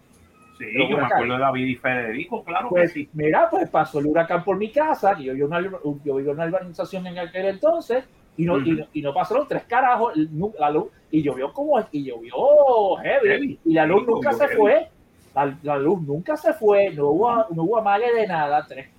Sí, 0.59 0.65
yo 0.89 0.97
me 0.97 1.05
acuerdo 1.05 1.33
de 1.35 1.39
David 1.39 1.65
y 1.67 1.75
Federico, 1.75 2.43
claro 2.43 2.67
Pues 2.69 2.91
que 2.91 2.99
sí. 3.05 3.09
mira, 3.13 3.49
pues 3.49 3.69
pasó 3.69 3.99
el 3.99 4.07
huracán 4.07 4.43
por 4.43 4.57
mi 4.57 4.69
casa, 4.71 5.15
y 5.17 5.23
yo 5.23 5.33
vivo 5.33 5.47
en 5.55 5.67
una, 5.67 5.79
yo 6.03 6.15
una 6.15 6.45
urbanización 6.45 7.07
en 7.07 7.17
aquel 7.17 7.45
entonces, 7.45 8.03
y 8.35 8.43
no, 8.43 8.59
y, 8.59 8.71
no- 8.71 8.85
y 8.93 9.01
no 9.01 9.13
pasaron 9.13 9.47
tres 9.47 9.63
carajos 9.63 10.13
la 10.59 10.69
luz, 10.69 10.87
y 11.11 11.21
llovió 11.21 11.53
como, 11.53 11.79
y 11.91 12.03
llovió 12.03 12.97
heavy, 13.01 13.27
Heavy. 13.29 13.59
y 13.65 13.73
la 13.73 13.85
luz 13.85 14.05
nunca 14.05 14.33
se 14.33 14.47
heavy. 14.47 14.55
fue, 14.57 14.89
la, 15.33 15.57
la 15.63 15.77
luz 15.77 16.01
nunca 16.01 16.35
se 16.35 16.53
fue, 16.53 16.89
no 16.89 17.07
hubo, 17.07 17.45
no 17.51 17.63
hubo 17.63 17.77
amague 17.77 18.13
de 18.13 18.27
nada, 18.27 18.65
tres, 18.67 18.89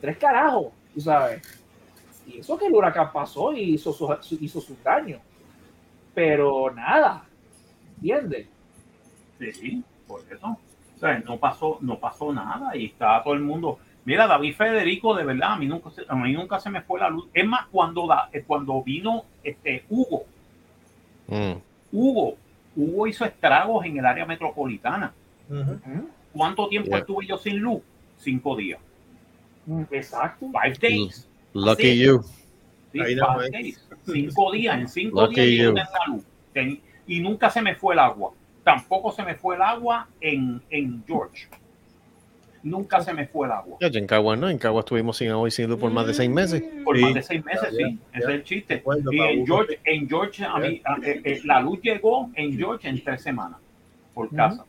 tres 0.00 0.16
carajos, 0.16 0.68
tú 0.94 1.00
sabes. 1.02 1.42
Y 2.26 2.38
eso 2.38 2.56
que 2.56 2.66
el 2.66 2.72
huracán 2.74 3.12
pasó 3.12 3.52
y 3.52 3.74
hizo 3.74 3.92
su, 3.92 4.06
su- 4.22 4.38
hizo 4.40 4.58
su 4.58 4.74
daño. 4.82 5.18
Pero 6.14 6.70
nada, 6.70 7.24
¿entiendes? 7.96 8.46
Sí, 9.38 9.82
por 10.06 10.20
eso. 10.30 10.56
No 11.26 11.38
pasó, 11.38 11.78
no 11.80 11.98
pasó 11.98 12.32
nada 12.32 12.74
y 12.76 12.86
estaba 12.86 13.22
todo 13.22 13.34
el 13.34 13.40
mundo. 13.40 13.78
Mira, 14.06 14.26
David 14.26 14.54
Federico, 14.54 15.14
de 15.14 15.24
verdad, 15.24 15.52
a 15.52 15.56
mí 15.56 15.66
nunca 15.66 15.90
se, 15.90 16.02
a 16.08 16.14
mí 16.14 16.32
nunca 16.32 16.58
se 16.60 16.70
me 16.70 16.82
fue 16.82 17.00
la 17.00 17.08
luz. 17.08 17.26
Es 17.32 17.46
más, 17.46 17.66
cuando, 17.70 18.06
da- 18.06 18.28
eh, 18.32 18.42
cuando 18.46 18.82
vino 18.82 19.24
este 19.42 19.84
Hugo, 19.88 20.24
Mm. 21.26 21.54
Hugo, 21.90 22.36
Hugo 22.76 23.06
hizo 23.06 23.24
estragos 23.24 23.86
en 23.86 23.96
el 23.98 24.04
área 24.04 24.26
metropolitana. 24.26 25.12
¿Cuánto 26.32 26.68
tiempo 26.68 26.90
Yeah. 26.90 26.98
estuve 26.98 27.26
yo 27.26 27.38
sin 27.38 27.58
luz? 27.58 27.80
Cinco 28.18 28.56
días. 28.56 28.78
Mm, 29.66 29.82
Exacto. 29.90 30.46
Five 30.50 30.76
days. 30.80 31.28
Lucky 31.54 31.98
you. 31.98 32.22
Sí, 32.92 32.98
five 33.00 33.50
days. 33.50 33.88
Cinco 34.04 34.52
días. 34.52 34.78
En 34.78 34.88
cinco 34.88 35.22
Lucky 35.22 35.40
días 35.40 35.58
yo 35.58 35.64
you. 35.70 35.74
tenía 35.74 35.90
la 36.06 36.12
luz. 36.14 36.24
Ten- 36.52 36.80
y 37.06 37.20
nunca 37.20 37.48
se 37.50 37.62
me 37.62 37.74
fue 37.74 37.94
el 37.94 38.00
agua. 38.00 38.32
Tampoco 38.64 39.12
se 39.12 39.22
me 39.22 39.34
fue 39.34 39.56
el 39.56 39.62
agua 39.62 40.08
en, 40.20 40.60
en 40.70 41.04
George. 41.06 41.46
Nunca 42.62 43.02
se 43.02 43.12
me 43.12 43.26
fue 43.26 43.46
el 43.46 43.52
agua. 43.52 43.76
Ya, 43.78 43.88
En 43.88 44.06
Cagua 44.06 44.36
no, 44.36 44.48
en 44.48 44.56
Cagua 44.56 44.80
estuvimos 44.80 45.18
sin 45.18 45.28
agua 45.30 45.46
y 45.46 45.50
sin 45.50 45.68
luz 45.68 45.78
por 45.78 45.90
más 45.90 46.06
de 46.06 46.14
seis 46.14 46.30
meses. 46.30 46.62
Por 46.82 46.96
Sí. 46.96 47.02
más 47.02 47.12
de 47.14 47.22
seis 47.22 47.44
meses, 47.44 47.62
Ya, 47.62 47.70
sí. 47.70 47.98
ya, 48.12 48.18
Ese 48.18 48.24
es 48.28 48.28
el 48.34 48.44
chiste. 48.44 48.82
Y 49.12 49.18
en. 49.20 49.46
George, 49.46 49.80
en 49.84 50.08
George 50.08 50.44
a 50.46 50.56
mí, 50.58 50.80
a- 50.82 50.96
eh, 51.06 51.20
eh, 51.24 51.40
la 51.44 51.60
luz 51.60 51.80
llegó 51.82 52.30
en 52.34 52.56
George 52.56 52.88
en 52.88 53.04
tres 53.04 53.20
semanas 53.22 53.58
por 54.14 54.34
casa. 54.34 54.64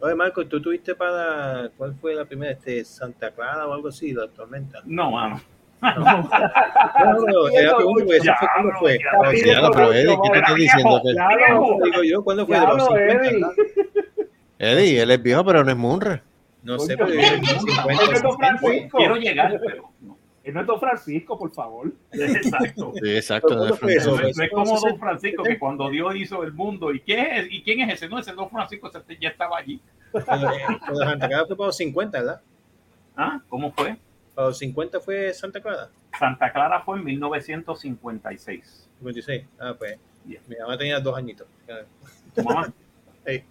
Oye, 0.00 0.14
Marco, 0.14 0.46
¿tú 0.46 0.62
tuviste 0.62 0.94
para 0.94 1.70
cuál 1.76 1.94
fue 2.00 2.14
la 2.14 2.24
primera? 2.24 2.52
Este, 2.52 2.82
Santa 2.86 3.30
Clara 3.32 3.66
o 3.66 3.72
algo 3.74 3.88
así, 3.88 4.12
la 4.12 4.28
tormenta? 4.28 4.80
No, 4.86 5.10
mano. 5.10 5.38
No, 5.82 5.94
no, 5.94 7.48
te 7.50 7.62
la 7.62 7.76
pregunto, 7.76 8.04
porque 8.04 8.16
eso 8.16 8.32
fue 8.38 8.48
cuando 8.54 8.78
fue. 8.78 8.98
Ya, 8.98 9.30
ya, 9.30 9.36
sí, 9.36 9.46
Ya, 9.46 9.70
pero 9.70 9.92
Eddie, 9.92 10.16
¿qué 10.22 10.28
tú 10.30 10.34
estás 10.34 10.54
diciendo? 10.54 11.00
Que- 11.04 11.12
Diablo, 11.12 11.78
Digo 11.84 12.02
yo, 12.02 12.24
¿cuándo 12.24 12.46
fue? 12.46 12.58
De 12.58 12.66
los 12.66 12.76
diablo, 12.76 12.86
50, 12.86 13.12
Eddie. 13.28 13.40
¿verdad? 13.40 13.52
Eddie, 14.58 15.02
él 15.02 15.10
es 15.10 15.22
viejo, 15.22 15.44
pero 15.44 15.64
no 15.64 15.70
es 15.70 15.76
Munra. 15.76 16.22
No 16.62 16.78
sé, 16.78 16.96
pero 16.96 17.10
yo 17.10 17.20
en 17.20 17.40
los 17.42 17.62
50, 17.62 17.82
Él 17.92 17.96
no 17.96 18.12
es 18.16 18.22
Don 18.22 18.32
60. 18.32 18.38
Francisco. 18.58 18.98
Quiero 18.98 19.16
llegar, 19.16 19.60
pero 19.64 19.90
no. 20.00 20.18
Él 20.42 20.54
no 20.54 20.60
es 20.60 20.66
Don 20.66 20.80
Francisco, 20.80 21.38
por 21.38 21.52
favor. 21.52 21.92
Exacto. 22.12 22.92
Sí, 23.02 23.16
exacto. 23.16 23.48
¿Cuándo 23.48 23.66
no 23.68 23.74
es 23.74 23.80
fue 23.80 23.94
eso? 23.94 24.16
Francisco. 24.16 24.38
No 24.38 24.44
es 24.44 24.50
como 24.68 24.80
Don 24.80 24.98
Francisco, 24.98 25.42
que 25.42 25.58
cuando 25.58 25.90
Dios 25.90 26.16
hizo 26.16 26.42
el 26.42 26.52
mundo, 26.52 26.92
¿y 26.92 27.00
quién 27.00 27.20
es, 27.20 27.46
¿y 27.50 27.62
quién 27.62 27.80
es 27.82 27.94
ese? 27.94 28.08
No, 28.08 28.18
ese 28.18 28.32
Don 28.32 28.48
Francisco 28.48 28.90
ya 29.20 29.28
estaba 29.28 29.58
allí. 29.58 29.80
Cuando 30.24 30.48
cuando 30.80 31.04
Santa 31.04 31.28
Clara 31.28 31.46
fue 31.46 31.56
para 31.56 31.66
los 31.66 31.76
50, 31.76 32.18
¿verdad? 32.18 32.40
¿Ah? 33.16 33.40
¿Cómo 33.48 33.72
fue? 33.72 33.96
Para 34.36 34.48
los 34.48 34.58
50 34.58 35.00
fue 35.00 35.32
Santa 35.34 35.60
Clara. 35.60 35.88
Santa 36.16 36.52
Clara 36.52 36.80
fue 36.82 36.98
en 36.98 37.04
1956. 37.04 38.88
56. 38.98 39.44
Ah, 39.58 39.74
pues. 39.76 39.98
Bien. 40.24 40.42
Mi 40.46 40.56
mamá 40.56 40.76
tenía 40.76 41.00
dos 41.00 41.16
añitos. 41.16 41.46
¿Tu 42.34 42.42
mamá? 42.44 42.66
Sí. 43.26 43.42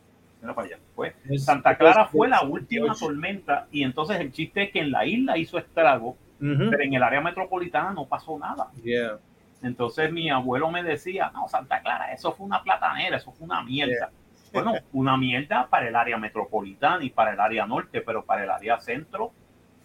Mira 0.42 0.56
para 0.56 0.68
allá. 0.68 0.78
Fue. 0.96 1.14
Es- 1.30 1.44
Santa 1.44 1.76
Clara 1.78 2.06
fue 2.06 2.30
la 2.30 2.44
última 2.44 2.94
tormenta 2.96 3.68
y 3.72 3.84
entonces 3.84 4.18
el 4.22 4.32
chiste 4.32 4.64
es 4.64 4.72
que 4.72 4.80
en 4.80 4.92
la 4.92 5.06
isla 5.06 5.38
hizo 5.38 5.58
estrago, 5.58 6.12
Ujú. 6.40 6.70
pero 6.70 6.82
en 6.82 6.94
el 6.94 7.04
área 7.04 7.20
metropolitana 7.20 7.92
no 7.92 8.06
pasó 8.06 8.40
nada. 8.40 8.70
Yeah. 8.82 9.18
Entonces 9.64 10.14
mi 10.14 10.30
abuelo 10.30 10.72
me 10.72 10.82
decía, 10.82 11.30
no, 11.34 11.50
Santa 11.50 11.82
Clara, 11.82 12.14
eso 12.14 12.32
fue 12.32 12.46
una 12.46 12.64
platanera, 12.64 13.18
eso 13.18 13.34
fue 13.34 13.44
una 13.46 13.62
mierda. 13.64 14.12
Bueno, 14.54 14.76
una 14.94 15.18
mierda 15.18 15.68
para 15.68 15.90
el 15.90 15.96
área 15.96 16.18
metropolitana 16.18 17.04
y 17.04 17.10
para 17.10 17.34
el 17.34 17.40
área 17.42 17.66
norte, 17.66 18.00
pero 18.00 18.24
para 18.24 18.46
el 18.46 18.50
área 18.50 18.80
centro 18.80 19.34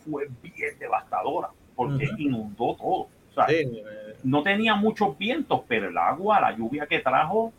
fue 0.04 0.28
bien 0.42 0.78
devastadora, 0.78 1.48
porque 1.74 2.06
Ujú. 2.06 2.14
inundó 2.18 2.74
todo. 2.76 3.08
O 3.30 3.32
sea, 3.34 3.46
Sí, 3.48 3.82
no 4.24 4.42
tenía 4.42 4.74
muchos 4.74 5.16
vientos, 5.16 5.62
pero 5.68 5.88
el 5.88 5.96
agua, 5.96 6.40
la 6.40 6.56
lluvia 6.56 6.86
que 6.86 6.98
trajo, 6.98 7.52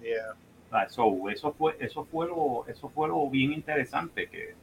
yeah. 0.00 0.34
o 0.66 0.70
sea, 0.70 0.82
eso, 1.32 1.52
fue, 1.52 1.76
eso 1.80 2.04
fue 2.04 2.26
lo, 2.28 2.64
eso 2.68 2.88
fue 2.88 3.08
lo 3.08 3.28
bien 3.28 3.52
interesante 3.52 4.28
que 4.28 4.54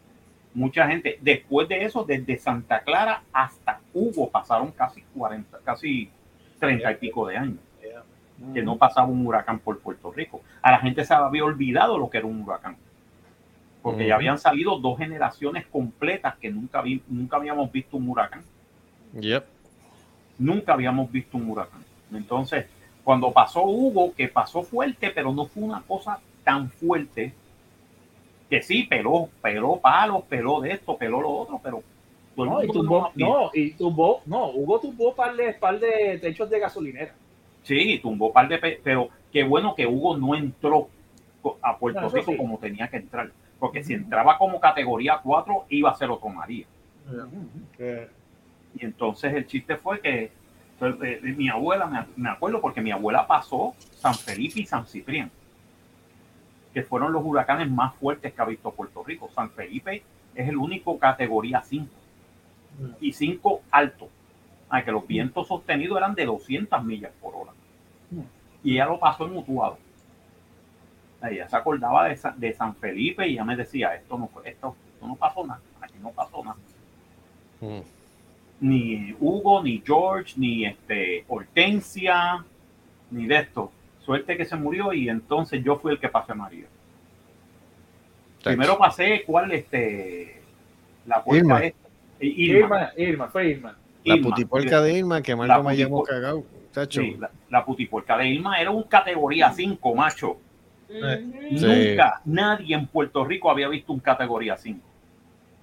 mucha 0.54 0.88
gente, 0.88 1.18
después 1.22 1.68
de 1.68 1.84
eso, 1.84 2.04
desde 2.04 2.38
Santa 2.38 2.82
Clara 2.82 3.24
hasta 3.34 3.82
Hugo 3.94 4.30
pasaron 4.30 4.72
casi 4.72 5.02
40, 5.16 5.60
casi 5.64 6.10
30 6.60 6.92
y 6.92 6.96
pico 6.96 7.28
de 7.28 7.38
años 7.38 7.60
Yeah. 7.82 8.54
que 8.54 8.64
no 8.64 8.78
pasaba 8.78 9.08
un 9.08 9.26
huracán 9.28 9.60
por 9.60 9.78
Puerto 9.80 10.12
Rico. 10.12 10.42
A 10.62 10.72
la 10.72 10.80
gente 10.80 11.04
se 11.06 11.14
había 11.14 11.44
olvidado 11.44 11.98
lo 11.98 12.10
que 12.10 12.18
era 12.18 12.26
un 12.28 12.42
huracán. 12.42 12.78
Porque 13.84 14.08
ya 14.08 14.16
habían 14.16 14.40
salido 14.40 14.80
dos 14.80 14.98
generaciones 14.98 15.68
completas 15.68 16.36
que 16.38 16.50
nunca, 16.50 16.82
vi- 16.82 17.04
nunca 17.08 17.36
habíamos 17.38 17.72
visto 17.72 17.98
un 17.98 18.10
huracán. 18.10 18.42
Yep. 19.20 19.44
Nunca 20.40 20.74
habíamos 20.74 21.12
visto 21.12 21.38
un 21.38 21.50
huracán. 21.52 21.84
Entonces, 22.12 22.66
cuando 23.04 23.32
pasó 23.32 23.64
Hugo, 23.66 24.14
que 24.16 24.30
pasó 24.30 24.64
fuerte, 24.64 25.12
pero 25.12 25.32
no 25.34 25.46
fue 25.46 25.64
una 25.64 25.82
cosa 25.82 26.20
tan 26.46 26.70
fuerte, 26.72 27.34
que 28.50 28.62
sí, 28.62 28.84
peló, 28.84 29.30
peló 29.42 29.78
palos, 29.78 30.24
peló 30.30 30.62
de 30.62 30.72
esto, 30.72 30.98
peló 30.98 31.22
lo 31.22 31.30
otro, 31.32 31.60
pero 31.62 31.84
No, 32.38 32.64
y 32.64 32.68
tumbó, 32.68 33.12
no- 33.16 33.52
y 33.54 33.72
tumbó, 33.72 34.22
no, 34.26 34.50
Hugo 34.52 34.80
tumbó 34.80 35.14
par 35.14 35.36
de, 35.36 35.54
par 35.54 35.78
de 35.80 36.18
techos 36.20 36.50
de 36.50 36.60
gasolinera. 36.60 37.14
Sí, 37.64 38.00
tumbó 38.02 38.28
un 38.28 38.34
par 38.34 38.48
de 38.48 38.58
pe- 38.58 38.80
pero 38.84 39.10
qué 39.32 39.44
bueno 39.44 39.76
que 39.76 39.86
Hugo 39.86 40.18
no 40.18 40.36
entró 40.36 40.88
a 41.62 41.78
Puerto 41.78 42.02
No, 42.02 42.10
Rico 42.10 42.32
sí. 42.32 42.38
como 42.38 42.58
tenía 42.58 42.88
que 42.88 42.98
entrar. 42.98 43.30
Porque 43.64 43.82
si 43.82 43.94
entraba 43.94 44.38
como 44.38 44.60
categoría 44.60 45.22
4, 45.24 45.68
iba 45.70 45.90
a 45.90 45.96
ser 45.96 46.12
otro 46.12 46.28
María. 46.28 46.66
Y 47.80 48.84
entonces 48.84 49.34
el 49.34 49.48
chiste 49.48 49.78
fue 49.78 50.02
que 50.02 50.34
pues, 50.78 50.96
eh, 51.02 51.22
eh, 51.24 51.32
mi 51.32 51.48
abuela, 51.48 52.10
me, 52.18 52.30
acuerdo 52.30 52.60
porque 52.60 52.82
mi 52.82 52.92
abuela 52.92 53.26
pasó 53.26 53.74
San 53.94 54.16
Felipe 54.16 54.60
y 54.60 54.66
San 54.66 54.86
Ciprián, 54.86 55.32
que 56.74 56.84
fueron 56.84 57.14
los 57.14 57.24
huracanes 57.24 57.72
más 57.72 57.96
fuertes 57.96 58.34
que 58.34 58.42
ha 58.42 58.44
visto 58.44 58.70
Puerto 58.70 59.02
Rico. 59.02 59.30
San 59.34 59.50
Felipe 59.52 60.04
es 60.36 60.50
el 60.50 60.58
único 60.58 61.00
categoría 61.00 61.62
5 61.62 61.88
y 63.00 63.14
5 63.14 63.62
alto. 63.72 64.10
Ah, 64.70 64.84
que 64.84 64.92
los 64.92 65.08
vientos 65.08 65.48
sostenidos 65.48 65.98
eran 65.98 66.16
de 66.16 66.26
200 66.26 66.84
millas 66.84 67.14
por 67.22 67.34
hora. 67.34 67.52
Y 68.62 68.74
ella 68.74 68.88
lo 68.88 69.00
pasó 69.00 69.26
en 69.26 69.32
mutuado. 69.32 69.78
Ella 71.24 71.48
se 71.48 71.56
acordaba 71.56 72.08
de, 72.10 72.18
Sa- 72.18 72.34
de 72.36 72.54
San 72.54 72.76
Felipe 72.76 73.28
y 73.28 73.34
ella 73.34 73.46
me 73.46 73.56
decía, 73.56 73.96
esto 73.96 74.18
no 74.18 74.28
fue, 74.28 74.50
esto, 74.50 74.76
esto 74.94 75.08
no 75.08 75.16
pasó 75.16 75.46
nada, 75.46 75.62
aquí 75.82 75.96
no 76.02 76.10
pasó 76.12 76.44
nada 76.44 76.58
Mm. 77.62 77.80
ni 78.60 79.16
Hugo, 79.22 79.64
ni 79.64 79.82
George, 79.86 80.34
ni 80.38 80.66
este 80.66 81.24
Hortensia, 81.30 82.44
ni 83.12 83.26
de 83.26 83.38
esto. 83.38 83.72
Suerte 84.04 84.36
que 84.36 84.44
se 84.44 84.58
murió 84.58 84.92
y 84.92 85.08
entonces 85.08 85.64
yo 85.64 85.78
fui 85.78 85.94
el 85.94 86.00
que 86.00 86.10
pasé 86.10 86.34
María. 86.34 86.66
Primero 88.44 88.78
pasé 88.78 89.24
cuál 89.26 89.52
este 89.54 90.42
la 91.06 91.24
puerta 91.24 91.46
Irma. 91.46 91.64
esta. 91.64 91.88
Eh, 92.20 92.28
Irma. 92.28 92.60
Irma, 92.60 92.92
Irma, 92.98 93.28
fue 93.30 93.48
Irma. 93.50 93.78
La 94.04 94.16
Irma. 94.16 94.30
putipuerca 94.30 94.82
de 94.82 94.94
Irma, 94.98 95.22
que 95.22 95.36
Marco 95.36 95.64
me 95.64 95.72
putipuerca. 95.76 96.14
cagado. 96.14 96.44
Sí, 96.90 97.16
la, 97.20 97.30
la 97.50 97.64
putipuerca 97.64 98.18
de 98.18 98.28
Irma 98.28 98.60
era 98.60 98.72
un 98.72 98.84
categoría 98.84 99.52
5, 99.54 99.96
macho. 99.96 100.38
Sí. 100.94 101.66
Nunca 101.66 102.22
nadie 102.26 102.76
en 102.76 102.88
Puerto 102.88 103.24
Rico 103.26 103.50
había 103.50 103.68
visto 103.68 103.92
un 103.94 104.00
categoría 104.00 104.58
5. 104.58 104.80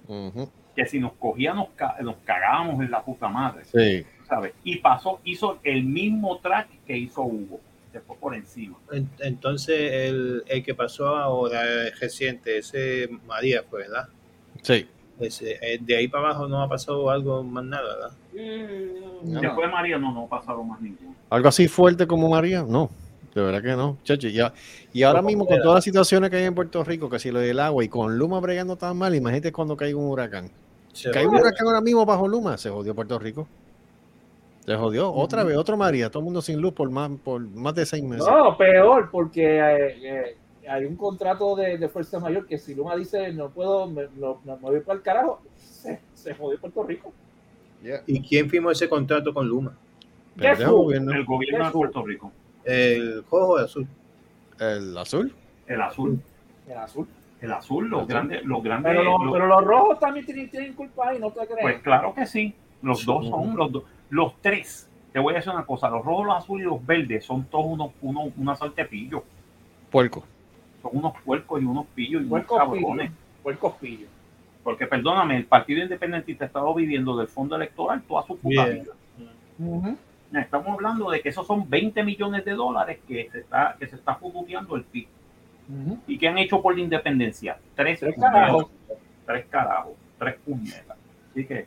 Ujú. 0.07 0.49
Que 0.75 0.85
si 0.85 0.99
nos 0.99 1.13
cogía 1.13 1.53
nos, 1.53 1.69
ca- 1.75 1.97
nos 2.01 2.15
cagábamos 2.25 2.81
en 2.83 2.91
la 2.91 3.01
puta 3.03 3.27
madre. 3.27 3.63
Sí. 3.65 4.05
¿sabes? 4.27 4.53
Y 4.63 4.77
pasó, 4.77 5.19
hizo 5.25 5.59
el 5.63 5.83
mismo 5.83 6.37
track 6.37 6.69
que 6.87 6.97
hizo 6.97 7.21
Hugo, 7.23 7.59
después 7.91 8.17
por 8.19 8.33
encima. 8.33 8.77
En- 8.91 9.09
Entonces, 9.19 9.91
el, 9.91 10.43
el 10.47 10.63
que 10.63 10.73
pasó 10.73 11.07
ahora 11.17 11.61
eh, 11.65 11.91
reciente, 11.99 12.57
ese 12.57 13.09
María 13.27 13.63
fue, 13.69 13.81
¿verdad? 13.81 14.07
Sí. 14.61 14.87
Ese, 15.19 15.59
eh, 15.61 15.77
de 15.81 15.97
ahí 15.97 16.07
para 16.07 16.29
abajo 16.29 16.47
no 16.47 16.61
ha 16.61 16.69
pasado 16.69 17.09
algo 17.09 17.43
más 17.43 17.63
nada, 17.65 17.83
¿verdad? 17.93 18.11
No. 19.23 19.41
Después 19.41 19.67
de 19.67 19.73
María 19.73 19.97
no, 19.97 20.13
no 20.13 20.25
pasaron 20.27 20.67
más 20.67 20.79
ninguno. 20.81 21.13
Algo 21.29 21.49
así 21.49 21.67
fuerte 21.67 22.07
como 22.07 22.29
María, 22.29 22.63
no. 22.67 22.89
De 23.33 23.41
verdad 23.41 23.61
que 23.61 23.75
no, 23.75 23.97
chacho. 24.03 24.27
Y, 24.93 25.03
ahora 25.03 25.21
mismo 25.21 25.45
con 25.45 25.57
todas 25.61 25.75
las 25.75 25.83
situaciones 25.83 26.29
que 26.29 26.35
hay 26.35 26.43
en 26.43 26.55
Puerto 26.55 26.83
Rico, 26.83 27.09
que 27.09 27.17
si 27.17 27.31
lo 27.31 27.39
del 27.39 27.59
agua 27.59 27.83
y 27.83 27.87
con 27.87 28.17
Luma 28.17 28.39
bregando 28.39 28.75
tan 28.75 28.97
mal, 28.97 29.15
imagínate 29.15 29.51
cuando 29.51 29.77
caiga 29.77 29.97
un 29.97 30.09
huracán. 30.09 30.49
Se 30.91 31.11
Cae 31.11 31.25
un 31.25 31.35
huracán 31.35 31.67
ahora 31.67 31.81
mismo 31.81 32.05
bajo 32.05 32.27
Luma, 32.27 32.57
se 32.57 32.69
jodió 32.69 32.93
Puerto 32.93 33.17
Rico. 33.17 33.47
Se 34.65 34.75
jodió. 34.75 35.11
Otra 35.11 35.43
vez, 35.43 35.57
otro 35.57 35.77
María, 35.77 36.09
todo 36.09 36.19
el 36.19 36.25
mundo 36.25 36.41
sin 36.41 36.59
luz 36.59 36.73
por 36.73 36.89
más, 36.89 37.09
por 37.23 37.41
más 37.41 37.73
de 37.73 37.85
seis 37.85 38.03
meses. 38.03 38.27
No, 38.27 38.57
peor, 38.57 39.09
porque 39.09 39.59
eh, 39.59 39.97
eh, 40.03 40.37
hay 40.69 40.85
un 40.85 40.97
contrato 40.97 41.55
de, 41.55 41.77
de 41.77 41.89
fuerza 41.89 42.19
mayor 42.19 42.45
que 42.45 42.57
si 42.57 42.75
Luma 42.75 42.95
dice 42.95 43.31
no 43.33 43.49
puedo, 43.49 43.87
me, 43.87 44.07
no, 44.17 44.41
no 44.43 44.57
me 44.57 44.61
voy 44.61 44.79
para 44.81 44.97
el 44.97 45.03
carajo, 45.03 45.41
se, 45.55 45.99
se 46.13 46.33
jodió 46.35 46.59
Puerto 46.59 46.83
Rico. 46.83 47.13
¿Y 48.05 48.21
quién 48.21 48.49
firmó 48.49 48.69
ese 48.71 48.87
contrato 48.87 49.33
con 49.33 49.47
Luma? 49.47 49.75
Gobierno. 50.35 51.11
El 51.13 51.25
gobierno 51.25 51.65
de. 51.65 51.71
Puerto 51.71 52.05
Rico, 52.05 52.31
¿El 52.65 53.23
rojo 53.23 53.47
o 53.53 53.57
el 53.59 53.65
azul? 53.65 53.87
El 54.59 54.97
azul. 54.97 55.33
el 55.67 55.81
azul, 55.81 56.19
El 56.67 56.77
azul. 56.77 57.07
el 57.41 57.51
azul, 57.51 57.89
los 57.89 57.99
Azul. 58.01 58.09
grandes, 58.09 58.45
los 58.45 58.63
grandes, 58.63 58.91
Pero, 58.91 59.03
los- 59.03 59.23
los- 59.23 59.33
pero 59.33 59.47
los 59.47 59.63
rojos 59.63 59.99
también 59.99 60.25
tienen, 60.25 60.49
tienen 60.49 60.73
culpa 60.73 61.09
ahí, 61.09 61.19
no 61.19 61.31
te 61.31 61.45
crees. 61.47 61.61
pues 61.61 61.81
claro 61.81 62.13
que 62.13 62.25
sí, 62.25 62.53
los 62.81 63.05
dos 63.05 63.27
son 63.27 63.55
los 63.55 63.71
dos, 63.71 63.83
los 64.09 64.33
tres. 64.41 64.87
Te 65.11 65.19
voy 65.19 65.33
a 65.33 65.37
decir 65.37 65.51
una 65.51 65.65
cosa, 65.65 65.89
los 65.89 66.05
rojos, 66.05 66.25
los 66.27 66.35
azules 66.37 66.65
y 66.65 66.69
los 66.69 66.85
verdes 66.85 67.25
son 67.25 67.43
todos 67.45 67.65
unos, 67.65 67.91
unos, 68.01 68.29
unos 68.37 68.59
saltepillos, 68.59 69.23
Puerco. 69.89 70.23
son 70.81 70.91
unos 70.93 71.13
puercos 71.25 71.61
y 71.61 71.65
unos 71.65 71.85
pillos 71.87 72.13
y 72.21 72.25
unos 72.25 72.29
Puercos 72.29 72.57
cabrones. 72.59 73.07
pillos. 73.09 73.19
Fue 73.43 73.51
el 73.53 73.57
cospillo. 73.59 74.07
Porque 74.63 74.85
perdóname, 74.85 75.37
el 75.37 75.45
Partido 75.45 75.81
Independentista 75.81 76.45
ha 76.45 76.47
estado 76.47 76.71
viviendo 76.75 77.17
del 77.17 77.27
fondo 77.27 77.55
electoral 77.55 78.03
toda 78.03 78.21
su 78.27 78.37
puta 78.37 78.65
vida. 78.67 78.93
Estamos 80.33 80.67
hablando 80.69 81.09
de 81.11 81.21
que 81.21 81.29
esos 81.29 81.45
son 81.45 81.69
20 81.69 82.03
millones 82.03 82.45
de 82.45 82.51
dólares 82.53 82.99
que 83.07 83.29
se 83.31 83.39
está, 83.39 83.75
que 83.79 83.87
se 83.87 83.95
está 83.95 84.17
el 84.75 84.83
PIB. 84.83 85.07
¿Y 86.07 86.17
que 86.17 86.27
han 86.27 86.37
hecho 86.37 86.61
por 86.61 86.75
la 86.75 86.81
independencia? 86.81 87.57
Tres, 87.75 87.99
Tres 87.99 88.15
carajos. 88.19 88.65
Tres 89.25 89.45
carajos, 89.49 89.93
tres 90.19 90.35
puñetas. 90.45 90.97
Así 91.31 91.45
que 91.45 91.65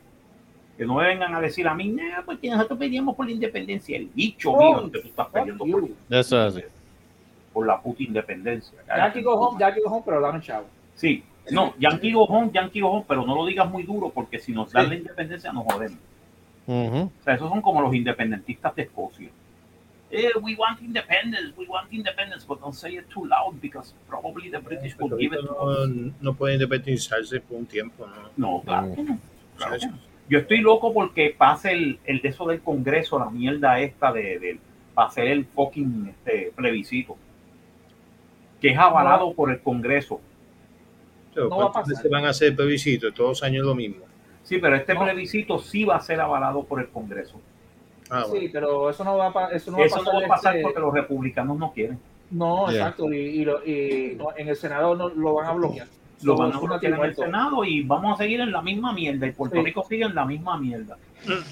que 0.77 0.85
no 0.85 0.95
me 0.95 1.05
vengan 1.05 1.33
a 1.33 1.39
decir 1.39 1.65
a 1.69 1.73
mí, 1.73 1.87
no, 1.87 2.03
porque 2.25 2.49
nosotros 2.49 2.77
pedíamos 2.77 3.15
por 3.15 3.25
la 3.25 3.31
independencia. 3.31 3.95
El 3.95 4.07
bicho 4.07 4.51
Oh, 4.51 4.59
mío 4.81 4.91
que 4.91 4.99
tú 4.99 5.07
estás 5.07 5.27
peleando 5.27 5.65
you. 5.65 5.71
por, 6.07 6.17
Eso 6.17 6.45
es 6.47 6.55
así. 6.57 6.65
por 7.53 7.65
la 7.65 7.81
puta 7.81 8.03
independencia. 8.03 8.77
Jackie 8.85 9.21
go 9.21 9.35
home, 9.35 9.57
Jackie 9.57 9.79
go 9.81 9.89
home, 9.89 10.03
pero 10.05 10.19
dame 10.19 10.41
chavo. 10.41 10.65
Sí, 10.95 11.23
no, 11.51 11.73
Yankee 11.79 12.11
go 12.11 12.23
home, 12.25 12.51
Yankee 12.53 12.81
go 12.81 12.89
home, 12.89 13.05
pero 13.07 13.25
no 13.25 13.35
lo 13.35 13.45
digas 13.45 13.69
muy 13.71 13.83
duro 13.83 14.09
porque 14.09 14.37
si 14.37 14.51
nos 14.51 14.69
dan 14.73 14.83
Sí. 14.85 14.89
la 14.89 14.95
independencia 14.97 15.53
nos 15.53 15.63
jodemos. 15.63 15.97
Ujú. 16.67 16.97
O 17.19 17.23
sea, 17.23 17.35
esos 17.35 17.49
son 17.49 17.61
como 17.61 17.81
los 17.81 17.93
independentistas 17.93 18.75
de 18.75 18.83
Escocia. 18.83 19.29
Eh, 20.11 20.29
we 20.41 20.55
want 20.55 20.79
independence, 20.81 21.53
we 21.57 21.65
want 21.67 21.91
independence, 21.91 22.45
but 22.47 22.59
don't 22.61 22.73
say 22.73 22.95
it 22.97 23.05
too 23.09 23.25
loud 23.25 23.59
because 23.61 23.93
probably 24.07 24.49
the 24.49 24.59
British 24.59 24.95
Puerto 24.95 25.15
will 25.15 25.21
give 25.29 25.35
it 25.35 25.45
to 25.45 25.51
us. 25.51 25.89
no, 25.89 26.13
no 26.21 26.33
puede 26.33 26.53
independizarse 26.53 27.41
por 27.41 27.57
un 27.57 27.65
tiempo, 27.65 28.05
¿no? 28.07 28.29
No, 28.37 28.61
claro 28.63 28.93
que 28.95 29.03
no. 29.03 29.19
Claro 29.57 29.77
que 29.79 29.87
no. 29.87 29.97
Yo 30.29 30.39
estoy 30.39 30.59
loco 30.61 30.93
porque 30.93 31.35
pase 31.37 31.73
el, 31.73 31.99
el 32.05 32.21
de 32.21 32.29
eso 32.29 32.45
del 32.47 32.61
Congreso, 32.61 33.19
la 33.19 33.29
mierda 33.29 33.79
esta 33.79 34.11
de, 34.11 34.39
de 34.39 34.59
hacer 34.95 35.27
el 35.27 35.45
fucking 35.45 36.07
este, 36.09 36.51
plebiscito, 36.55 37.17
que 38.61 38.69
es 38.69 38.77
avalado 38.77 39.33
por 39.33 39.51
el 39.51 39.59
Congreso. 39.61 40.21
Pero 41.33 41.49
No 41.49 41.57
va 41.57 41.63
a 41.65 41.71
¿cuántas 41.71 41.81
pasar. 41.83 41.95
veces 41.97 42.11
van 42.11 42.25
a 42.25 42.29
hacer 42.29 42.55
plebiscito? 42.55 43.11
Todos 43.11 43.29
los 43.29 43.43
años 43.43 43.65
lo 43.65 43.75
mismo. 43.75 44.05
Sí, 44.45 44.59
pero 44.59 44.75
este 44.77 44.93
No. 44.93 45.01
plebiscito 45.03 45.59
sí 45.59 45.83
va 45.83 45.97
a 45.97 45.99
ser 46.01 46.21
avalado 46.21 46.63
por 46.63 46.79
el 46.79 46.87
Congreso. 46.89 47.41
Ah, 48.09 48.23
Sí, 48.31 48.49
pero 48.53 48.89
eso 48.89 49.03
no 49.03 49.17
va 49.17 49.27
a, 49.27 49.49
eso 49.51 49.71
no 49.71 49.79
Eso 49.83 49.95
va 49.97 50.01
a 50.01 50.05
pasar. 50.05 50.13
no 50.13 50.19
va 50.21 50.25
a 50.25 50.29
pasar 50.29 50.55
este- 50.55 50.63
porque 50.63 50.79
los 50.79 50.93
republicanos 50.93 51.57
no 51.57 51.71
quieren. 51.73 51.99
No, 52.31 52.67
Yeah. 52.69 52.79
exacto. 52.81 53.11
Y, 53.11 53.17
y 53.17 53.45
lo- 53.45 53.65
y 53.65 54.15
no, 54.17 54.27
en 54.37 54.47
el 54.47 54.55
Senado 54.55 54.95
no, 54.95 55.09
lo 55.09 55.33
van 55.33 55.47
a 55.47 55.51
bloquear. 55.53 55.87
Lo 56.23 56.37
van 56.37 56.53
a 56.53 56.59
bloquear 56.59 56.93
en 56.93 57.03
el. 57.03 57.15
Senado 57.15 57.63
y 57.65 57.83
vamos 57.83 58.13
a 58.15 58.23
seguir 58.23 58.39
en 58.39 58.51
la 58.51 58.61
misma 58.61 58.93
mierda. 58.93 59.27
Y 59.27 59.31
Puerto 59.31 59.57
Sí. 59.57 59.63
Rico 59.63 59.83
sigue 59.83 60.05
en 60.05 60.15
la 60.15 60.25
misma 60.25 60.57
mierda. 60.57 60.97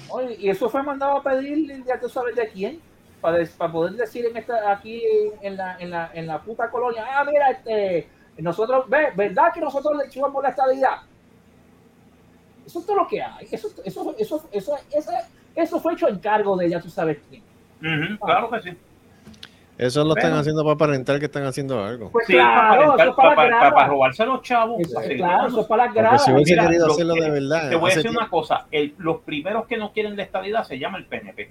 Oye, 0.08 0.36
y 0.38 0.48
eso 0.48 0.68
fue 0.70 0.82
mandado 0.82 1.18
a 1.18 1.22
pedir, 1.22 1.84
ya 1.84 1.98
tú 2.00 2.08
sabes 2.08 2.34
de 2.36 2.48
quién, 2.48 2.80
para, 3.20 3.38
des- 3.38 3.50
para 3.50 3.72
poder 3.72 3.94
decir 3.94 4.24
en 4.26 4.36
esta, 4.36 4.70
aquí 4.72 5.02
en 5.42 5.56
la, 5.56 5.76
en, 5.80 5.90
la, 5.90 6.10
en 6.14 6.26
la 6.28 6.40
puta 6.40 6.70
colonia, 6.70 7.04
ah, 7.10 7.24
mira, 7.24 7.50
este, 7.50 8.08
nosotros, 8.38 8.88
ve, 8.88 9.08
¿verdad 9.16 9.52
que 9.52 9.60
nosotros 9.60 9.96
le 9.98 10.06
echamos 10.06 10.40
la 10.42 10.50
estabilidad? 10.50 10.96
Eso 12.66 12.78
es 12.80 12.86
todo 12.86 12.96
lo 12.96 13.06
que 13.06 13.22
hay. 13.22 13.46
Eso, 13.50 13.68
eso, 13.84 14.14
eso, 14.18 14.44
eso, 14.52 14.78
eso, 14.92 15.12
eso 15.54 15.80
fue 15.80 15.92
hecho 15.94 16.08
en 16.08 16.18
cargo 16.18 16.56
de 16.56 16.70
ya 16.70 16.80
tú 16.80 16.88
sabes 16.88 17.18
quién. 17.28 17.42
Claro 18.18 18.50
que 18.50 18.62
sí. 18.62 18.70
Eso 19.76 20.04
lo 20.04 20.10
están 20.10 20.30
Bueno. 20.30 20.40
haciendo 20.40 20.62
para 20.62 20.74
aparentar 20.74 21.18
que 21.18 21.24
están 21.26 21.44
haciendo 21.46 21.82
algo. 21.84 22.08
Pues 22.10 22.26
Sí, 22.28 22.34
claro, 22.34 22.92
para, 22.92 23.04
eso 23.04 23.16
para, 23.16 23.30
es 23.44 23.50
para 23.50 23.74
para- 23.74 23.88
robarse 23.88 24.24
los 24.24 24.40
chavos. 24.42 24.80
Eso, 24.80 25.00
Sí. 25.00 25.16
claro, 25.16 25.48
eso 25.48 25.60
es 25.62 25.66
para 25.66 25.86
las 25.86 25.94
gradas. 25.94 26.24
si 26.24 26.32
hubiese 26.32 26.52
Mira, 26.52 26.66
querido 26.66 26.86
lo 26.86 26.92
hacerlo 26.92 27.14
que- 27.14 27.20
de 27.22 27.30
verdad. 27.30 27.70
Te 27.70 27.76
voy 27.76 27.90
a 27.90 27.94
decir 27.96 28.10
una 28.10 28.28
cosa. 28.30 28.66
el- 28.70 28.94
los 28.98 29.20
primeros 29.22 29.66
que 29.66 29.76
no 29.76 29.92
quieren 29.92 30.16
la 30.16 30.22
estabilidad 30.22 30.62
se 30.64 30.78
llama 30.78 30.98
el 30.98 31.06
PNP. 31.06 31.50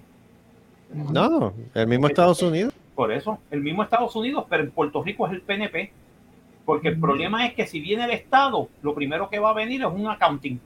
No, 0.93 1.53
el 1.73 1.87
mismo 1.87 2.07
Estados 2.07 2.41
Unidos. 2.41 2.73
Por 2.95 3.11
eso, 3.11 3.39
el 3.51 3.61
mismo 3.61 3.83
Estados 3.83 4.15
Unidos, 4.15 4.45
pero 4.49 4.63
en 4.63 4.71
Puerto 4.71 5.03
Rico 5.03 5.25
es 5.27 5.33
el 5.33 5.41
PNP. 5.41 5.91
Porque 6.65 6.87
el 6.89 6.99
problema 6.99 7.45
es 7.45 7.53
que 7.55 7.67
si 7.67 7.81
viene 7.81 8.05
el 8.05 8.11
Estado, 8.11 8.69
lo 8.83 8.93
primero 8.95 9.29
que 9.29 9.37
va 9.39 9.49
a 9.49 9.53
venir 9.53 9.81
es 9.81 9.87
un 9.87 10.07
accounting. 10.07 10.61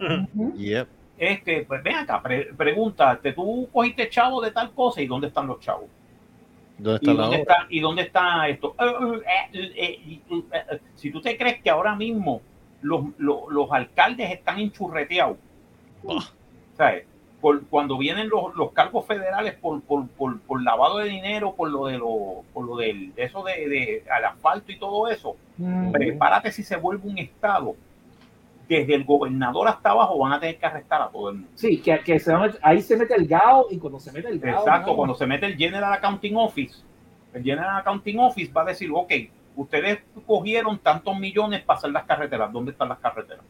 Ujú. 0.00 0.54
Yep. 0.56 0.88
Es 1.18 1.42
que, 1.42 1.62
pues 1.66 1.82
ven 1.82 1.96
acá, 1.96 2.22
pre- 2.22 2.52
pregúntate, 2.54 3.32
tú 3.32 3.68
cogiste 3.72 4.08
chavo 4.10 4.40
de 4.42 4.50
tal 4.50 4.70
cosa 4.72 5.00
y 5.00 5.06
dónde 5.06 5.28
están 5.28 5.46
los 5.46 5.60
chavos. 5.60 5.86
¿Dónde 6.78 7.00
¿Y 7.02 7.06
la 7.06 7.12
dónde 7.14 7.36
obra? 7.42 7.54
está, 7.54 7.66
¿Y 7.70 7.80
dónde 7.80 8.02
está 8.02 8.48
esto? 8.48 8.74
Eh, 8.78 8.84
eh, 8.84 9.52
eh, 9.54 9.72
eh, 9.76 10.20
eh, 10.30 10.42
eh, 10.72 10.78
si 10.94 11.10
tú 11.10 11.22
te 11.22 11.38
crees 11.38 11.62
que 11.62 11.70
ahora 11.70 11.94
mismo 11.96 12.42
los, 12.82 13.04
los, 13.16 13.44
los 13.50 13.72
alcaldes 13.72 14.30
están 14.30 14.58
enchurreteados, 14.58 15.38
¿sabes? 16.76 17.04
Por, 17.40 17.64
cuando 17.66 17.96
vienen 17.98 18.28
los, 18.28 18.54
los 18.54 18.72
cargos 18.72 19.06
federales 19.06 19.54
por, 19.54 19.80
por, 19.82 20.06
por, 20.08 20.40
por 20.40 20.62
lavado 20.62 20.98
de 20.98 21.08
dinero, 21.08 21.54
por 21.54 21.70
lo 21.70 21.86
de 21.86 21.96
lo, 21.98 22.44
por 22.52 22.66
lo 22.66 22.76
del, 22.76 23.14
de 23.14 23.24
eso 23.24 23.42
de, 23.42 23.68
de 23.68 24.04
al 24.10 24.24
asfalto 24.26 24.72
y 24.72 24.78
todo 24.78 25.08
eso, 25.08 25.36
Ujú. 25.58 25.92
prepárate 25.92 26.52
si 26.52 26.62
se 26.62 26.76
vuelve 26.76 27.08
un 27.08 27.18
estado. 27.18 27.74
Desde 28.68 28.94
el 28.94 29.04
gobernador 29.04 29.68
hasta 29.68 29.90
abajo 29.90 30.18
van 30.18 30.32
a 30.32 30.40
tener 30.40 30.58
que 30.58 30.66
arrestar 30.66 31.00
a 31.02 31.08
todo 31.08 31.30
el 31.30 31.36
mundo. 31.36 31.50
Sí, 31.54 31.78
que, 31.78 32.00
que 32.00 32.18
se 32.18 32.32
met- 32.32 32.58
ahí 32.62 32.82
se 32.82 32.96
mete 32.96 33.14
el 33.14 33.26
GAO 33.28 33.66
y 33.70 33.78
cuando 33.78 34.00
se 34.00 34.10
mete 34.10 34.28
el 34.28 34.40
GAO. 34.40 34.58
Exacto, 34.60 34.96
cuando 34.96 35.14
se 35.14 35.26
mete 35.26 35.46
el 35.46 35.56
General 35.56 35.92
Accounting 35.92 36.36
Office, 36.36 36.82
el 37.32 37.44
General 37.44 37.76
Accounting 37.78 38.18
Office 38.18 38.52
va 38.52 38.62
a 38.62 38.64
decir, 38.66 38.90
ok, 38.92 39.12
ustedes 39.54 40.00
cogieron 40.26 40.78
tantos 40.78 41.16
millones 41.18 41.62
para 41.62 41.78
hacer 41.78 41.90
las 41.92 42.04
carreteras, 42.04 42.52
¿dónde 42.52 42.72
están 42.72 42.88
las 42.88 42.98
carreteras? 42.98 43.44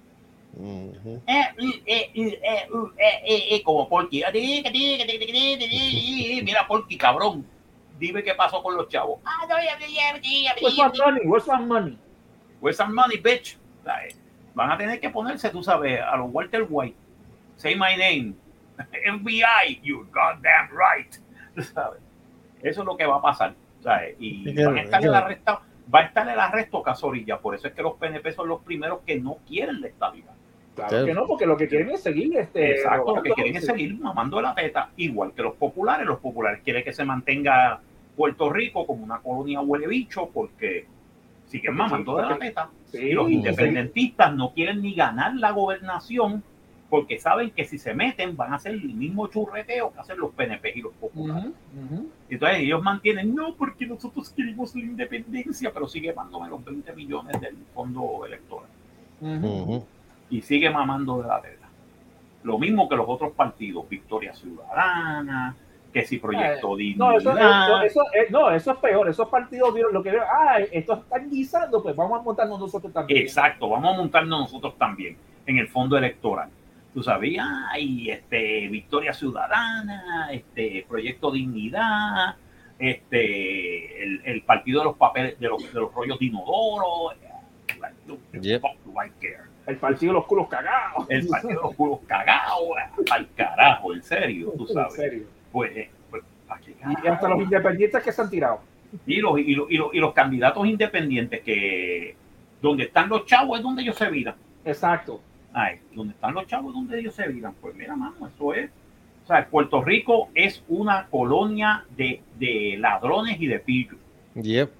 Eh, 0.58 0.92
eh, 1.26 1.50
eh, 1.86 2.10
eh, 2.14 2.38
eh, 2.42 2.68
eh, 2.98 3.44
eh, 3.56 3.62
como 3.62 3.88
Porky. 3.88 4.22
Mira, 6.42 6.66
Porky, 6.66 6.96
cabrón. 6.96 7.46
Dime 7.98 8.22
qué 8.22 8.34
pasó 8.34 8.62
con 8.62 8.76
los 8.76 8.88
chavos. 8.88 9.20
Ah, 9.24 9.46
Where's 10.60 10.76
my 10.76 10.88
money? 11.04 11.20
Where's 11.26 11.46
my 11.46 11.58
money? 11.64 11.98
Where's 12.60 12.76
some 12.76 12.94
money, 12.94 13.16
bitch? 13.16 13.56
Van 14.57 14.70
a 14.70 14.78
tener 14.78 14.98
que 14.98 15.11
ponerse, 15.11 15.50
tú 15.50 15.62
sabes, 15.62 16.00
a 16.00 16.16
los 16.16 16.32
Walter 16.32 16.66
White. 16.66 16.96
Say 17.57 17.74
my 17.74 17.94
name. 17.96 18.34
FBI, 19.20 19.80
you 19.82 20.07
goddamn 20.12 20.70
right. 20.70 21.14
Tú 21.54 21.62
¿Sabes? 21.62 22.00
Eso 22.62 22.80
es 22.80 22.86
lo 22.86 22.96
que 22.96 23.04
va 23.07 23.16
a 23.16 23.22
pasar. 23.22 23.54
¿sabes? 23.80 24.16
Y 24.18 24.50
van 24.64 24.78
a 24.78 24.82
estar 24.82 25.00
es 25.00 25.04
que- 25.04 25.09
el 25.11 25.14
arresto, 25.14 25.61
va 25.94 26.00
a 26.00 26.02
estar 26.04 26.26
el 26.28 26.40
arresto 26.40 26.82
Casorilla. 26.82 27.38
Por 27.38 27.54
eso 27.54 27.68
es 27.68 27.74
que 27.74 27.82
los 27.82 27.94
PNP 27.96 28.32
son 28.32 28.48
los 28.48 28.62
primeros 28.62 29.00
que 29.07 29.20
no 29.20 29.36
quieren 29.46 29.82
la 29.82 29.88
estabilidad. 29.88 30.32
Claro 30.74 31.00
Sí. 31.00 31.07
que 31.07 31.14
no, 31.14 31.26
porque 31.26 31.46
lo 31.46 31.57
que 31.59 31.68
quieren 31.68 31.90
es 31.90 32.02
seguir 32.02 32.36
este. 32.38 32.76
Exacto, 32.76 33.14
lo 33.16 33.22
que 33.22 33.32
quieren 33.32 33.57
es 33.57 33.66
seguir 33.66 33.94
mamando 33.98 34.40
la 34.40 34.54
teta, 34.54 34.88
igual 34.96 35.32
que 35.34 35.42
los 35.42 35.54
populares. 35.54 36.07
Los 36.07 36.18
populares 36.18 36.62
quieren 36.64 36.82
que 36.82 36.92
se 36.94 37.04
mantenga 37.04 37.80
Puerto 38.16 38.50
Rico 38.50 38.86
como 38.86 39.04
una 39.04 39.18
colonia 39.18 39.61
huele 39.61 39.86
bicho 39.86 40.30
porque 40.32 40.86
siguen 41.46 41.74
mamando 41.76 42.16
de 42.16 42.22
la 42.24 42.38
teta. 42.38 42.70
Sí, 42.97 43.07
Y 43.09 43.12
los 43.12 43.28
sí. 43.28 43.34
independentistas 43.34 44.34
no 44.34 44.53
quieren 44.53 44.82
ni 44.82 44.94
ganar 44.94 45.34
la 45.36 45.51
gobernación 45.51 46.42
porque 46.88 47.18
saben 47.18 47.51
que 47.51 47.64
si 47.64 47.78
se 47.78 47.94
meten 47.94 48.36
van 48.36 48.53
a 48.53 48.57
hacer 48.57 48.72
el 48.72 48.94
mismo 48.94 49.26
churreteo 49.26 49.92
que 49.92 49.99
hacen 50.01 50.18
los 50.18 50.32
PNP 50.32 50.72
y 50.76 50.82
los 50.82 50.92
populares. 50.94 51.51
Entonces 52.30 52.59
ellos 52.61 52.82
mantienen, 52.82 53.34
no, 53.34 53.55
porque 53.55 53.86
nosotros 53.86 54.30
queremos 54.30 54.74
la 54.74 54.82
independencia, 54.82 55.72
pero 55.72 55.88
sigue 55.88 56.12
mandándome 56.12 56.49
los 56.49 56.64
20 56.64 56.92
millones 56.94 57.40
del 57.40 57.57
fondo 57.74 58.24
electoral 58.24 58.68
y 60.30 60.42
sigue 60.42 60.70
mamando 60.70 61.22
de 61.22 61.28
la 61.28 61.40
tela. 61.40 61.66
Lo 62.44 62.59
mismo 62.59 62.88
que 62.88 62.97
los 62.97 63.07
otros 63.09 63.32
partidos, 63.32 63.88
Victoria 63.88 64.32
Ciudadana, 64.34 65.57
que 65.97 66.07
si 66.07 66.18
Proyecto 66.18 66.76
Dignidad. 66.76 67.07
No, 67.07 67.16
eso, 67.16 67.30
eso, 67.32 67.82
eso, 67.82 68.03
eh, 68.12 68.26
no, 68.28 68.51
eso 68.51 68.72
es 68.72 68.78
peor. 68.78 69.09
Esos 69.09 69.28
partidos 69.28 69.72
vieron 69.72 69.94
lo 69.94 70.03
que 70.03 70.11
vieron. 70.11 70.28
Ah, 70.30 70.59
estos 70.70 70.99
están 70.99 71.30
guisando, 71.30 71.82
pues 71.82 71.97
vamos 71.97 72.20
a 72.20 72.22
montarnos 72.22 72.61
nosotros 72.61 72.92
también. 72.92 73.22
Exacto, 73.22 73.70
vamos 73.70 73.94
a 73.94 73.97
montarnos 73.97 74.40
nosotros 74.40 74.76
también 74.76 75.16
en 75.47 75.57
el 75.57 75.68
fondo 75.68 75.97
electoral. 75.97 76.51
Tú 76.92 77.03
sabías, 77.03 77.47
y 77.78 78.11
este 78.11 78.68
Victoria 78.68 79.14
Ciudadana, 79.14 80.28
este 80.32 80.84
Proyecto 80.86 81.30
Dignidad, 81.30 82.36
este 82.78 84.03
el, 84.03 84.20
el 84.24 84.42
partido 84.42 84.80
de 84.80 84.84
los 84.86 84.97
papeles 84.97 85.40
de 85.40 85.49
los, 85.49 85.72
de 85.72 85.80
los 85.80 85.94
rollos 85.94 86.18
de 86.18 86.26
inodoro. 86.26 87.14
Yep. 88.38 88.62
care? 89.20 89.40
El 89.66 89.76
partido 89.78 90.12
de 90.12 90.18
los 90.18 90.26
culos 90.26 90.49
cagados. 90.49 91.07
El 91.09 91.26
partido 91.26 91.61
de 91.61 91.66
los 91.68 91.74
culos 91.74 92.01
cagados, 92.07 92.68
al 93.11 93.28
carajo, 93.34 93.94
en 93.94 94.03
serio, 94.03 94.53
tú 94.57 94.66
En 94.68 94.74
sabes. 94.74 94.94
serio. 94.94 95.36
Pues, 95.57 95.88
pues 96.11 96.22
¿a 96.50 96.59
qué 96.59 96.76
Y 97.02 97.07
hasta 97.07 97.28
los 97.30 97.40
independientes 97.40 98.02
que 98.02 98.12
se 98.12 98.20
han 98.20 98.28
tirado. 98.28 98.61
y 99.07 99.16
los, 99.22 99.38
y, 99.38 99.54
los, 99.54 99.70
y, 99.70 99.78
los, 99.78 99.94
y 99.94 99.98
los 100.00 100.12
candidatos 100.12 100.66
independientes 100.66 101.40
que 101.40 102.14
donde 102.61 102.84
están 102.84 103.09
los 103.09 103.24
chavos 103.24 103.57
es 103.59 103.62
donde 103.64 103.80
ellos 103.80 103.96
se 103.96 104.11
viran. 104.11 104.34
Exacto. 104.66 105.22
Ay, 105.54 105.80
donde 105.94 106.12
están 106.12 106.34
los 106.34 106.46
chavos 106.46 106.68
es 106.68 106.74
donde 106.74 107.00
ellos 107.00 107.14
se 107.14 107.26
viran. 107.28 107.54
Pues 107.59 107.74
mira, 107.74 107.96
mano, 107.96 108.26
eso 108.26 108.52
es. 108.52 108.70
O 109.24 109.26
sea, 109.28 109.46
Puerto 109.48 109.82
Rico 109.82 110.28
es 110.34 110.62
una 110.68 111.07
colonia 111.07 111.86
de, 111.96 112.20
de 112.38 112.76
ladrones 112.78 113.40
y 113.40 113.46
de 113.46 113.59
pillos. 113.59 113.96
Yep. 114.34 114.70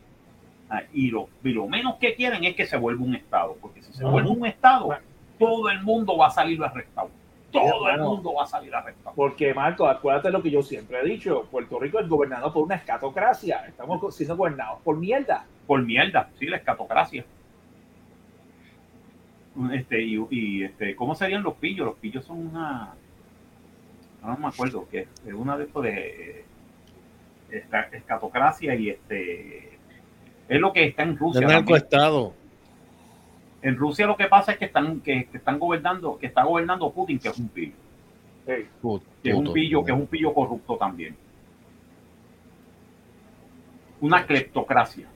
Ay, 0.69 0.85
y, 0.93 1.11
lo, 1.11 1.31
y 1.43 1.55
lo 1.55 1.67
menos 1.69 1.95
que 1.97 2.15
quieren 2.15 2.45
es 2.45 2.55
que 2.55 2.67
se 2.67 2.77
vuelva 2.77 3.03
un 3.03 3.15
Estado. 3.15 3.57
Porque 3.63 3.81
si 3.83 3.95
se 3.95 4.03
Ajá. 4.03 4.13
vuelve 4.13 4.29
un 4.29 4.45
Estado, 4.45 4.91
todo 5.39 5.71
el 5.71 5.83
mundo 5.83 6.19
va 6.19 6.27
a 6.27 6.31
salir 6.31 6.63
arrestado. 6.63 7.09
Todo 7.53 7.89
el 7.89 8.01
mundo 8.01 8.35
va 8.35 8.43
a 8.45 8.47
salir 8.47 8.75
arrestado. 8.75 9.15
Porque, 9.15 9.55
Marco, 9.55 9.87
acuérdate 9.87 10.31
lo 10.31 10.43
que 10.43 10.51
yo 10.51 10.63
siempre 10.63 11.01
he 11.01 11.05
dicho. 11.05 11.47
Puerto 11.51 11.79
Rico 11.79 11.99
es 12.01 12.09
gobernado 12.09 12.53
por 12.53 12.65
una 12.65 12.75
escatocracia. 12.75 13.65
Estamos 13.67 14.15
siendo 14.15 14.37
gobernados 14.37 14.81
por 14.83 14.97
mierda. 14.97 15.45
por 15.67 15.83
mierda, 15.83 16.29
sí, 16.39 16.47
la 16.47 16.57
escatocracia. 16.59 17.25
Este, 19.73 20.03
y, 20.03 20.19
y, 20.31 20.65
este, 20.65 20.95
¿cómo 20.95 21.15
serían 21.15 21.43
los 21.43 21.55
pillos? 21.55 21.87
Los 21.87 21.97
pillos 21.97 22.25
son 22.27 22.47
una, 22.49 22.93
no 24.23 24.37
me 24.37 24.49
acuerdo, 24.49 24.87
que 24.91 25.01
es 25.27 25.33
una 25.35 25.57
de 25.57 25.65
estos 25.65 25.83
de 25.83 26.41
eh, 26.41 27.65
esca- 27.71 27.89
escatocracia 27.93 28.75
y 28.75 28.91
este, 28.91 29.79
es 30.49 30.61
lo 30.61 30.73
que 30.75 30.85
está 30.89 31.05
en 31.05 31.17
Rusia. 31.17 31.41
El 31.41 31.47
narcoestado. 31.47 32.35
En 33.67 33.77
Rusia 33.77 34.07
lo 34.07 34.17
que 34.17 34.27
pasa 34.27 34.53
es 34.53 34.59
que 34.59 34.67
están, 34.67 35.01
que, 35.01 35.27
que 35.27 35.39
están 35.39 35.59
gobernando, 35.59 36.17
que 36.19 36.27
está 36.27 36.45
gobernando 36.45 36.91
Putin, 36.93 37.19
que 37.19 37.29
es 37.29 37.39
un 37.39 37.49
pillo, 37.49 37.73
Hey, 38.47 38.69
Put- 38.81 39.03
que 39.23 39.31
es 39.31 39.35
un 39.35 39.43
puto. 39.43 39.53
pillo, 39.55 39.85
que 39.85 39.91
es 39.91 39.99
un 39.99 40.07
pillo 40.07 40.33
corrupto 40.33 40.77
también. 40.77 41.17
Una 44.01 44.25
cleptocracia. 44.27 45.09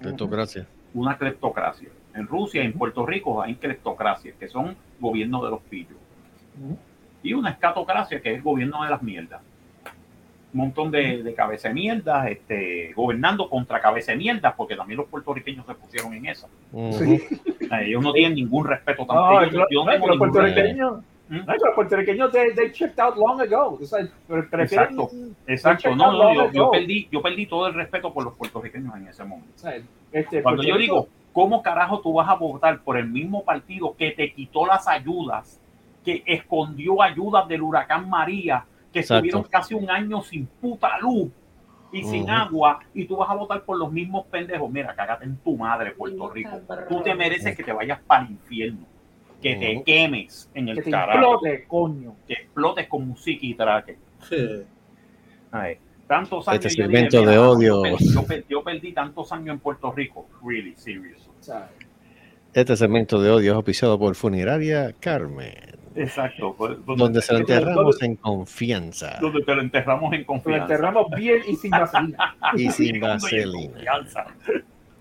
Cleptocracia. 0.00 0.66
una 0.94 1.16
cleptocracia. 1.18 1.88
En 2.14 2.26
Rusia 2.26 2.62
y 2.62 2.66
en 2.66 2.72
Puerto 2.74 3.04
Rico 3.06 3.40
hay 3.42 3.54
cleptocracias, 3.56 4.36
que 4.36 4.48
son 4.48 4.76
gobiernos 4.98 5.42
de 5.44 5.50
los 5.50 5.60
pillos. 5.62 5.96
Y 7.22 7.32
una 7.34 7.50
escatocracia, 7.50 8.20
que 8.20 8.30
es 8.30 8.36
el 8.36 8.42
gobierno 8.42 8.82
de 8.84 8.90
las 8.90 9.02
mierdas. 9.02 9.40
Un 10.52 10.60
montón 10.60 10.90
de, 10.90 11.22
de 11.22 11.34
cabeza 11.34 11.68
de 11.68 11.74
mierdas, 11.74 12.28
este, 12.28 12.92
gobernando 12.94 13.48
contra 13.48 13.80
cabeza 13.80 14.12
de 14.12 14.42
porque 14.56 14.74
también 14.74 14.98
los 14.98 15.06
puertorriqueños 15.06 15.64
se 15.64 15.74
pusieron 15.74 16.12
en 16.14 16.26
esa. 16.26 16.48
Ellos 16.72 18.02
no 18.02 18.12
tienen 18.12 18.34
ningún 18.34 18.66
respeto 18.66 19.06
tampoco. 19.06 19.66
yo 19.70 19.84
no 19.84 20.06
los 20.06 20.18
puertorriqueños, 20.18 21.02
¿Mm? 21.30 21.46
No, 21.46 21.54
los 21.54 21.74
puertorriqueños, 21.76 22.32
they, 22.32 22.52
they 22.56 22.72
checked 22.72 22.98
out 22.98 23.16
long 23.16 23.40
ago. 23.40 23.78
O 23.80 23.84
sea, 23.84 24.00
Exacto. 24.00 25.10
Exacto, 25.46 25.94
no, 25.94 26.50
yo, 26.50 26.72
perdí, 26.72 27.08
yo 27.10 27.22
perdí 27.22 27.46
todo 27.46 27.68
el 27.68 27.74
respeto 27.74 28.12
por 28.12 28.24
los 28.24 28.34
puertorriqueños 28.34 28.96
en 28.96 29.06
ese 29.06 29.22
momento. 29.22 29.52
o 29.54 29.58
sea, 29.58 29.80
este, 30.10 30.42
Cuando 30.42 30.64
yo 30.64 30.76
digo, 30.76 31.06
¿cómo 31.32 31.62
carajo 31.62 32.00
tú 32.00 32.14
vas 32.14 32.28
a 32.28 32.34
votar 32.34 32.80
por 32.80 32.96
el 32.98 33.08
mismo 33.08 33.44
partido 33.44 33.94
que 33.96 34.10
te 34.10 34.32
quitó 34.32 34.66
las 34.66 34.88
ayudas, 34.88 35.60
que 36.04 36.24
escondió 36.26 37.00
ayudas 37.00 37.46
del 37.46 37.62
huracán 37.62 38.10
María, 38.10 38.64
que 38.92 39.00
Exacto. 39.00 39.24
estuvieron 39.26 39.42
casi 39.50 39.74
un 39.74 39.88
año 39.90 40.20
sin 40.22 40.46
puta 40.46 40.98
luz 40.98 41.30
y 41.92 42.04
sin 42.04 42.30
agua, 42.30 42.78
y 42.94 43.04
tú 43.04 43.16
vas 43.16 43.28
a 43.30 43.34
votar 43.34 43.64
por 43.64 43.76
los 43.76 43.90
mismos 43.90 44.26
pendejos? 44.26 44.70
Mira, 44.70 44.94
cágate 44.94 45.24
en 45.24 45.36
tu 45.38 45.56
madre, 45.56 45.90
Puerto 45.92 46.28
Rico. 46.30 46.60
Tú 46.88 47.02
te 47.02 47.14
mereces 47.14 47.56
que 47.56 47.64
te 47.64 47.72
vayas 47.72 47.98
para 48.06 48.24
el 48.26 48.30
infierno, 48.32 48.86
que 49.42 49.56
te 49.56 49.82
quemes 49.84 50.48
en 50.54 50.66
que 50.66 50.70
el 50.72 50.84
te 50.84 50.90
carajo, 50.90 51.18
explote, 51.46 51.64
coño. 51.66 52.14
que 52.28 52.34
explotes 52.34 52.86
con 52.88 53.08
música 53.08 53.40
y 53.42 53.54
traque. 53.54 53.98
Sí. 54.28 54.36
Ay, 55.50 55.78
tantos 56.06 56.46
años. 56.46 56.64
Este 56.64 56.80
yo 56.82 56.86
dije, 56.88 56.96
segmento 57.08 57.20
mira, 57.20 57.32
de 57.32 57.38
odio. 57.38 57.76
Yo 57.76 57.82
perdí, 57.82 58.12
yo 58.14 58.22
per- 58.24 58.44
yo 58.48 58.62
perdí 58.62 58.92
tantos 58.92 59.32
años 59.32 59.48
en 59.54 59.58
Puerto 59.58 59.90
Rico. 59.90 60.28
Really 60.44 60.74
serious. 60.76 61.28
Este 62.52 62.76
segmento 62.76 63.20
de 63.20 63.30
odio 63.30 63.50
es 63.52 63.56
auspiciado 63.56 63.98
por 63.98 64.14
Funeraria 64.14 64.92
Carmen, 65.00 65.54
Exacto. 65.96 66.54
pues, 66.56 66.78
donde 66.86 67.20
se 67.20 67.32
lo 67.32 67.40
donde- 67.40 67.54
enterramos 67.54 68.02
en 68.02 68.16
confianza 68.16 69.18
donde 69.20 69.42
te 69.42 69.54
lo 69.54 69.60
enterramos 69.60 70.12
en 70.12 70.20
lo 70.20 70.26
confianza. 70.26 70.62
enterramos 70.62 71.06
bien 71.16 71.42
y 71.48 71.56
sin 71.56 71.70
vaselina. 71.70 72.36
y 72.56 72.70
sin 72.70 73.00
vaselina. 73.00 73.72
confianza. 73.72 74.26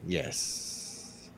Yes. 0.08 1.32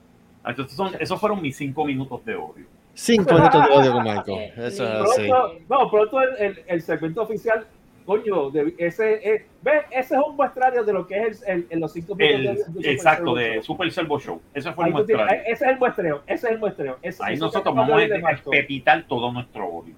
Ah, 0.43 0.49
Entonces 0.51 0.75
son- 0.75 0.95
esos 0.99 1.19
fueron 1.19 1.41
mis 1.41 1.55
cinco 1.55 1.85
minutos 1.85 2.23
de 2.25 2.35
odio. 2.35 2.65
Cinco 2.93 3.33
minutos 3.35 3.65
de 3.67 3.71
odio 3.73 3.91
con 3.93 4.03
Michael. 4.05 4.51
Eso 4.57 4.83
es 4.83 5.09
así. 5.11 5.27
Pronto, 5.27 5.53
no, 5.69 5.89
pronto 5.91 6.21
el, 6.21 6.29
el, 6.39 6.63
el 6.67 6.81
segmento 6.81 7.21
oficial, 7.21 7.65
coño, 8.05 8.49
de, 8.49 8.73
ese, 8.77 9.33
es, 9.35 9.41
ve, 9.61 9.81
ese 9.91 10.15
es 10.15 10.21
un 10.25 10.35
muestrario 10.35 10.83
de 10.83 10.93
lo 10.93 11.05
que 11.07 11.17
es 11.27 11.41
el, 11.43 11.53
el- 11.53 11.67
el- 11.69 11.79
los 11.79 11.93
cinco 11.93 12.15
minutos 12.15 12.39
El, 12.39 12.45
de- 12.45 12.53
de 12.55 12.63
Super 12.65 12.89
exacto, 12.89 13.35
de 13.35 13.53
Show. 13.55 13.63
Super 13.63 13.91
Servo 13.91 14.19
Show. 14.19 14.41
Ese 14.53 14.71
fue 14.73 14.85
Ahí 14.85 14.91
el 14.95 15.05
tienes- 15.05 15.17
muestrario. 15.25 15.43
ese 15.53 15.65
es 15.65 15.71
el 15.71 15.79
muestreo, 15.79 16.23
ese 16.27 16.47
es 16.47 16.53
el 16.53 16.59
muestreo. 16.59 16.97
Ese- 17.01 17.23
Ahí 17.23 17.37
nosotros 17.37 17.75
vamos 17.75 17.97
de 17.97 18.15
a 18.15 18.19
Marco. 18.19 18.51
pepitar 18.51 19.03
todo 19.07 19.31
nuestro 19.31 19.65
odio. 19.67 19.95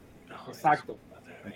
Exacto. 0.48 0.98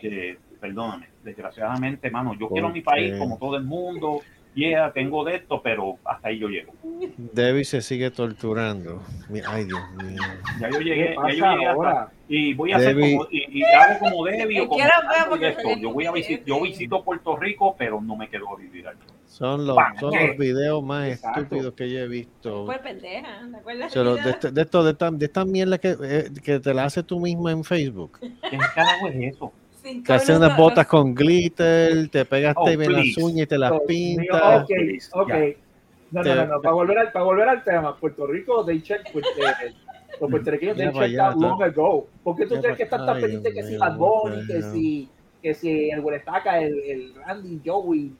que, 0.02 0.38
perdóname, 0.60 1.08
desgraciadamente, 1.24 2.10
mano, 2.12 2.34
yo 2.34 2.48
¿Por 2.48 2.54
quiero 2.54 2.70
mi 2.70 2.82
país 2.82 3.14
qué? 3.14 3.20
como 3.20 3.38
todo 3.38 3.56
el 3.58 3.64
mundo, 3.64 4.22
yeah, 4.58 4.91
tengo 4.91 5.24
de 5.24 5.36
esto, 5.36 5.62
pero 5.62 5.97
hasta 6.03 6.28
ahí 6.30 6.39
yo 6.39 6.47
llego. 6.49 6.74
Debbie 7.18 7.64
se 7.64 7.82
sigue 7.82 8.10
torturando. 8.12 9.01
Ay, 9.47 9.66
Dios 9.66 9.80
mío. 10.03 10.22
Ya 10.60 10.70
yo 10.70 10.80
¿Qué 10.80 10.84
llegué, 10.84 11.16
ya 11.16 11.22
yo 11.22 11.28
llegué 11.30 11.45
hasta- 11.45 11.72
ahora? 11.72 12.10
y 12.28 12.53
voy 12.55 12.72
a 12.74 12.78
hacer 12.78 12.95
Debbie- 12.95 13.18
como, 13.18 13.28
y, 13.32 13.60
y 13.60 13.64
hago 13.64 13.99
como 13.99 14.26
Debbie 14.26 14.62
o 14.62 14.68
como 14.68 14.84
esto. 15.36 15.70
yo 15.80 15.91
voy 15.93 16.05
a 16.08 16.12
visitar, 16.12 16.45
yo 16.45 16.62
visito 16.62 17.03
Puerto 17.03 17.38
Rico, 17.38 17.76
pero 17.78 18.01
no 18.01 18.16
me 18.18 18.28
quedo 18.30 18.51
a 18.53 18.58
vivir 18.58 18.88
allí. 18.88 18.99
Son 19.28 19.68
los, 19.68 19.76
¿Para 19.76 19.99
son 19.99 20.12
qué? 20.12 20.28
los 20.28 20.38
videos 20.38 20.84
más 20.84 21.10
Exacto. 21.10 21.41
estúpidos 21.41 21.74
que 21.76 21.89
yo 21.91 21.99
he 21.99 22.08
visto. 22.08 22.66
Fue 22.66 22.80
pendeja, 22.80 23.41
¿te 23.51 23.58
acuerdas? 23.58 23.93
De, 23.93 24.30
este- 24.32 24.51
de 24.51 24.62
esto, 24.62 24.84
de 24.84 24.91
esta, 24.91 25.12
de 25.12 25.26
esta 25.26 25.45
mierda 25.45 25.78
que, 25.78 25.95
eh, 26.01 26.30
que 26.43 26.60
te 26.60 26.74
la 26.74 26.86
haces 26.86 27.05
tú 27.05 27.20
misma 27.20 27.51
en 27.51 27.64
Facebook. 27.64 28.18
¿Qué 28.20 28.58
carajo 28.74 29.08
es 29.10 29.36
eso? 29.36 29.53
Haces 29.88 30.30
minutos, 30.30 30.38
unas 30.48 30.58
botas 30.58 30.78
los- 30.86 30.88
con 30.88 31.16
glitter, 31.16 32.10
te 32.10 32.26
pegas 32.26 32.56
Oh, 32.58 32.66
tape 32.66 32.86
en 32.86 32.94
las 32.94 33.18
uñas 33.18 33.44
y 33.44 33.48
te 33.48 33.58
las 33.58 33.72
mío, 33.72 33.80
pintas. 33.88 34.64
Ok, 34.64 34.70
ok. 35.14 35.34
No, 36.10 36.24
Te- 36.24 36.30
no, 36.30 36.36
no, 36.36 36.46
no. 36.56 36.62
Para 36.62 36.74
volver, 36.74 36.98
al, 37.00 37.12
para 37.12 37.26
volver 37.26 37.50
al 37.50 37.64
tema, 37.64 37.98
Puerto 37.98 38.26
Rico, 38.28 38.64
they 38.66 38.82
check, 38.82 39.02
pues, 39.12 39.26
eh, 39.26 39.74
los 40.22 40.30
puertorriqueños, 40.30 40.78
they 40.98 41.18
out 41.20 41.36
long 41.36 41.62
ago. 41.62 42.08
¿Por 42.24 42.36
qué 42.38 42.46
tú 42.46 42.60
crees 42.62 42.78
que 42.78 42.84
están 42.84 43.06
tan 43.06 43.16
ay, 43.18 43.22
pendientes 43.22 43.54
que 43.54 43.64
si 43.64 43.78
Bad 43.78 43.98
Bunny, 43.98 44.48
que 44.48 44.62
si, 44.62 45.10
que 45.42 45.54
si 45.54 45.90
el 45.90 46.00
Huelestaca, 46.00 46.60
el, 46.60 46.80
el 46.86 47.14
Randy, 47.16 47.62
Joey, 47.66 48.12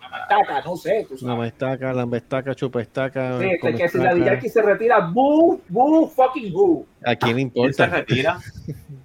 Mamataca, 0.00 0.62
no 0.64 0.76
sé, 0.76 1.06
tú 1.08 1.14
Una 1.24 1.34
sabes. 1.34 1.52
mestaca, 1.52 1.92
lambestaca, 1.92 2.54
chupestaca. 2.54 3.38
Sí, 3.38 3.48
que, 3.60 3.74
que 3.74 3.88
si 3.88 3.98
la 3.98 4.16
Yankee 4.16 4.48
se 4.48 4.62
retira, 4.62 5.00
boo, 5.00 5.60
boo, 5.68 6.06
fucking 6.08 6.52
boo. 6.52 6.86
¿A 7.04 7.14
quién 7.16 7.36
le 7.36 7.50
¿Quién 7.50 7.72
se 7.74 7.82
importa? 7.82 7.96
retira? 7.98 8.38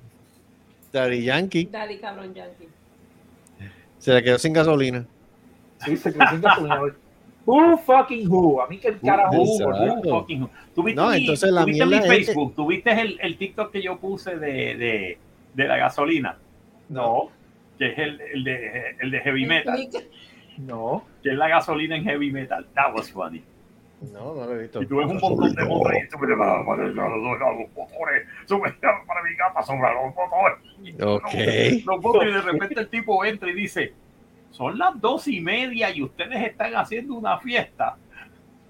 Daddy 1.00 1.24
Yankee 1.24 1.66
Daddy 1.72 1.98
cabrón 1.98 2.34
yankee. 2.34 2.68
se 4.00 4.14
le 4.14 4.24
quedó 4.24 4.38
sin 4.38 4.54
gasolina. 4.54 5.06
Sí, 5.86 5.98
se 5.98 6.12
presenta 6.12 6.56
su 6.56 6.68
nombre. 6.68 6.94
Who 7.46 7.78
fucking 7.78 8.28
who? 8.32 8.62
A 8.62 8.68
mí 8.68 8.78
que 8.80 8.88
el 8.88 9.00
carajo. 9.02 9.36
Uh, 9.42 9.44
uh, 9.44 10.04
fucking- 10.04 10.50
¿Tuviste 10.74 11.00
No, 11.02 11.10
mi, 11.10 11.18
entonces 11.18 11.52
la 11.52 11.62
tuviste 11.62 11.86
mi 11.86 11.92
mierda 11.92 12.08
es 12.08 12.12
que- 12.20 12.26
Facebook? 12.26 12.56
¿Tuviste 12.56 13.02
el, 13.02 13.20
el 13.22 13.38
TikTok 13.38 13.72
que 13.72 13.84
yo 13.84 13.98
puse 14.00 14.38
de, 14.38 14.76
de, 14.76 15.18
de 15.54 15.68
la 15.68 15.78
gasolina? 15.78 16.38
No, 16.90 17.30
Que 17.78 17.92
es 17.92 17.98
el, 18.00 18.22
el, 18.22 18.44
de, 18.44 18.96
el 19.02 19.12
de 19.12 19.20
heavy 19.20 19.46
metal. 19.46 19.88
No. 20.58 21.04
Que 21.22 21.32
es 21.32 21.36
la 21.36 21.48
gasolina 21.50 21.96
en 21.98 22.04
heavy 22.06 22.32
metal. 22.32 22.66
That 22.74 22.94
was 22.96 23.12
funny. 23.12 23.44
No, 24.02 24.36
no 24.36 24.46
lo 24.46 24.56
he 24.56 24.64
visto. 24.64 24.82
Y 24.82 24.86
tú 24.88 24.98
ves 24.98 25.08
un 25.08 25.20
montón 25.20 25.54
de 25.56 25.66
motores 25.66 26.08
y 26.08 26.12
sube 26.12 26.38
para, 26.38 26.66
para, 26.66 26.94
para 26.94 27.10
los 27.10 27.70
motores, 27.74 28.28
para 28.48 29.24
mi 29.24 29.36
capa 29.38 29.64
sobre 29.64 29.94
los 29.94 30.14
motores. 30.16 30.58
Ok. 31.02 31.86
Los 31.86 32.02
motores 32.02 32.30
y 32.30 32.34
de 32.34 32.42
repente 32.42 32.80
el 32.80 32.90
tipo 32.90 33.24
entra 33.26 33.50
y 33.50 33.54
dice, 33.54 33.94
son 34.52 34.78
las 34.78 35.00
dos 35.00 35.28
y 35.28 35.42
media 35.42 35.90
y 35.90 36.04
ustedes 36.04 36.44
están 36.44 36.76
haciendo 36.76 37.16
una 37.16 37.40
fiesta. 37.40 37.98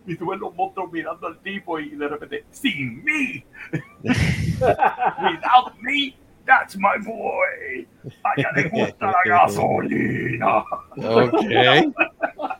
Y 0.07 0.15
tú 0.15 0.29
ves 0.29 0.39
los 0.39 0.53
monstruos 0.53 0.91
mirando 0.91 1.27
al 1.27 1.39
tipo 1.39 1.79
y 1.79 1.89
de 1.89 2.07
repente, 2.07 2.45
sin 2.51 3.03
mí, 3.03 3.43
without 4.03 5.73
me, 5.81 6.15
that's 6.45 6.77
my 6.77 6.97
boy. 7.03 7.87
A 8.23 8.33
ella 8.37 8.51
le 8.55 8.69
gusta 8.69 9.07
la 9.07 9.17
gasolina. 9.25 10.59
Ok. 10.97 11.41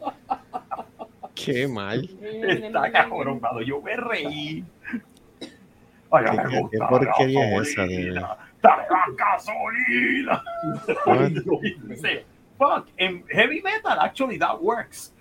Qué 1.35 1.67
mal. 1.67 2.09
Está 2.21 2.91
cabronado. 2.91 3.61
Yo 3.61 3.81
me 3.81 3.95
reí. 3.95 4.63
A 6.11 6.21
ella 6.21 6.31
¿Qué- 6.31 6.49
qué- 6.49 6.59
gusta 6.61 6.87
qué 7.17 7.27
la 7.27 7.57
es 7.61 7.67
esa, 7.69 7.81
gasolina. 7.81 8.37
Dale 8.61 8.83
gasolina. 9.17 10.43
Fuck, 12.57 12.87
en 12.97 13.25
heavy 13.27 13.61
metal, 13.61 13.97
actually 13.99 14.39
that 14.39 14.57
works. 14.61 15.13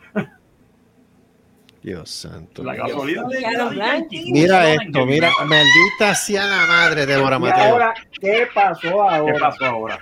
Dios 1.83 2.09
santo. 2.09 2.63
La 2.63 2.75
gasolina 2.77 3.25
de 3.29 4.07
Mira 4.33 4.73
esto, 4.73 5.05
mira, 5.05 5.31
maldita 5.45 6.15
sea 6.15 6.47
la 6.47 6.67
madre 6.67 7.05
de 7.07 7.17
Bora 7.19 7.37
Y 7.37 7.41
Mateo. 7.41 7.65
ahora, 7.65 7.95
¿qué 8.21 8.47
pasó 8.55 8.81
¿Qué 8.81 8.89
ahora? 8.91 9.39
pasó 9.41 9.65
ahora? 9.67 9.99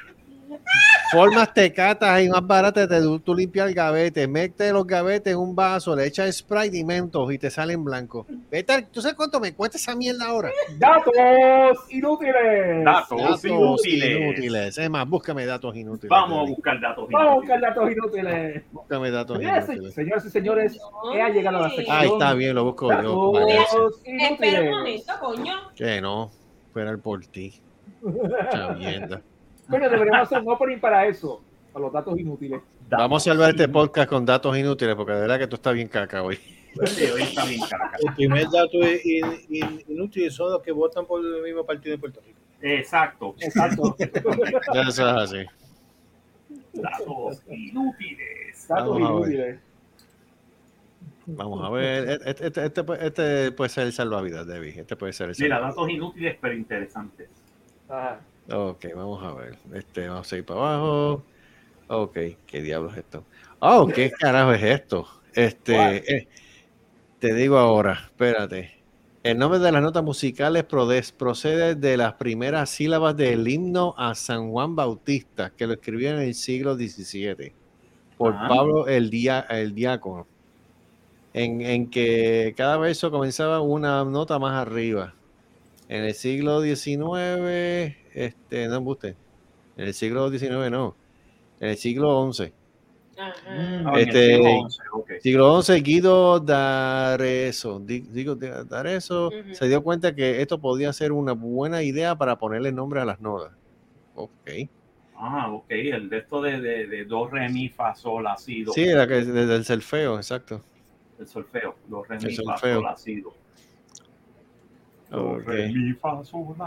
Formas 1.10 1.52
tecatas 1.52 2.08
ahí 2.08 2.28
más 2.28 2.46
baratas 2.46 2.88
de 2.88 3.00
tú, 3.02 3.20
tú 3.20 3.34
limpiar 3.34 3.68
el 3.68 3.74
gavete, 3.74 4.26
mete 4.26 4.72
los 4.72 4.86
gavetes 4.86 5.32
en 5.34 5.38
un 5.38 5.54
vaso, 5.54 5.94
le 5.94 6.06
echas 6.06 6.34
Sprite 6.34 6.78
y 6.78 6.84
mentos 6.84 7.30
y 7.32 7.38
te 7.38 7.50
salen 7.50 7.84
blancos. 7.84 8.26
Vete, 8.50 8.86
¿tú 8.90 9.02
sabes 9.02 9.14
cuánto 9.16 9.38
me 9.38 9.52
cuesta 9.54 9.76
esa 9.76 9.94
mierda 9.94 10.26
ahora? 10.26 10.50
Datos 10.78 11.12
inútiles. 11.90 12.84
Datos 12.84 13.20
Datos 13.20 13.44
inútiles. 13.44 14.20
inútiles. 14.20 14.78
Es 14.78 14.88
más, 14.90 15.06
búscame 15.06 15.44
datos 15.44 15.76
inútiles. 15.76 16.08
Vamos 16.08 16.48
a 16.48 16.50
buscar 16.50 16.80
datos 16.80 17.06
Vamos 17.10 17.30
a 17.30 17.34
buscar 17.34 17.58
inútiles. 17.58 17.74
datos 17.76 17.92
inútiles. 17.92 18.62
Búscame 18.72 19.10
datos 19.10 19.38
y- 19.38 19.44
inútiles. 19.44 19.94
Señoras 19.94 20.24
y 20.24 20.30
señores, 20.30 20.78
he 21.14 21.32
llegado 21.32 21.58
a 21.58 21.60
la 21.62 21.70
sección. 21.70 21.96
Ahí 21.96 22.08
está 22.08 22.32
bien, 22.34 22.54
lo 22.54 22.64
busco 22.64 22.90
yo. 23.02 23.32
Datos 23.32 24.00
Espera 24.04 24.60
un 24.60 24.66
inútiles. 24.66 24.70
momento, 24.70 25.12
coño. 25.20 25.54
Que 25.76 26.00
no, 26.00 26.30
esperar 26.68 26.98
por 27.00 27.24
ti. 27.26 27.60
Mucha 28.00 28.68
mierda. 28.78 29.20
Bueno, 29.72 29.90
deberíamos 29.90 30.22
hacer 30.30 30.38
un 30.42 30.52
opening 30.52 30.78
para 30.78 31.06
eso, 31.06 31.42
para 31.72 31.84
los 31.84 31.92
datos 31.92 32.18
inútiles. 32.18 32.60
Vamos 32.90 33.26
a 33.26 33.30
salvar 33.30 33.50
este 33.50 33.68
podcast 33.68 34.08
con 34.08 34.24
datos 34.26 34.56
inútiles, 34.56 34.94
porque 34.94 35.12
de 35.12 35.20
verdad 35.22 35.38
que 35.38 35.46
tú 35.46 35.56
estás 35.56 35.72
bien 35.74 35.88
caca 35.88 36.22
hoy. 36.22 36.36
Sí, 36.84 37.04
hoy 37.04 37.22
está 37.22 37.44
bien 37.46 37.60
caca. 37.68 37.92
El 38.06 38.14
primer 38.14 38.44
dato 38.50 38.78
in- 38.82 39.40
in- 39.48 39.82
inútil 39.88 40.30
son 40.30 40.52
los 40.52 40.62
que 40.62 40.72
votan 40.72 41.06
por 41.06 41.24
el 41.24 41.42
mismo 41.42 41.64
partido 41.64 41.92
de 41.96 41.98
Puerto 41.98 42.20
Rico. 42.26 42.38
Exacto. 42.60 43.34
Exacto. 43.40 43.96
Eso 43.98 44.86
es 44.86 45.00
así. 45.00 45.46
Datos 46.74 47.42
inútiles. 47.48 48.68
Datos 48.68 49.00
Vamos 49.00 49.00
a 49.08 49.26
ver. 49.26 49.32
inútiles. 49.34 49.60
Vamos 51.26 51.64
a 51.64 51.70
ver. 51.70 52.20
Este, 52.26 52.46
este, 52.46 52.64
este, 52.66 52.84
pu- 52.84 52.98
este 53.00 53.52
puede 53.52 53.68
ser 53.70 53.86
el 53.86 53.92
salvavidas, 53.92 54.46
Debbie. 54.46 54.80
Este 54.80 54.96
puede 54.96 55.12
ser 55.12 55.30
el 55.30 55.36
Mira, 55.38 55.56
salvavidas. 55.56 55.76
datos 55.76 55.90
inútiles 55.90 56.36
pero 56.40 56.54
interesantes. 56.54 57.28
Ajá. 57.88 58.20
Ok, 58.48 58.84
vamos 58.94 59.22
a 59.24 59.32
ver. 59.34 59.58
Este, 59.72 60.08
vamos 60.08 60.32
a 60.32 60.36
ir 60.36 60.44
para 60.44 60.60
abajo. 60.60 61.28
Ok, 61.88 62.18
¿qué 62.46 62.62
diablos 62.62 62.92
es 62.94 63.00
esto? 63.00 63.28
Oh, 63.60 63.90
¿qué 63.92 64.10
carajo 64.18 64.52
es 64.52 64.62
esto? 64.62 65.08
Este, 65.32 66.16
eh, 66.16 66.28
te 67.18 67.34
digo 67.34 67.58
ahora, 67.58 67.94
espérate. 68.06 68.84
El 69.24 69.38
nombre 69.38 69.58
de 69.60 69.72
las 69.72 69.82
notas 69.82 70.02
musicales 70.04 70.64
procede 70.64 71.74
de 71.76 71.96
las 71.96 72.14
primeras 72.14 72.70
sílabas 72.70 73.16
del 73.16 73.46
himno 73.48 73.94
a 73.96 74.14
San 74.14 74.50
Juan 74.50 74.74
Bautista, 74.76 75.54
que 75.56 75.66
lo 75.66 75.74
escribió 75.74 76.10
en 76.10 76.18
el 76.20 76.34
siglo 76.34 76.76
XVII 76.76 77.56
por 78.16 78.40
Ajá. 78.40 78.46
Pablo 78.46 78.86
el, 78.88 79.10
Dia- 79.10 79.40
el 79.48 79.74
Diácono, 79.74 80.28
en, 81.32 81.60
en 81.62 81.90
que 81.90 82.54
cada 82.56 82.76
verso 82.78 83.10
comenzaba 83.10 83.60
una 83.60 84.04
nota 84.04 84.38
más 84.38 84.54
arriba. 84.54 85.18
En 85.88 86.04
el 86.04 86.14
siglo 86.14 86.60
XIX, 86.62 87.96
este, 88.14 88.68
no 88.68 88.76
embuste. 88.76 89.16
En 89.76 89.86
el 89.86 89.94
siglo 89.94 90.30
XIX 90.30 90.70
no. 90.70 90.96
En 91.60 91.70
el 91.70 91.76
siglo 91.76 92.30
XI. 92.32 92.52
Ajá. 93.18 93.32
Ah, 93.48 93.92
en 93.94 94.08
el 94.08 94.08
Este, 94.08 94.36
siglo 94.36 94.68
XI, 94.68 94.78
ok. 94.92 95.10
Siglo 95.20 95.62
XI, 95.62 95.82
Guido 95.82 96.40
D'Arezzo, 96.40 97.80
Di- 97.80 98.00
Guido 98.00 98.34
D'Arezzo 98.36 99.28
Ujú. 99.28 99.54
se 99.54 99.68
dio 99.68 99.82
cuenta 99.82 100.14
que 100.14 100.40
esto 100.42 100.58
podía 100.60 100.92
ser 100.92 101.12
una 101.12 101.32
buena 101.32 101.82
idea 101.82 102.16
para 102.16 102.38
ponerle 102.38 102.72
nombre 102.72 103.00
a 103.00 103.04
las 103.04 103.20
notas. 103.20 103.52
Ok. 104.14 104.50
Ah, 105.14 105.52
ok, 105.52 105.66
el 105.70 106.08
de 106.10 106.18
esto 106.18 106.42
de, 106.42 106.60
de, 106.60 106.86
de 106.88 107.04
do, 107.04 107.28
re, 107.28 107.48
mi, 107.48 107.68
fa, 107.68 107.94
sol, 107.94 108.24
do. 108.24 108.72
Sí, 108.72 108.82
era 108.82 109.06
que 109.06 109.24
desde 109.24 109.54
el 109.54 109.64
solfeo, 109.64 110.16
exacto. 110.16 110.60
El 111.18 111.28
solfeo, 111.28 111.76
do, 111.86 112.02
re, 112.02 112.18
mi, 112.18 112.34
fa, 112.34 112.56
sol, 112.56 112.84
si, 112.96 113.22
Do, 115.12 115.38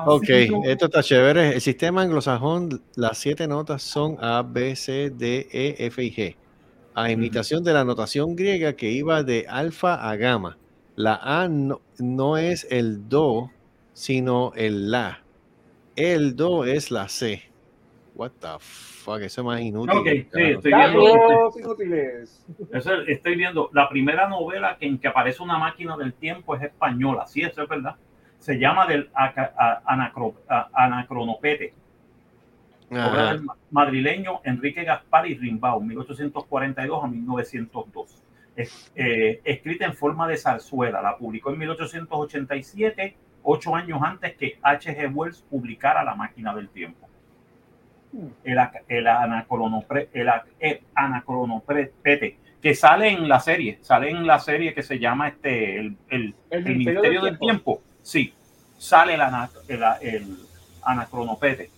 Ok. 0.06 0.30
esto 0.66 0.86
está 0.86 1.02
chévere. 1.02 1.56
El 1.56 1.62
sistema 1.62 2.04
anglosajón, 2.04 2.84
las 2.96 3.18
siete 3.18 3.48
notas 3.48 3.82
son 3.82 4.18
A, 4.22 4.44
B, 4.44 4.76
C, 4.76 5.10
D, 5.10 5.48
E, 5.52 5.76
F 5.80 6.04
y 6.04 6.12
G. 6.12 6.36
A 6.94 7.12
imitación 7.12 7.64
de 7.64 7.74
la 7.74 7.84
notación 7.84 8.36
griega 8.36 8.74
que 8.74 8.92
iba 8.92 9.24
de 9.24 9.48
alfa 9.50 10.10
a 10.10 10.16
gamma. 10.16 10.58
La 10.96 11.16
A 11.16 11.50
no, 11.50 11.82
no 12.00 12.38
es 12.38 12.68
el 12.70 13.10
do, 13.10 13.50
sino 13.94 14.54
el 14.56 14.92
la. 14.92 15.24
El 15.96 16.36
do 16.36 16.66
es 16.66 16.92
la 16.92 17.10
C. 17.10 17.42
What 18.14 18.32
the 18.40 18.48
fuck, 18.60 19.22
eso 19.22 19.42
es 19.42 19.46
más 19.46 19.60
inútil. 19.60 19.98
Ok, 19.98 20.06
que 20.06 20.60
sí, 20.64 20.70
carajo. 20.70 21.02
estoy 21.02 21.12
viendo, 21.12 21.60
inútiles. 21.60 22.46
eso 22.72 22.94
estoy 23.08 23.36
viendo, 23.36 23.70
la 23.74 23.90
primera 23.90 24.30
novela 24.30 24.78
en 24.80 25.00
que 25.00 25.08
aparece 25.10 25.44
una 25.44 25.58
máquina 25.58 25.98
del 25.98 26.14
tiempo 26.14 26.56
es 26.56 26.64
española, 26.64 27.26
sí, 27.28 27.42
eso 27.42 27.64
es 27.64 27.68
verdad. 27.68 27.96
Se 28.40 28.58
llama 28.60 28.86
del 28.86 29.10
anacro- 29.86 30.36
Anacronopete, 30.74 31.74
obra 33.10 33.32
del 33.32 33.42
ma- 33.44 33.56
madrileño 33.72 34.42
Enrique 34.44 34.84
Gaspar 34.84 35.28
y 35.28 35.36
Rimbaud, 35.36 35.84
1842 35.84 37.04
a 37.04 37.08
1902. 37.08 38.22
Es- 38.56 38.92
eh, 38.96 39.42
escrita 39.44 39.86
en 39.86 39.94
forma 39.96 40.28
de 40.28 40.38
zarzuela, 40.38 41.02
la 41.02 41.18
publicó 41.18 41.52
en 41.52 41.60
1887, 41.60 43.16
ocho 43.44 43.76
años 43.76 44.00
antes 44.04 44.36
que 44.36 44.58
H.G. 44.62 45.08
Wells 45.14 45.42
publicara 45.50 46.04
La 46.04 46.16
máquina 46.16 46.54
del 46.56 46.70
tiempo. 46.70 47.08
El, 48.46 48.58
ac- 48.60 48.82
el, 48.88 49.08
anacronopre- 49.08 50.08
el 50.14 50.28
ac- 50.30 50.46
el 50.60 50.80
anacronopete, 50.94 52.38
que 52.62 52.74
sale 52.74 53.10
en 53.10 53.28
la 53.28 53.40
serie, 53.40 53.78
sale 53.82 54.10
en 54.10 54.26
la 54.26 54.40
serie 54.40 54.74
que 54.74 54.84
se 54.84 55.00
llama 55.00 55.28
este, 55.28 55.80
el, 55.80 55.98
el, 56.10 56.34
El 56.50 56.60
el 56.68 56.78
Ministerio 56.78 57.22
del 57.24 57.38
Tiempo. 57.40 57.82
Sí, 58.06 58.32
sale 58.78 59.16
el, 59.16 59.22
ana- 59.22 59.50
el, 59.68 59.82
el 60.02 60.38
anacronopete, 60.84 61.72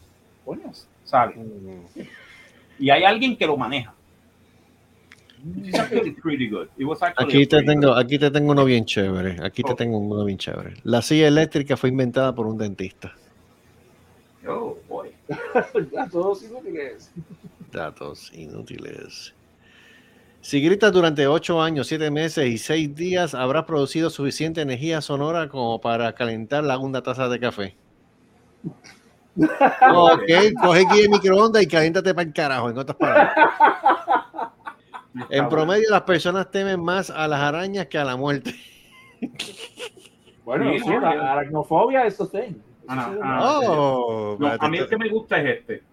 Coño. 0.43 0.73
sale. 1.05 1.35
Mm. 1.35 2.01
Y 2.79 2.89
hay 2.89 3.03
alguien 3.05 3.37
que 3.37 3.47
lo 3.47 3.55
maneja. 3.55 3.93
It's 5.63 5.79
actually 5.79 6.11
pretty 6.11 6.49
good. 6.49 6.67
It 6.77 6.83
was 6.85 7.01
actually 7.01 7.29
Aquí 7.29 7.47
te 7.47 7.57
pretty 7.57 7.65
tengo, 7.67 7.95
aquí 7.95 8.19
te 8.19 8.29
tengo 8.29 8.51
uno 8.51 8.65
bien 8.65 8.83
chévere. 8.83 9.37
Aquí 9.41 9.63
te 9.63 9.71
Oh. 9.71 9.75
tengo 9.75 9.97
uno 9.99 10.25
bien 10.25 10.37
chévere. 10.37 10.73
La 10.83 11.01
silla 11.01 11.27
eléctrica 11.29 11.77
fue 11.77 11.89
inventada 11.89 12.35
por 12.35 12.45
un 12.45 12.57
dentista. 12.57 13.13
Oh, 14.45 14.77
boy. 14.89 15.11
Datos 15.93 16.43
inútiles. 16.43 17.11
Datos 17.71 18.33
inútiles. 18.33 19.33
Si 20.47 20.61
gritas 20.61 20.93
durante 20.93 21.27
8 21.27 21.61
años, 21.61 21.87
7 21.87 22.09
meses 22.09 22.45
y 22.45 22.57
6 22.57 22.95
días, 22.95 23.35
habrás 23.35 23.65
producido 23.65 24.09
suficiente 24.09 24.61
energía 24.61 25.01
sonora 25.01 25.49
como 25.49 25.81
para 25.81 26.13
calentar 26.15 26.63
la 26.63 26.77
una 26.77 27.03
taza 27.03 27.27
de 27.27 27.37
café. 27.37 27.75
Ok, 29.35 30.21
coge 30.63 30.85
aquí 30.89 31.01
el 31.01 31.09
microondas 31.09 31.61
y 31.63 31.67
caliéntate 31.67 32.13
para 32.13 32.25
el 32.29 32.33
carajo, 32.33 32.69
en 32.69 32.77
otras 32.77 32.95
palabras. 32.95 33.33
En 35.29 35.49
promedio, 35.49 35.89
las 35.89 36.03
personas 36.03 36.49
temen 36.49 36.81
más 36.81 37.09
a 37.09 37.27
las 37.27 37.41
arañas 37.41 37.87
que 37.87 37.97
a 37.97 38.05
la 38.05 38.15
muerte. 38.15 38.55
Bueno, 40.45 40.71
Sí, 40.81 40.87
no, 40.89 41.01
la 41.01 41.33
aracnofobia 41.33 42.05
es 42.05 42.21
a 42.21 42.31
thing. 42.31 42.53
Ana- 42.87 43.11
Eso 43.61 43.71
Oh, 43.73 44.37
No, 44.39 44.47
a 44.57 44.69
mí 44.69 44.77
el 44.77 44.87
que 44.87 44.97
me 44.97 45.09
gusta 45.09 45.41
es 45.41 45.59
este. 45.59 45.83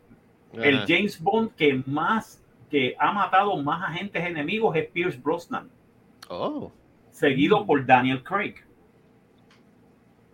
El. 0.53 0.85
James 0.87 1.21
Bond 1.21 1.57
que 1.57 1.83
más, 1.87 2.41
que 2.75 2.97
ha 2.99 3.13
matado 3.13 3.57
más 3.63 3.89
agentes 3.89 4.21
enemigos 4.25 4.75
es 4.75 4.89
Pierce 4.89 5.17
Brosnan, 5.23 5.71
Oh, 6.29 6.73
seguido 7.13 7.65
por 7.65 7.87
Daniel 7.87 8.21
Craig. 8.25 8.57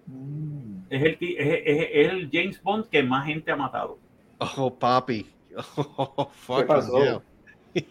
Mm. 0.06 0.84
Es 0.88 1.02
el, 1.02 1.18
ti- 1.18 1.36
es, 1.38 1.46
es- 1.66 1.88
es 1.92 2.08
el 2.12 2.30
James 2.32 2.62
Bond 2.62 2.86
que 2.88 3.02
más 3.02 3.26
gente 3.26 3.52
ha 3.52 3.56
matado. 3.56 3.98
oh, 4.56 4.72
papi. 4.74 5.26
Oh, 5.76 6.30
fucking 6.32 6.66
pasó? 6.66 7.02
hell. 7.04 7.20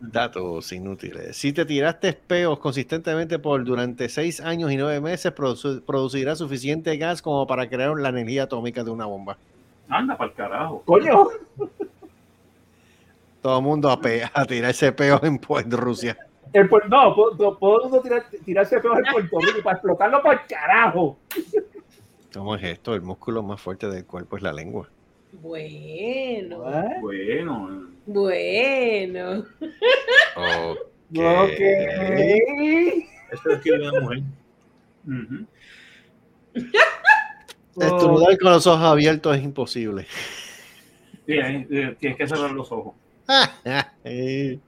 Datos 0.00 0.72
inútiles. 0.72 1.36
Si 1.36 1.52
te 1.52 1.64
tiraste 1.64 2.14
peos 2.14 2.58
consistentemente 2.58 3.38
por 3.38 3.62
durante 3.64 4.08
seis 4.08 4.40
años 4.40 4.72
y 4.72 4.76
nueve 4.76 5.00
meses, 5.00 5.32
produ- 5.34 5.82
producirá 5.84 6.34
suficiente 6.34 6.96
gas 6.96 7.22
como 7.22 7.46
para 7.46 7.68
crear 7.68 7.94
la 7.96 8.08
energía 8.08 8.44
atómica 8.44 8.82
de 8.82 8.90
una 8.90 9.06
bomba. 9.06 9.38
Anda 9.92 10.16
para 10.16 10.30
el 10.30 10.36
carajo. 10.36 10.82
Coño. 10.86 11.28
Todo 13.40 13.58
el 13.58 13.64
mundo 13.64 13.90
a, 13.90 14.00
pe- 14.00 14.22
a 14.32 14.44
tirarse 14.44 14.92
peos 14.92 15.20
en, 15.24 15.40
Pu- 15.40 15.60
en 15.62 15.70
Rusia. 15.72 16.16
El, 16.52 16.68
no, 16.88 17.14
po- 17.14 17.58
puedo 17.58 17.82
uno 17.88 18.00
tirar, 18.00 18.24
tirarse 18.44 18.78
peor 18.80 18.98
en 19.04 19.12
Puerto 19.12 19.38
Rico 19.40 19.62
para 19.62 19.76
explotarlo 19.76 20.22
para 20.22 20.40
el 20.40 20.46
carajo. 20.46 21.18
¿Cómo 22.32 22.54
es 22.56 22.62
esto? 22.64 22.94
El 22.94 23.02
músculo 23.02 23.42
más 23.42 23.60
fuerte 23.60 23.88
del 23.88 24.04
cuerpo 24.06 24.36
es 24.36 24.42
la 24.42 24.52
lengua. 24.52 24.88
Bueno, 25.32 26.70
¿Eh? 26.70 26.96
Bueno, 27.00 27.86
bueno. 28.06 29.44
Ok. 30.36 30.78
Ok. 31.16 31.60
Eso 33.32 33.50
es 33.50 33.60
que 33.62 33.72
una 33.72 34.00
mujer. 34.00 34.22
ujú. 35.06 35.46
Estornudar 37.78 38.38
con 38.38 38.52
los 38.52 38.66
ojos 38.66 38.84
abiertos 38.84 39.36
es 39.36 39.42
imposible. 39.42 40.06
Sí, 41.24 41.34
eh, 41.34 41.96
tienes 42.00 42.18
que 42.18 42.26
cerrar 42.26 42.50
los 42.50 42.72
ojos. 42.72 42.94
Eh. 44.04 44.58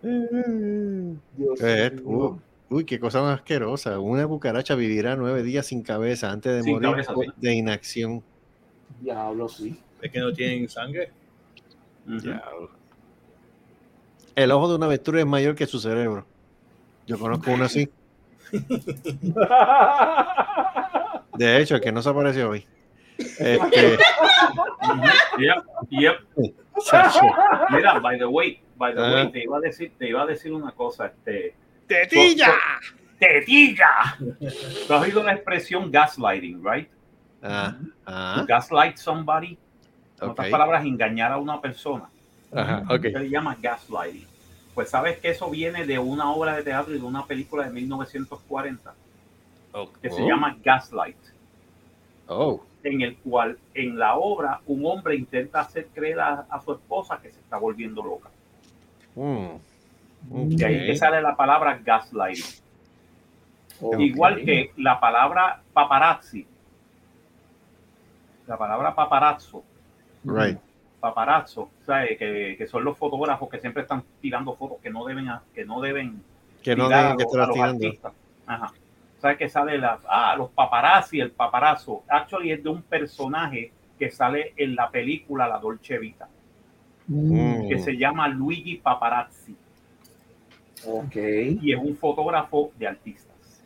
Dios 0.00 1.60
Eh, 1.60 1.96
uh, 2.04 2.38
uy, 2.70 2.84
qué 2.84 3.00
cosa 3.00 3.20
más 3.20 3.40
asquerosa. 3.40 3.98
Una 3.98 4.24
cucaracha 4.28 4.76
vivirá 4.76 5.16
nueve 5.16 5.42
días 5.42 5.66
sin 5.66 5.82
cabeza 5.82 6.30
antes 6.30 6.54
de 6.54 6.62
Sin 6.62 6.74
morir 6.74 6.90
cabeza, 6.90 7.12
sí. 7.12 7.26
de 7.38 7.54
inacción. 7.54 8.22
Diablo, 9.00 9.48
sí. 9.48 9.76
Es 10.00 10.12
que 10.12 10.20
no 10.20 10.32
tienen 10.32 10.68
sangre. 10.68 11.10
Diablo. 12.06 12.70
El 14.36 14.52
ojo 14.52 14.68
de 14.68 14.76
una 14.76 14.86
avestruz 14.86 15.18
es 15.18 15.26
mayor 15.26 15.56
que 15.56 15.66
su 15.66 15.80
cerebro. 15.80 16.24
Yo 17.06 17.18
conozco 17.18 17.50
uno 17.50 17.64
así. 17.64 17.90
De 21.38 21.60
hecho, 21.62 21.76
el 21.76 21.80
que 21.80 21.92
no 21.92 22.02
se 22.02 22.08
apareció 22.10 22.50
hoy. 22.50 22.66
Este. 23.18 23.98
Yep, 25.38 25.64
yep. 25.90 26.16
chacho. 26.84 27.20
Mira, 27.70 27.98
by 28.00 28.18
the 28.18 28.26
way, 28.26 28.60
by 28.76 28.92
the 28.94 29.00
Ah. 29.00 29.12
way, 29.14 29.32
te 29.32 29.42
iba 29.44 29.58
a 29.58 29.60
decir, 29.60 29.92
te 29.98 30.08
iba 30.08 30.22
a 30.22 30.26
decir 30.26 30.52
una 30.52 30.72
cosa, 30.72 31.06
este. 31.06 31.54
¡Tetilla! 31.86 32.54
¡Tetilla! 33.18 34.16
Tú 34.86 34.94
has 34.94 35.02
oído 35.02 35.22
la 35.22 35.32
expresión 35.34 35.90
gaslighting, 35.90 36.62
right? 36.64 36.88
Ah, 37.42 37.76
ah, 38.06 38.44
Gaslight 38.46 38.96
somebody. 38.96 39.58
En 40.20 40.24
ok. 40.26 40.30
otras 40.32 40.48
palabras, 40.48 40.84
engañar 40.84 41.32
a 41.32 41.36
una 41.38 41.60
persona. 41.60 42.08
Ajá, 42.52 42.82
ok. 42.88 43.02
Se 43.02 43.18
le 43.20 43.30
llama 43.30 43.56
gaslighting. 43.60 44.26
Pues 44.74 44.90
sabes 44.90 45.18
que 45.18 45.30
eso 45.30 45.48
viene 45.50 45.84
de 45.86 45.98
una 45.98 46.30
obra 46.32 46.56
de 46.56 46.62
teatro 46.62 46.94
y 46.94 46.98
de 46.98 47.04
una 47.04 47.26
película 47.26 47.64
de 47.64 47.70
1940 47.70 48.94
que 50.00 50.10
se 50.10 50.22
llama 50.26 50.56
Gaslight, 50.62 51.16
Oh, 52.30 52.60
en 52.84 53.00
el 53.00 53.16
cual 53.18 53.58
en 53.74 53.98
la 53.98 54.16
obra 54.16 54.60
un 54.66 54.84
hombre 54.84 55.16
intenta 55.16 55.60
hacer 55.60 55.86
creer 55.94 56.20
a, 56.20 56.46
a 56.50 56.60
su 56.60 56.72
esposa 56.72 57.18
que 57.22 57.30
se 57.32 57.40
está 57.40 57.56
volviendo 57.58 58.02
loca. 58.02 58.28
mm, 59.14 59.56
De 60.56 60.66
ahí 60.66 60.86
que 60.86 60.96
sale 60.96 61.22
la 61.22 61.34
palabra 61.36 61.80
gaslighting. 61.82 62.44
Ok. 63.80 63.98
Igual 64.00 64.44
que 64.44 64.72
la 64.76 64.98
palabra 65.00 65.62
paparazzi. 65.72 66.46
La 68.46 68.56
palabra 68.58 68.94
paparazzo. 68.94 69.62
Right. 70.24 70.58
Paparazzo, 71.00 71.70
¿sabes? 71.86 72.18
Que, 72.18 72.56
que 72.58 72.66
son 72.66 72.82
los 72.84 72.98
fotógrafos 72.98 73.48
que 73.48 73.58
siempre 73.60 73.82
están 73.82 74.02
tirando 74.20 74.54
fotos 74.56 74.78
que 74.82 74.90
no 74.90 75.04
deben, 75.04 75.28
que 75.54 75.64
no 75.64 75.80
deben 75.80 76.22
Que 76.62 76.74
no 76.74 76.86
tirar 76.88 77.02
deben 77.02 77.16
que 77.16 77.22
a- 77.22 77.26
estar 77.26 77.40
a 77.40 77.46
los 77.46 77.54
tirando. 77.54 77.86
artistas. 77.86 78.12
Ajá. 78.46 78.72
¿Sabes 79.18 79.36
que 79.36 79.48
sale 79.48 79.76
la, 79.78 79.98
ah, 80.08 80.34
los 80.36 80.50
paparazzi, 80.50 81.20
el 81.20 81.32
paparazzo? 81.32 82.04
Actually 82.08 82.52
es 82.52 82.62
de 82.62 82.68
un 82.68 82.82
personaje 82.82 83.72
que 83.98 84.10
sale 84.10 84.54
en 84.56 84.76
la 84.76 84.90
película 84.90 85.48
La 85.48 85.58
Dolce 85.58 85.98
Vita, 85.98 86.28
Mm. 87.08 87.68
que 87.68 87.78
se 87.78 87.96
llama 87.96 88.28
Luigi 88.28 88.76
Paparazzi 88.76 89.56
Ok. 90.86 91.16
y 91.16 91.72
es 91.72 91.78
un 91.78 91.96
fotógrafo 91.96 92.70
de 92.78 92.86
artistas. 92.86 93.64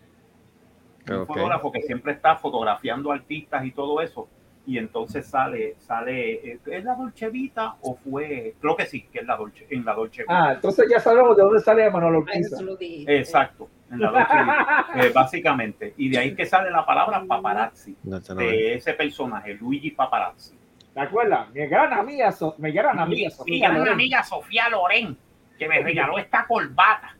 un 1.11 1.26
fotógrafo 1.26 1.72
que 1.72 1.82
siempre 1.82 2.12
está 2.12 2.36
fotografiando 2.36 3.11
artistas 3.11 3.64
y 3.66 3.72
todo 3.72 4.00
eso. 4.00 4.28
Y 4.64 4.78
entonces 4.78 5.26
sale, 5.26 5.74
sale, 5.80 6.53
eh, 6.53 6.59
¿es 6.64 6.84
la 6.84 6.94
Dolce 6.94 7.28
Vita 7.28 7.74
o 7.80 7.96
fue? 7.96 8.55
Creo 8.61 8.76
que 8.76 8.86
sí, 8.86 9.03
que 9.12 9.18
es 9.18 9.26
la 9.26 9.36
Dolce, 9.36 9.66
en 9.68 9.84
la 9.84 9.94
Dolce 9.94 10.22
Vita. 10.22 10.32
Ah, 10.46 10.53
entonces 10.53 10.86
ya 10.88 11.00
sabemos 11.00 11.36
de 11.36 11.42
dónde 11.42 11.59
sale 11.59 11.90
Manolo 11.90 12.24
lo 12.61 12.76
dijiste. 12.76 13.18
Exacto, 13.18 13.68
en 13.93 14.01
la 14.01 14.86
eh, 14.97 15.11
básicamente. 15.14 15.95
Y 15.97 16.09
de 16.09 16.18
ahí 16.18 16.34
que 16.34 16.47
sale 16.47 16.70
la 16.70 16.84
palabra 16.84 17.22
paparazzi, 17.26 17.97
No, 18.03 18.18
no 18.18 18.34
de 18.34 18.74
ese 18.74 18.95
personaje, 18.95 19.55
Luigi 19.55 19.90
Paparazzi. 19.93 20.55
¿Te 20.95 21.01
acuerdas? 21.01 21.49
Mi 21.55 21.66
gran 21.66 21.93
amiga, 21.93 22.32
So- 22.32 22.55
mi 22.59 22.72
gran 22.72 22.99
amiga 22.99 23.16
Mi, 23.18 23.24
mi 23.24 23.30
Sofía 23.30 23.68
gran 23.68 23.78
Loren. 23.78 23.93
amiga 23.95 24.22
Sofía 24.24 24.68
Loren, 24.68 25.16
que 25.59 25.68
me 25.68 25.82
regaló 25.82 26.18
esta 26.18 26.47
corbata. 26.47 27.16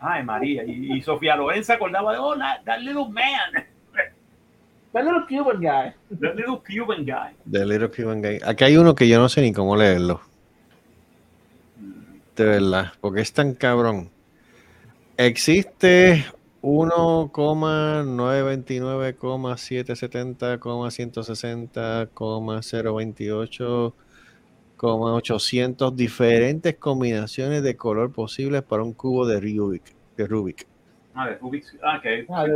Ay, 0.00 0.22
María. 0.24 0.64
Y, 0.64 0.92
y 0.96 1.02
Sofía 1.02 1.36
Loren 1.36 1.62
se 1.64 1.72
acordaba 1.72 2.12
de, 2.12 2.18
oh, 2.18 2.36
that, 2.36 2.62
that 2.64 2.78
little 2.78 3.08
man, 3.08 3.64
The 4.92 5.02
little 5.02 5.26
Cuban 5.28 5.60
guy. 5.60 5.92
that 6.20 6.34
little 6.36 6.58
Cuban 6.66 7.04
guy. 7.04 7.34
The 7.50 7.66
Little 7.66 7.90
Cuban 7.90 8.22
Guy. 8.22 8.40
Aquí 8.46 8.64
hay 8.64 8.76
uno 8.78 8.94
que 8.94 9.06
yo 9.06 9.18
no 9.18 9.28
sé 9.28 9.42
ni 9.42 9.52
cómo 9.52 9.76
leerlo. 9.76 10.22
De 12.34 12.44
verdad, 12.44 12.92
porque 13.02 13.20
es 13.20 13.32
tan 13.32 13.54
cabrón. 13.54 14.10
Existe 15.18 16.24
1,929,770,160,028,800 24.76 25.94
diferentes 25.94 26.76
combinaciones 26.76 27.62
de 27.62 27.76
color 27.76 28.12
posibles 28.12 28.62
para 28.62 28.82
un 28.82 28.92
cubo 28.92 29.26
de 29.26 29.40
Rubik. 29.40 29.82
De 30.16 30.26
Rubik. 30.26 30.66
Ah, 31.14 31.28
de 31.28 31.36
Rubik's. 31.38 31.74
Ah, 31.82 32.00
Ah, 32.28 32.44
de. 32.46 32.54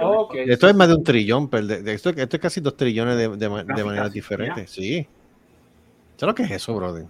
Ok. 0.00 0.34
Esto 0.34 0.68
es 0.68 0.74
más 0.74 0.88
de 0.88 0.94
un 0.94 1.04
trillón, 1.04 1.48
pero 1.48 1.66
de- 1.66 1.82
de 1.82 1.92
esto, 1.92 2.10
esto 2.10 2.36
es 2.36 2.42
casi 2.42 2.60
dos 2.60 2.76
trillones 2.76 3.16
de, 3.16 3.48
maneras 3.48 4.12
diferentes. 4.12 4.70
Sí. 4.70 5.06
¿Sabes 6.16 6.32
lo 6.32 6.34
que 6.34 6.42
es 6.44 6.50
eso, 6.50 6.74
brother? 6.74 7.06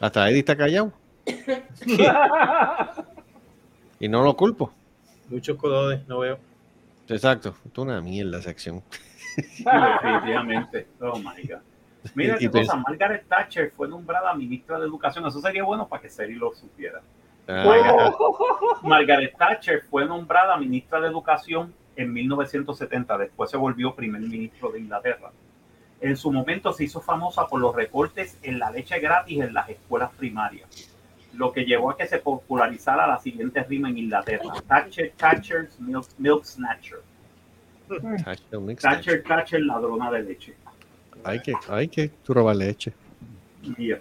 Hasta 0.00 0.28
Eddie 0.30 0.38
está 0.40 0.56
callado. 0.56 0.92
Y 3.98 4.08
no 4.08 4.22
lo 4.22 4.36
culpo. 4.36 4.72
Muchos 5.28 5.56
colores, 5.56 6.06
no 6.08 6.20
veo. 6.20 6.38
Exacto. 7.08 7.54
Es 7.70 7.78
una 7.78 8.00
mierda 8.00 8.40
sección. 8.40 8.82
Sí, 9.36 9.64
definitivamente. 9.64 10.86
Oh 11.00 11.18
my 11.18 11.42
God. 11.46 11.58
Mira 12.14 12.36
qué 12.38 12.50
cosa, 12.50 12.74
pens- 12.74 12.82
Margaret 12.86 13.24
Thatcher 13.28 13.72
fue 13.76 13.86
nombrada 13.88 14.32
ministra 14.34 14.78
de 14.78 14.86
Educación. 14.86 15.26
Eso 15.26 15.40
sería 15.40 15.62
bueno 15.64 15.86
para 15.86 16.02
que 16.02 16.08
Seri 16.08 16.34
lo 16.34 16.52
supiera. 16.54 17.00
Ah, 17.46 18.12
Margaret 18.82 19.36
Thatcher 19.36 19.82
fue 19.90 20.06
nombrada 20.06 20.56
ministra 20.56 21.00
de 21.00 21.08
Educación 21.08 21.74
en 21.96 22.12
1970. 22.12 23.18
Después 23.18 23.50
se 23.50 23.56
volvió 23.56 23.94
primer 23.94 24.20
ministro 24.22 24.70
de 24.70 24.80
Inglaterra. 24.80 25.30
En 26.00 26.16
su 26.16 26.32
momento 26.32 26.72
se 26.72 26.84
hizo 26.84 27.00
famosa 27.02 27.46
por 27.46 27.60
los 27.60 27.74
recortes 27.74 28.38
en 28.42 28.58
la 28.58 28.70
leche 28.70 28.98
gratis 28.98 29.40
en 29.42 29.52
las 29.52 29.68
escuelas 29.68 30.10
primarias, 30.16 30.89
lo 31.34 31.52
que 31.52 31.64
llevó 31.64 31.90
a 31.90 31.96
que 31.96 32.06
se 32.06 32.18
popularizara 32.18 33.06
la 33.06 33.18
siguiente 33.18 33.62
rima 33.64 33.88
en 33.88 33.98
Inglaterra: 33.98 34.52
Thatcher, 34.66 35.12
Thatcher's 35.16 35.78
milk, 35.78 36.06
milk 36.18 36.44
snatcher. 36.44 37.02
Thatcher 37.88 38.76
Thatcher, 38.76 39.22
Thatcher, 39.22 39.60
ladrona 39.60 40.10
de 40.10 40.22
leche. 40.22 40.54
Hay 41.24 41.40
que, 41.40 41.54
hay 41.68 41.88
que 41.88 42.08
tú 42.08 42.34
robar 42.34 42.56
leche. 42.56 42.92
Yeah. 43.76 44.00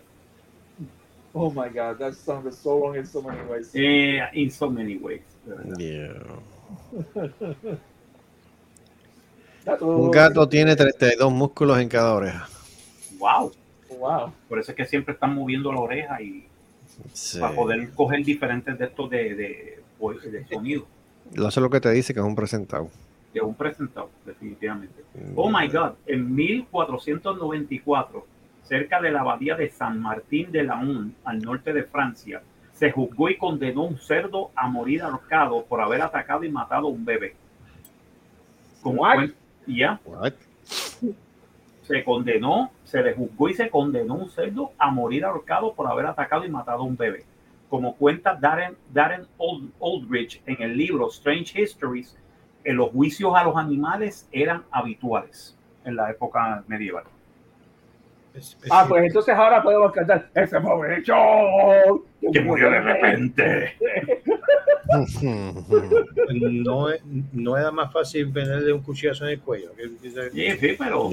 Oh 1.33 1.51
my 1.51 1.69
God, 1.69 1.99
that 1.99 2.15
sounded 2.15 2.53
so 2.53 2.79
wrong 2.79 2.95
in 2.95 3.05
so 3.05 3.21
many 3.21 3.41
ways. 3.47 3.71
Eh, 3.75 4.19
in 4.33 4.49
so 4.49 4.69
many 4.69 4.97
ways. 4.97 5.21
Yeah. 5.77 6.13
Gato. 9.65 9.85
Un 9.85 10.11
gato 10.11 10.47
tiene 10.47 10.75
32 10.75 11.31
músculos 11.31 11.79
en 11.79 11.89
cada 11.89 12.13
oreja. 12.13 12.47
Wow. 13.19 13.51
Wow. 13.89 14.31
Por 14.47 14.59
eso 14.59 14.71
es 14.71 14.77
que 14.77 14.85
siempre 14.85 15.13
están 15.13 15.35
moviendo 15.35 15.71
la 15.71 15.81
oreja 15.81 16.21
y 16.21 16.48
Sí. 17.13 17.39
para 17.39 17.55
poder 17.55 17.89
coger 17.91 18.23
diferentes 18.23 18.77
de 18.77 18.85
estos 18.85 19.09
de, 19.09 19.35
de, 19.35 19.79
pues, 19.97 20.31
de 20.31 20.45
sonido. 20.47 20.85
Eso 21.33 21.47
es 21.47 21.57
lo 21.57 21.69
que 21.69 21.79
te 21.79 21.91
dice 21.91 22.13
que 22.13 22.19
es 22.19 22.25
un 22.25 22.35
presentado. 22.35 22.89
Que 23.31 23.39
es 23.39 23.45
un 23.45 23.55
presentado, 23.55 24.09
definitivamente. 24.25 25.03
Oh 25.35 25.49
my 25.49 25.67
God, 25.67 25.93
en 26.07 26.33
1494, 26.33 28.25
cerca 28.63 29.01
de 29.01 29.11
la 29.11 29.21
abadía 29.21 29.55
de 29.55 29.69
San 29.69 29.99
Martín 29.99 30.51
de 30.51 30.63
Laon, 30.63 31.15
al 31.23 31.39
norte 31.41 31.73
de 31.73 31.83
Francia, 31.83 32.41
se 32.73 32.91
juzgó 32.91 33.29
y 33.29 33.37
condenó 33.37 33.83
un 33.83 33.97
cerdo 33.97 34.51
a 34.55 34.67
morir 34.67 35.01
ahorcado 35.01 35.65
por 35.65 35.81
haber 35.81 36.01
atacado 36.01 36.43
y 36.43 36.49
matado 36.49 36.87
a 36.87 36.91
un 36.91 37.03
bebé. 37.03 37.35
Como 38.81 39.03
ya, 39.67 39.99
What? 40.05 40.33
Se 41.89 42.03
condenó, 42.03 42.69
se 42.83 43.01
le 43.01 43.13
juzgó 43.15 43.49
y 43.49 43.55
se 43.55 43.67
condenó 43.71 44.13
un 44.13 44.29
cerdo 44.29 44.73
a 44.77 44.91
morir 44.91 45.25
ahorcado 45.25 45.73
por 45.73 45.87
haber 45.87 46.05
atacado 46.05 46.45
y 46.45 46.49
matado 46.49 46.81
a 46.81 46.83
un 46.83 46.95
bebé. 46.95 47.25
Como 47.67 47.95
cuenta 47.95 48.37
Darren, 48.39 48.75
Darren 48.93 49.25
Aldrich 49.81 50.39
en 50.45 50.61
el 50.61 50.77
libro 50.77 51.07
Strange 51.09 51.59
Histories, 51.59 52.15
eh, 52.63 52.73
los 52.73 52.91
juicios 52.91 53.33
a 53.35 53.43
los 53.43 53.57
animales 53.57 54.29
eran 54.31 54.63
habituales 54.69 55.57
en 55.83 55.95
la 55.95 56.11
época 56.11 56.63
medieval. 56.67 57.05
Ah, 58.69 58.83
es- 58.83 58.87
pues 58.87 59.03
entonces 59.05 59.33
ahora 59.35 59.63
podemos 59.63 59.91
cantar 59.91 60.29
ese 60.35 60.61
pobre 60.61 61.01
John 61.05 62.03
Que 62.31 62.39
murió 62.41 62.69
de 62.69 62.79
repente. 62.81 63.73
no, 67.33 67.57
era 67.57 67.71
más 67.71 67.91
fácil 67.91 68.25
venderle 68.25 68.73
un 68.73 68.81
cuchillazo 68.81 69.25
en 69.25 69.31
el 69.31 69.39
cuello. 69.41 69.71
¿Qué, 69.75 69.89
qué- 70.01 70.29
Sí, 70.31 70.51
sí, 70.59 70.75
pero 70.77 71.09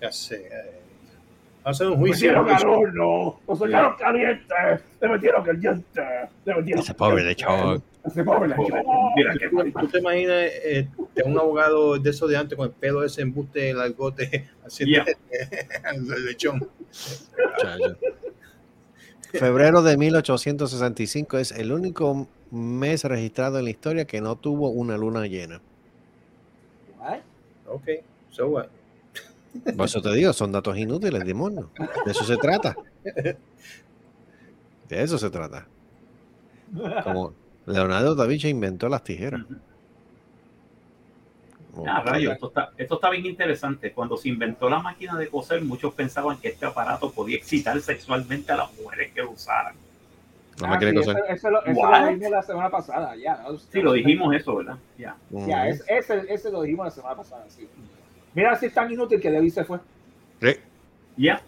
Ya. 0.00 0.06
qué 0.06 0.06
hacer? 0.06 0.80
Hacer 1.62 1.88
un 1.88 1.92
Me 2.00 2.08
juicio. 2.08 2.28
metieron 2.42 2.50
al 2.50 2.68
horno, 2.68 3.40
lo 3.46 3.54
sacaron 3.56 3.94
caliente, 3.98 4.54
le 5.00 5.08
metieron 5.08 5.44
caliente, 5.44 6.00
le 6.46 6.54
metieron 6.54 6.82
Ese 6.82 6.94
pobre 6.94 7.16
caliente. 7.16 7.28
lechón. 7.44 7.82
Ese 8.06 8.24
pobre 8.24 8.48
lechón. 8.48 8.82
mira 9.14 9.34
qué 9.38 9.48
¿Tú, 9.50 9.70
tú 9.78 9.88
te 9.88 9.98
imaginas 9.98 10.36
eh, 10.64 10.88
de 11.14 11.22
un 11.22 11.38
abogado 11.38 11.98
de 11.98 12.08
esos 12.10 12.30
de 12.30 12.38
antes 12.38 12.56
con 12.56 12.66
el 12.68 12.72
pelo 12.72 13.04
ese 13.04 13.20
embuste 13.20 13.68
en 13.70 13.78
el 13.78 13.92
gote 13.92 14.48
haciendo 14.66 15.04
el 15.92 16.24
lechón? 16.24 16.66
Febrero 19.32 19.82
de 19.82 19.96
1865 19.96 21.38
es 21.38 21.52
el 21.52 21.72
único 21.72 22.26
mes 22.50 23.04
registrado 23.04 23.58
en 23.58 23.64
la 23.64 23.70
historia 23.70 24.04
que 24.06 24.20
no 24.20 24.36
tuvo 24.36 24.70
una 24.70 24.96
luna 24.96 25.26
llena. 25.26 25.60
What? 26.98 27.18
Ok, 27.68 27.88
so 28.30 28.48
what? 28.48 28.66
Por 29.76 29.86
eso 29.86 30.00
te 30.00 30.12
digo, 30.12 30.32
son 30.32 30.52
datos 30.52 30.76
inútiles, 30.78 31.24
demonio. 31.24 31.70
De 32.04 32.12
eso 32.12 32.24
se 32.24 32.36
trata. 32.36 32.76
De 34.88 35.02
eso 35.02 35.18
se 35.18 35.30
trata. 35.30 35.66
Como 37.04 37.32
Leonardo 37.66 38.14
da 38.14 38.26
Vinci 38.26 38.48
inventó 38.48 38.88
las 38.88 39.02
tijeras. 39.04 39.42
Ah, 41.86 42.02
rayo, 42.04 42.32
esto, 42.32 42.48
está, 42.48 42.72
esto 42.76 42.94
está 42.96 43.10
bien 43.10 43.26
interesante. 43.26 43.92
Cuando 43.92 44.16
se 44.16 44.28
inventó 44.28 44.68
la 44.68 44.80
máquina 44.80 45.16
de 45.16 45.28
coser, 45.28 45.62
muchos 45.62 45.94
pensaban 45.94 46.36
que 46.38 46.48
este 46.48 46.66
aparato 46.66 47.12
podía 47.12 47.36
excitar 47.36 47.80
sexualmente 47.80 48.50
a 48.52 48.56
las 48.56 48.74
mujeres 48.74 49.12
que 49.12 49.22
lo 49.22 49.30
usaran. 49.30 49.74
No 50.60 50.66
me 50.68 50.74
Ah, 50.74 50.78
quiere 50.78 50.92
sí, 50.92 50.98
coser. 51.06 51.16
Eso, 51.28 51.32
eso 51.34 51.50
lo, 51.50 51.64
eso 51.64 51.80
What? 51.80 52.00
lo 52.00 52.06
dijimos 52.08 52.30
la 52.32 52.42
semana 52.42 52.70
pasada, 52.70 53.16
ya. 53.16 53.44
Sí, 53.72 53.80
lo 53.82 53.92
dijimos 53.92 54.34
eso, 54.34 54.56
¿verdad? 54.56 54.76
Ya. 54.98 55.16
Ya, 55.30 55.68
es- 55.68 55.84
ese, 55.88 56.24
ese 56.28 56.50
lo 56.50 56.62
dijimos 56.62 56.86
la 56.86 56.90
semana 56.90 57.14
pasada, 57.14 57.44
sí. 57.48 57.68
Mira 58.34 58.56
si 58.56 58.66
es 58.66 58.74
tan 58.74 58.90
inútil 58.92 59.20
que 59.20 59.30
David 59.30 59.50
se 59.52 59.64
fue. 59.64 59.78
Sí, 60.40 60.50
Ya. 61.16 61.42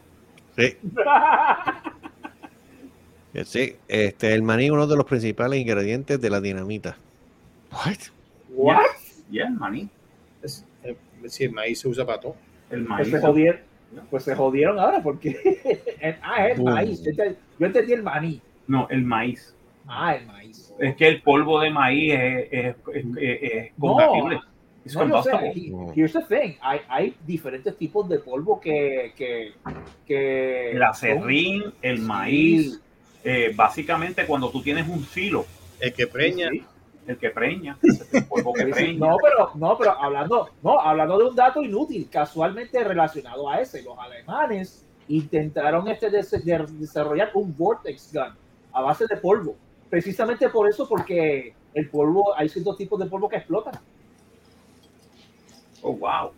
sí, 0.57 0.77
sí. 3.45 3.77
Este, 3.89 4.35
el 4.35 4.43
maní 4.43 4.67
es 4.67 4.71
uno 4.71 4.87
de 4.87 4.97
los 4.97 5.05
principales 5.07 5.61
ingredientes 5.61 6.21
de 6.21 6.31
la 6.31 6.41
dinamita. 6.41 6.97
What? 7.73 7.97
What? 8.51 8.81
Ya, 9.31 9.45
el 9.47 9.55
maní. 9.55 9.89
Es, 10.43 10.65
eh, 10.85 10.97
si 11.27 11.45
el 11.45 11.53
maíz 11.53 11.81
se 11.81 11.89
usa 11.89 12.05
para 12.05 12.21
todo. 12.21 12.37
El 12.71 12.85
Pues 12.87 12.89
maíz. 13.09 13.11
se 13.11 13.21
jodieron. 13.21 13.61
Pues 14.11 14.25
se 14.25 14.35
jodieron 14.35 14.79
ahora 14.79 15.03
porque. 15.03 15.37
ah, 16.23 16.47
es 16.49 16.57
el 16.57 16.63
Boom. 16.63 16.75
maíz. 16.75 17.03
Yo 17.03 17.11
ente- 17.13 17.37
yo 17.59 17.67
entendí 17.67 17.93
el 17.93 18.03
maní. 18.03 18.41
No, 18.67 18.87
el 18.91 19.03
maíz. 19.05 19.55
Ah, 19.87 20.15
el 20.17 20.27
maíz. 20.27 20.73
Es 20.79 20.97
que 20.97 21.09
el 21.09 21.23
polvo 21.23 21.61
de 21.61 21.71
maíz 21.71 22.15
es, 22.15 22.49
es, 22.51 22.77
es, 22.95 23.05
es- 23.17 23.43
es 23.43 23.73
No, 23.79 23.89
combustible. 23.97 24.41
Es 24.85 24.95
No, 24.97 25.07
yo 25.09 25.23
sé. 25.23 25.31
combustible. 25.31 25.87
He- 25.95 26.01
Here's 26.01 26.13
the 26.13 26.23
thing. 26.23 26.55
Hay, 26.61 26.81
hay 26.89 27.17
diferentes 27.27 27.77
tipos 27.77 28.09
de 28.09 28.19
polvo 28.19 28.61
que. 28.61 29.13
que, 29.17 29.53
que 30.07 30.73
El 30.73 30.83
acerrín, 30.83 31.73
el 31.83 31.99
Sí. 31.99 32.03
maíz. 32.03 32.81
eh, 33.25 33.53
básicamente, 33.55 34.27
cuando 34.27 34.51
tú 34.51 34.61
tienes 34.63 34.89
un 34.89 35.05
silo, 35.05 35.47
El 35.79 35.93
que 35.93 36.07
preña, 36.09 36.49
Sí, 36.51 36.65
el 37.07 37.17
que 37.19 37.31
preña, 37.31 37.79
el 38.13 38.25
polvo 38.27 38.53
que 38.53 38.67
preña. 38.67 38.99
No, 39.07 39.17
pero, 39.23 39.51
no, 39.55 39.77
pero 39.79 39.93
hablando, 40.01 40.49
no, 40.63 40.81
hablando 40.81 41.19
de 41.19 41.25
un 41.27 41.37
dato 41.37 41.63
inútil, 41.63 42.09
casualmente 42.11 42.83
relacionado 42.83 43.49
a 43.49 43.61
ese, 43.61 43.83
los 43.83 43.97
alemanes 43.99 44.85
intentaron 45.09 45.87
este 45.89 46.11
des- 46.11 46.31
de- 46.45 46.67
desarrollar 46.79 47.31
un 47.35 47.57
vortex 47.57 48.13
gun 48.13 48.33
a 48.73 48.81
base 48.81 49.07
de 49.09 49.17
polvo. 49.17 49.57
Precisamente 49.91 50.49
por 50.49 50.69
eso, 50.69 50.89
porque 50.89 51.55
el 51.75 51.89
polvo, 51.91 52.37
hay 52.37 52.49
ciertos 52.49 52.77
tipos 52.77 52.99
de 52.99 53.07
polvo 53.07 53.29
que 53.29 53.37
explotan. 53.37 53.75
Oh, 55.83 55.93
wow. 55.93 56.33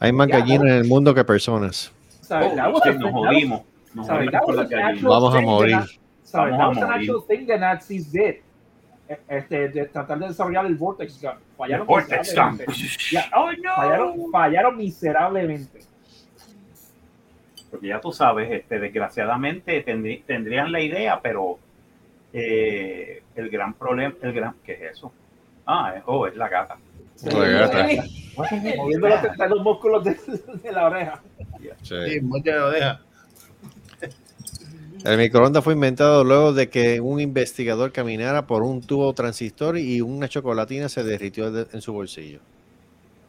Hay 0.00 0.12
más 0.12 0.28
Ya, 0.28 0.38
gallinas 0.38 0.62
en 0.66 0.72
el 0.78 0.84
mundo 0.84 1.14
que 1.14 1.24
personas. 1.24 1.92
Oh, 2.30 2.56
Vamos 2.56 2.82
a 2.86 2.92
morir. 2.92 3.48
Vamos 3.92 5.28
a 5.30 5.42
morir. 5.42 5.76
E- 9.06 9.20
Este, 9.28 9.68
de 9.68 9.84
tratar 9.86 10.18
de 10.18 10.28
desarrollar 10.28 10.64
el 10.66 10.76
Vortex 10.76 11.20
Gun. 11.20 11.32
Fallaron 11.58 11.86
Vortex 11.86 12.34
Gun. 12.34 12.52
miserablemente. 12.56 13.04
Ya, 13.12 13.30
oh, 13.36 13.50
fallaron, 13.76 14.32
fallaron 14.32 14.76
miserablemente. 14.78 15.80
Porque 17.70 17.88
ya 17.88 18.00
tú 18.00 18.12
sabes, 18.12 18.50
este, 18.50 18.78
desgraciadamente 18.78 19.84
tendrí- 19.84 20.22
tendrían 20.24 20.72
la 20.72 20.80
idea, 20.80 21.20
pero 21.20 21.58
eh, 22.32 23.22
el 23.36 23.50
gran 23.50 23.74
problema, 23.74 24.14
el 24.22 24.32
gran, 24.32 24.54
¿qué 24.64 24.72
es 24.72 24.82
eso? 24.92 25.12
Ah, 25.66 25.92
es, 25.96 26.02
oh, 26.06 26.26
es 26.26 26.34
la 26.36 26.48
gata. 26.48 26.76
Moviendo 28.76 29.08
los, 29.48 29.62
músculos 29.62 30.04
de, 30.04 30.16
de 30.62 30.72
la 30.72 30.86
oreja. 30.86 31.22
Sí. 31.82 31.94
De 31.94 32.52
la 32.52 32.66
oreja. 32.66 33.00
El 35.04 35.18
microondas 35.18 35.62
fue 35.62 35.74
inventado 35.74 36.24
luego 36.24 36.52
de 36.54 36.70
que 36.70 36.98
un 37.00 37.20
investigador 37.20 37.92
caminara 37.92 38.46
por 38.46 38.62
un 38.62 38.80
tubo 38.80 39.12
transistor 39.12 39.76
y 39.78 40.00
una 40.00 40.28
chocolatina 40.28 40.88
se 40.88 41.04
derritió 41.04 41.50
de- 41.52 41.66
en 41.72 41.82
su 41.82 41.92
bolsillo. 41.92 42.40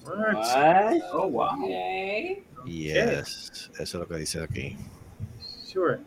What? 0.06 0.94
Oh, 1.12 1.28
wow. 1.30 1.64
Okay. 1.64 2.44
Yes, 2.66 3.72
eso 3.74 3.82
es 3.82 3.94
lo 3.96 4.08
que 4.08 4.16
dice 4.18 4.42
aquí. 4.42 4.78
Sure. 5.66 6.00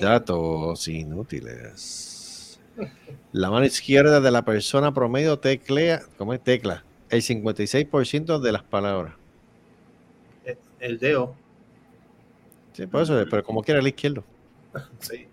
Datos 0.00 0.86
inútiles. 0.86 2.60
La 3.32 3.50
mano 3.50 3.66
izquierda 3.66 4.20
de 4.20 4.30
la 4.30 4.42
persona 4.44 4.94
promedio 4.94 5.38
teclea, 5.40 6.02
¿cómo 6.16 6.32
es 6.34 6.40
tecla? 6.40 6.84
El 7.10 7.22
56% 7.22 8.38
de 8.40 8.52
las 8.52 8.62
palabras. 8.62 9.14
El- 10.44 10.58
El 10.80 10.98
dedo. 10.98 11.34
Sí, 12.72 12.86
por 12.86 13.02
eso, 13.02 13.24
pero 13.30 13.42
como 13.42 13.62
quiera 13.62 13.80
el 13.80 13.86
izquierdo. 13.88 14.24
Sí. 15.00 15.26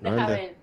No 0.00 0.12
Deja 0.12 0.26
el 0.26 0.32
ver. 0.32 0.54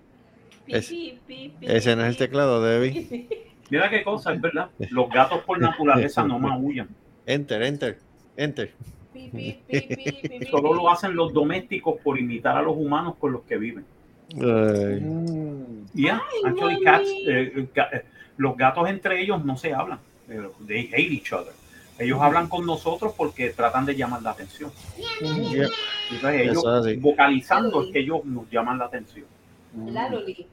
Pi, 0.66 0.74
Es- 0.74 0.88
pi, 0.88 1.18
pi, 1.26 1.52
pi, 1.58 1.66
ese 1.66 1.96
no 1.96 2.02
es 2.02 2.08
el 2.10 2.16
teclado, 2.16 2.62
Debbie. 2.62 3.26
Mira 3.70 3.88
qué 3.90 4.02
cosa, 4.04 4.32
es 4.32 4.40
verdad. 4.40 4.70
Los 4.90 5.08
gatos 5.10 5.40
por 5.44 5.58
naturaleza 5.58 6.22
no 6.24 6.38
maullan. 6.38 6.88
Enter, 7.26 7.62
enter, 7.62 7.98
enter. 8.36 8.72
Pi, 9.12 9.30
pi, 9.30 9.60
pi, 9.66 9.80
pi, 9.80 10.12
pi, 10.28 10.38
pi, 10.40 10.46
Solo 10.46 10.74
lo 10.74 10.90
hacen 10.90 11.14
los 11.16 11.32
domésticos 11.32 12.00
por 12.02 12.18
imitar 12.18 12.56
a 12.58 12.62
los 12.62 12.76
humanos 12.76 13.14
con 13.18 13.32
los 13.32 13.42
que 13.42 13.56
viven. 13.56 13.84
Ay, 14.34 15.00
Yeah, 15.94 16.20
Ay, 16.20 16.40
actually 16.50 16.74
mami. 16.74 16.84
cats, 16.84 17.08
eh, 17.26 17.68
eh, 17.92 18.04
los 18.36 18.56
gatos 18.56 18.88
entre 18.88 19.20
ellos 19.22 19.44
no 19.44 19.56
se 19.56 19.72
hablan. 19.72 19.98
They 20.66 20.86
hate 20.92 21.12
each 21.12 21.32
other. 21.32 21.52
Ellos 21.98 22.20
hablan 22.20 22.48
con 22.48 22.66
nosotros 22.66 23.12
porque 23.16 23.50
tratan 23.50 23.86
de 23.86 23.94
llamar 23.94 24.22
la 24.22 24.30
atención. 24.30 24.72
yeah. 25.20 25.68
Entonces 26.10 26.40
ellos 26.40 26.58
es 26.58 26.64
así. 26.66 26.96
vocalizando 26.96 27.82
es 27.84 27.92
que 27.92 28.00
ellos 28.00 28.24
nos 28.24 28.50
llaman 28.50 28.78
la 28.78 28.86
atención. 28.86 29.26
La 29.86 30.08
Luli. 30.08 30.46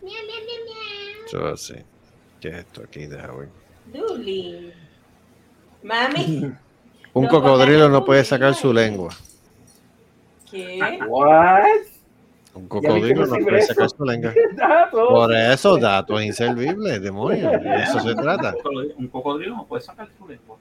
Eso 1.26 1.58
sí. 1.58 1.76
¿Qué 2.40 2.50
es 2.50 2.56
esto 2.56 2.84
aquí? 2.84 3.08
Ver. 3.08 3.30
Luli. 3.94 4.72
Mami. 5.84 6.52
Un 7.14 7.24
No, 7.24 7.30
cocodrilo 7.30 7.90
no 7.90 8.06
puede 8.06 8.24
sacar 8.24 8.54
su 8.56 8.72
lengua. 8.72 9.14
¿Qué? 10.50 11.00
What? 11.08 11.64
Un 12.54 12.68
cocodrilo 12.68 13.26
no 13.26 13.36
puede 13.38 13.62
sacar 13.62 13.90
su 13.90 14.04
lengua. 14.04 14.34
Por 14.92 15.34
eso, 15.34 15.78
datos 15.78 16.22
inservibles, 16.22 17.02
demonios. 17.02 17.52
De 17.62 17.76
eso 17.84 18.00
se 18.02 18.14
trata. 18.16 18.54
Un 18.98 19.08
cocodrilo 19.08 19.56
no 19.56 19.66
puede 19.66 19.82
sacar 19.84 20.10
su 20.18 20.28
lengua. 20.28 20.58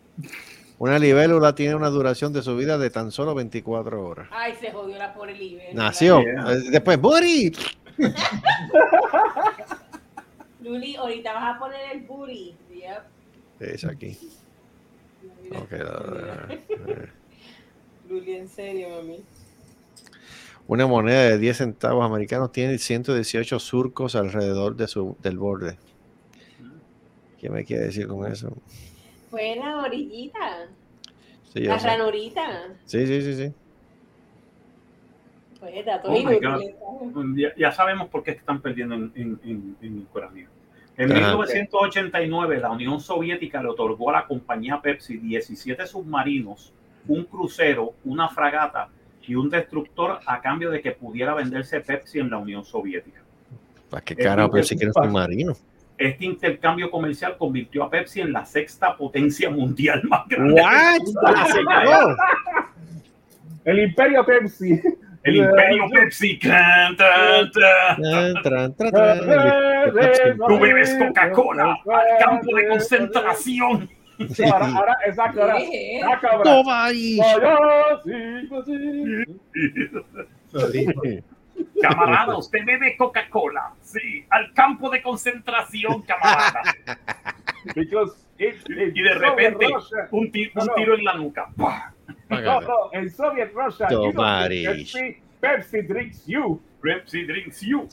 Una 0.78 0.98
libélula 0.98 1.54
tiene 1.54 1.74
una 1.74 1.88
duración 1.90 2.32
de 2.32 2.42
su 2.42 2.56
vida 2.56 2.78
de 2.78 2.88
tan 2.90 3.10
solo 3.12 3.34
24 3.34 4.02
horas. 4.06 4.28
Ay, 4.30 4.54
se 4.60 4.70
jodió 4.72 4.96
la 4.96 5.12
pobre 5.12 5.34
Libre. 5.36 5.70
Nació. 5.74 6.22
Yeah. 6.22 6.52
eh, 6.52 6.70
Después, 6.70 6.98
¡Buri! 7.00 7.52
Luli, 10.62 10.96
ahorita 10.96 11.32
vas 11.32 11.56
a 11.56 11.58
poner 11.58 11.80
el 11.92 12.02
booty. 12.02 12.54
Yep. 12.74 13.02
Es 13.60 13.84
aquí. 13.84 14.16
Mira, 15.42 15.58
Ok, 15.62 15.72
la- 15.72 15.78
la- 15.78 16.58
mira. 16.86 17.08
Luli, 18.08 18.36
en 18.36 18.48
serio, 18.48 18.88
mami. 18.96 19.22
Una 20.70 20.86
moneda 20.86 21.22
de 21.22 21.38
10 21.38 21.56
centavos 21.56 22.06
americanos 22.06 22.52
tiene 22.52 22.78
118 22.78 23.58
surcos 23.58 24.14
alrededor 24.14 24.76
de 24.76 24.86
su, 24.86 25.16
del 25.20 25.36
borde. 25.36 25.76
¿Qué 27.40 27.50
me 27.50 27.64
quiere 27.64 27.86
decir 27.86 28.06
con 28.06 28.30
eso? 28.30 28.56
Fue 29.32 29.56
la 29.56 29.78
orillita. 29.78 30.68
Sí, 31.52 31.64
La 31.64 31.76
sé. 31.76 31.88
ranurita. 31.88 32.68
sí, 32.84 33.04
sí, 33.04 33.20
sí, 33.20 33.34
sí. 33.34 33.52
Pues 35.58 35.74
Oh 36.04 36.14
inútiles. 36.16 36.76
Ya, 37.34 37.52
ya 37.56 37.72
sabemos 37.72 38.08
por 38.08 38.22
qué 38.22 38.30
están 38.30 38.62
perdiendo 38.62 38.94
en, 38.94 39.10
en, 39.16 39.40
en, 39.42 39.76
en 39.82 39.98
Ucrania. 39.98 40.48
En 40.96 41.10
Ajá. 41.10 41.30
1989, 41.32 42.60
la 42.60 42.70
Unión 42.70 43.00
Soviética 43.00 43.60
le 43.60 43.70
otorgó 43.70 44.10
a 44.10 44.20
la 44.20 44.26
compañía 44.28 44.80
Pepsi 44.80 45.16
17 45.16 45.84
submarinos, 45.88 46.72
un 47.08 47.24
crucero, 47.24 47.94
una 48.04 48.28
fragata 48.28 48.88
y 49.26 49.34
un 49.34 49.48
destructor 49.50 50.18
a 50.26 50.40
cambio 50.40 50.70
de 50.70 50.80
que 50.80 50.92
pudiera 50.92 51.34
venderse 51.34 51.80
Pepsi 51.80 52.18
en 52.20 52.30
la 52.30 52.38
Unión 52.38 52.64
Soviética. 52.64 53.20
¿Para 53.88 54.02
qué 54.04 54.14
Es 54.16 54.24
carajo 54.24 54.48
que- 54.48 54.52
pero 54.54 54.64
si 54.64 54.76
quieren 54.76 54.92
submarino? 54.94 55.52
Este 55.98 56.24
intercambio 56.24 56.90
comercial 56.90 57.36
convirtió 57.36 57.84
a 57.84 57.90
Pepsi 57.90 58.22
en 58.22 58.32
la 58.32 58.46
sexta 58.46 58.96
potencia 58.96 59.50
mundial 59.50 60.02
más 60.08 60.26
grande. 60.28 60.54
¿What? 60.62 62.16
El 63.64 63.78
Imperio 63.80 64.24
Pepsi. 64.24 64.80
El 65.22 65.36
imperio 65.36 65.84
Pepsi. 65.92 66.38
Tran, 66.38 66.96
tran, 66.96 67.50
tran. 67.52 68.74
Tú 70.48 70.58
bebes 70.58 70.96
Coca-Cola 70.98 71.78
al 71.86 72.18
campo 72.24 72.56
de 72.56 72.68
concentración. 72.68 73.90
Sí, 74.28 74.44
ahora, 74.44 74.66
ahora, 74.76 74.96
exacto, 75.06 75.40
ahora. 75.42 75.56
Ah, 76.04 76.18
cabrón. 76.20 76.42
Toma 76.44 76.84
ahí. 76.84 77.18
Vaya, 77.18 77.56
sí, 78.04 78.12
sí. 78.66 79.24
Camarada, 81.82 82.36
usted 82.36 82.64
bebe 82.64 82.96
Coca-Cola. 82.96 83.72
Sí, 83.80 84.24
al 84.30 84.52
campo 84.54 84.88
de 84.90 85.02
concentración, 85.02 86.02
camarada. 86.02 86.62
Because 87.74 88.12
it- 88.38 88.68
it- 88.68 88.96
Y 88.96 89.02
de 89.02 89.14
repente, 89.14 89.64
Soviet 89.66 89.74
Russia- 89.74 90.08
un, 90.10 90.30
ti- 90.32 90.50
No, 90.54 90.62
un 90.62 90.66
no. 90.68 90.74
tiro 90.74 90.94
en 90.94 91.04
la 91.04 91.14
nuca. 91.14 91.48
No, 91.56 92.60
no, 92.60 92.90
en 92.92 93.10
Soviet 93.10 93.52
Russia, 93.54 93.88
you 93.90 94.12
Pepsi, 94.14 95.16
Pepsi 95.40 95.82
drinks 95.82 96.26
you. 96.26 96.60
Pepsi 96.82 97.24
drinks 97.26 97.60
you. 97.60 97.88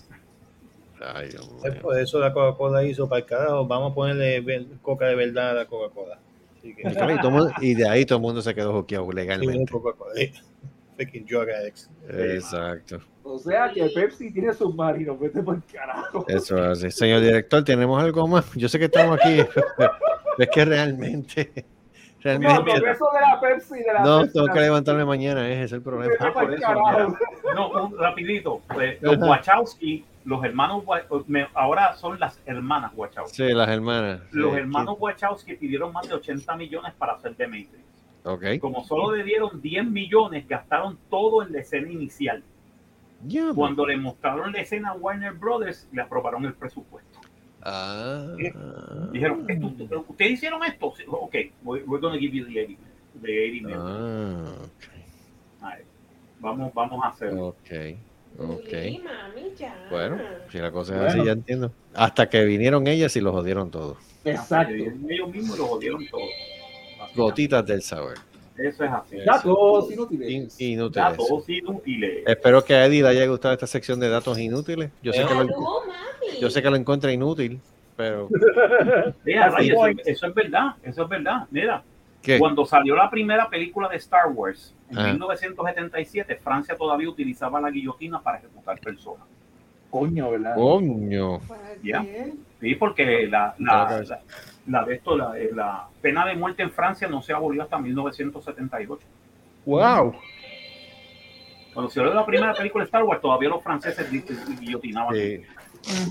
Ay, 1.02 1.30
Dios 1.30 1.50
Es 1.64 1.74
mío. 1.74 1.82
Por 1.82 2.00
eso 2.00 2.20
la 2.20 2.34
Coca-Cola 2.34 2.84
hizo 2.84 3.08
para 3.08 3.20
el 3.20 3.26
carajo. 3.26 3.68
Vamos 3.68 3.92
a 3.92 3.96
ponerle 3.96 4.68
coca 4.82 5.08
de 5.08 5.16
verdad 5.16 5.52
a 5.52 5.54
la 5.54 5.66
Coca-Cola. 5.66 6.20
Que. 6.62 6.74
Y 7.62 7.76
de 7.76 7.88
ahí 7.88 8.06
todo 8.06 8.18
el 8.18 8.22
mundo 8.24 8.42
se 8.42 8.54
quedó 8.54 8.74
joqueado 8.74 9.12
legalmente. 9.12 9.72
Exacto. 12.10 13.00
O 13.24 13.38
sea 13.38 13.72
que 13.72 13.86
Pepsi 13.90 14.32
tiene 14.32 14.54
submarino, 14.54 15.18
vete 15.18 15.44
por 15.44 15.62
carajo. 15.66 16.26
Eso 16.28 16.58
es 16.58 16.84
así. 16.84 16.92
Señor 16.92 17.22
director, 17.22 17.64
¿tenemos 17.64 18.02
algo 18.02 18.28
más? 18.28 18.52
Yo 18.56 18.70
sé 18.70 18.80
que 18.80 18.86
estamos 18.86 19.20
aquí. 19.20 19.42
Es 20.38 20.50
que 20.50 20.66
realmente. 20.66 21.52
No, 21.56 21.64
Realmente. 22.24 22.82
con 22.82 22.90
eso 22.90 23.10
de 23.14 23.22
la 23.22 23.40
Pepsi, 23.40 23.76
de 23.76 23.94
la 23.94 24.04
No, 24.04 24.20
Pepsi, 24.22 24.34
tengo 24.34 24.48
que 24.48 24.60
levantarme 24.60 25.06
mañana, 25.06 25.50
ese 25.50 25.64
es 25.64 25.72
el 25.72 25.82
problema. 25.82 26.14
Por. 26.34 27.56
No, 27.56 27.70
un 27.86 27.98
rapidito. 27.98 28.62
Pues, 28.74 29.02
los. 29.02 29.18
Wachowski, 29.18 30.04
los 30.28 30.44
hermanos, 30.44 30.84
ahora 31.54 31.94
son 31.96 32.20
las 32.20 32.42
hermanas 32.46 32.92
Wachowski. 32.96 33.36
Sí, 33.48 33.54
las 33.54 33.70
hermanas. 33.70 34.22
Los 34.32 34.52
Sí, 34.52 34.58
hermanos 34.60 34.98
Wachowski 35.00 35.54
pidieron 35.56 35.94
más 35.94 36.06
de 36.10 36.16
80 36.16 36.56
millones 36.58 36.94
para 36.98 37.14
hacer 37.14 37.34
The 37.36 37.48
Matrix. 37.48 37.80
Ok. 38.26 38.44
Como 38.60 38.84
solo 38.84 39.16
le 39.16 39.24
dieron 39.24 39.62
10 39.62 39.86
millones, 39.86 40.46
gastaron 40.46 40.98
todo 41.10 41.44
en 41.44 41.54
la 41.54 41.60
escena 41.60 41.90
inicial. 41.90 42.44
Ya, 43.26 43.54
Cuando 43.56 43.86
le 43.86 43.96
mostraron 43.96 44.52
la 44.52 44.60
escena 44.60 44.90
a 44.90 44.94
Warner 44.96 45.32
Brothers, 45.34 45.88
le 45.94 46.02
aprobaron 46.02 46.44
el 46.44 46.54
presupuesto. 46.54 47.20
Ah. 47.64 48.28
Dijeron, 49.14 49.46
"Esto- 49.48 50.06
¿ustedes 50.10 50.32
hicieron 50.34 50.62
esto? 50.66 50.94
Sí, 50.98 51.04
Ok, 51.08 51.36
we- 51.64 51.84
we're 51.84 52.02
going 52.02 52.14
to 52.14 52.20
give 52.20 52.36
you 52.36 52.46
the 52.46 52.60
80, 52.64 52.82
the 53.22 53.46
80 53.46 53.64
million. 53.68 53.82
Ah, 53.82 54.54
Alright, 55.62 55.86
Vamos, 56.40 56.74
vamos 56.74 57.04
a 57.04 57.08
hacerlo. 57.08 57.48
ok. 57.48 57.98
Ok. 58.38 58.72
Luli, 58.72 59.00
mami, 59.04 59.52
ya. 59.58 59.88
Bueno, 59.90 60.20
si 60.52 60.60
la 60.60 60.72
cosa 60.72 60.96
es 61.08 61.14
así, 61.14 61.26
ya 61.26 61.32
entiendo. 61.32 61.72
Hasta 61.94 62.30
que 62.30 62.44
vinieron 62.46 62.86
ellas 62.88 63.16
y 63.16 63.22
lo 63.22 63.32
jodieron 63.32 63.72
todo. 63.72 63.98
Exacto. 64.24 64.74
Ellos 64.74 65.30
mismos 65.30 65.58
lo 65.58 65.66
jodieron 65.66 66.06
todo. 66.08 66.22
Gotitas 67.16 67.66
del 67.66 67.82
saber. 67.82 68.18
Eso 68.58 68.84
es 68.84 68.92
así. 68.92 69.18
Datos 69.26 69.88
In- 69.90 69.94
inútiles. 69.94 70.62
inútiles. 70.62 70.92
Datos 70.94 71.50
inútiles. 71.50 72.24
Espero 72.26 72.64
que 72.66 72.74
a 72.74 72.86
Eddie 72.86 73.04
le 73.04 73.10
haya 73.10 73.26
gustado 73.28 73.54
esta 73.54 73.68
sección 73.68 74.00
de 74.00 74.10
datos 74.10 74.38
inútiles. 74.40 74.90
Yo 75.04 75.14
sé 75.14 75.26
que 75.26 75.34
lo, 75.34 75.48
yo 76.42 76.50
sé 76.50 76.62
que 76.62 76.70
lo 76.70 76.76
encuentra 76.76 77.12
inútil. 77.12 77.60
pero 77.96 78.28
Mira, 79.24 79.48
Así 79.48 79.70
Ray, 79.72 79.96
eso, 80.00 80.10
eso 80.10 80.28
es 80.28 80.34
verdad, 80.34 80.76
eso 80.84 81.04
es 81.04 81.10
verdad. 81.10 81.46
Mira, 81.52 81.84
¿qué? 82.28 82.40
cuando 82.40 82.66
salió 82.66 82.96
la 82.96 83.10
primera 83.10 83.50
película 83.50 83.88
de 83.90 83.96
Star 83.98 84.28
Wars 84.32 84.74
en 84.92 84.98
Ah. 85.00 85.08
1977, 85.08 86.36
Francia 86.36 86.76
todavía 86.78 87.10
utilizaba 87.10 87.60
la 87.60 87.70
guillotina 87.72 88.22
para 88.22 88.38
ejecutar 88.38 88.80
personas. 88.80 89.26
Coño, 89.90 90.32
¿verdad? 90.32 90.56
Coño. 90.56 91.40
Ya. 91.84 92.06
Sí, 92.60 92.76
porque 92.76 93.28
la, 93.28 93.56
la, 93.60 94.04
la, 94.08 94.20
la 94.68 94.84
de 94.86 94.96
esto, 94.96 95.16
la, 95.18 95.34
la 95.54 95.88
pena 96.02 96.26
de 96.26 96.36
muerte 96.36 96.62
en 96.64 96.72
Francia 96.72 97.08
no 97.08 97.22
se 97.22 97.32
abolió 97.34 97.64
hasta 97.64 97.78
1978. 97.80 99.04
Wow. 99.66 100.14
Cuando 101.74 101.90
se 101.92 102.02
dio 102.02 102.14
la 102.14 102.26
primera 102.26 102.54
película 102.54 102.84
de 102.84 102.88
Star 102.88 103.04
Wars, 103.04 103.22
todavía 103.22 103.50
los 103.50 103.64
franceses 103.64 104.12
gui- 104.12 104.60
guillotinaban. 104.60 105.16
Sí. 105.16 105.42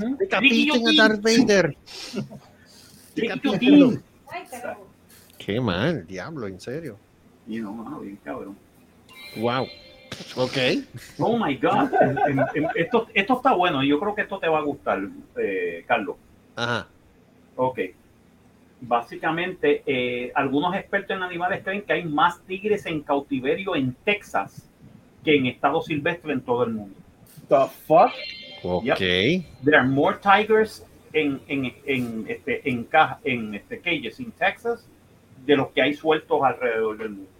Ujú. 0.00 0.16
Decapiten 0.16 0.88
a 1.00 1.08
Darth 1.08 1.22
Vader. 1.22 1.76
Qué 5.46 5.60
mal, 5.60 6.04
diablo, 6.08 6.48
en 6.48 6.58
serio. 6.58 6.98
Y 7.46 7.60
no, 7.60 7.72
mano, 7.72 8.00
bien 8.00 8.18
cabrón. 8.24 8.56
Wow. 9.36 9.68
Ok. 10.34 10.56
Oh 11.20 11.38
my 11.38 11.54
God. 11.56 11.88
Esto, 12.74 13.06
esto 13.14 13.36
está 13.36 13.54
bueno 13.54 13.80
y 13.84 13.88
yo 13.88 14.00
creo 14.00 14.12
que 14.12 14.22
esto 14.22 14.40
te 14.40 14.48
va 14.48 14.58
a 14.58 14.62
gustar, 14.62 15.02
eh, 15.40 15.84
Carlos. 15.86 16.16
Ajá. 16.56 16.88
Ok. 17.54 17.78
Básicamente, 18.80 19.84
eh, 19.86 20.32
algunos 20.34 20.74
expertos 20.74 21.16
en 21.16 21.22
animales 21.22 21.62
creen 21.62 21.82
que 21.82 21.92
hay 21.92 22.04
más 22.04 22.40
tigres 22.40 22.84
en 22.86 23.02
cautiverio 23.02 23.76
en 23.76 23.94
Texas 24.04 24.68
que 25.24 25.36
en 25.36 25.46
estado 25.46 25.80
silvestre 25.80 26.32
en 26.32 26.40
todo 26.40 26.64
el 26.64 26.72
mundo. 26.72 26.96
The 27.48 27.66
fuck? 27.86 28.10
Ok. 28.64 28.98
There 28.98 29.76
are 29.76 29.86
more 29.86 30.16
tigers 30.20 30.84
en, 31.12 31.40
en, 31.46 31.72
en, 31.84 32.24
este, 32.26 32.68
en, 32.68 32.82
caja, 32.82 33.20
en 33.22 33.54
este, 33.54 33.78
cages 33.78 34.18
en 34.18 34.32
Texas 34.32 34.88
de 35.46 35.56
los 35.56 35.68
que 35.68 35.82
hay 35.82 35.94
sueltos 35.94 36.42
alrededor 36.42 36.98
del 36.98 37.10
mundo. 37.10 37.30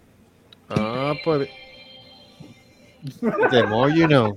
Ah, 0.69 1.13
pues. 1.23 1.49
The 3.51 3.63
more 3.67 3.93
you 3.93 4.07
know. 4.07 4.35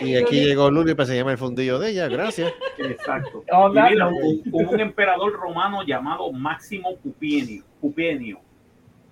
Y, 0.00 0.16
aquí 0.16 0.44
llegó 0.44 0.70
Luli 0.70 0.94
para 0.94 1.04
enseñarme 1.04 1.32
el 1.32 1.38
fundillo 1.38 1.78
de 1.78 1.90
ella, 1.90 2.08
gracias. 2.08 2.52
Exacto. 2.78 3.44
Y 3.52 3.90
mira, 3.90 4.08
un 4.50 4.80
emperador 4.80 5.32
romano 5.32 5.82
llamado 5.84 6.32
Máximo. 6.32 6.98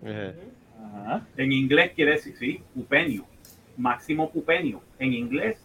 Ajá. 0.02 1.26
En 1.36 1.52
inglés 1.52 1.92
quiere 1.94 2.12
decir, 2.12 2.36
sí, 2.36 2.61
Pupenio. 2.74 3.24
Máximo 3.76 4.30
Pupenio. 4.30 4.80
En 4.98 5.12
inglés, 5.12 5.58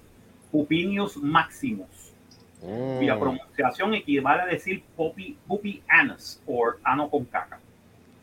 Pupinius 0.51 1.17
Maximus. 1.17 1.87
Cuya 2.65 3.15
Mm. 3.15 3.19
pronunciación 3.19 3.93
equivale 3.93 4.41
a 4.43 4.45
decir 4.47 4.83
Pupi, 4.95 5.37
Pupi 5.47 5.81
Anus 5.87 6.41
o 6.47 6.71
ano 6.83 7.09
con 7.09 7.25
caca. 7.25 7.59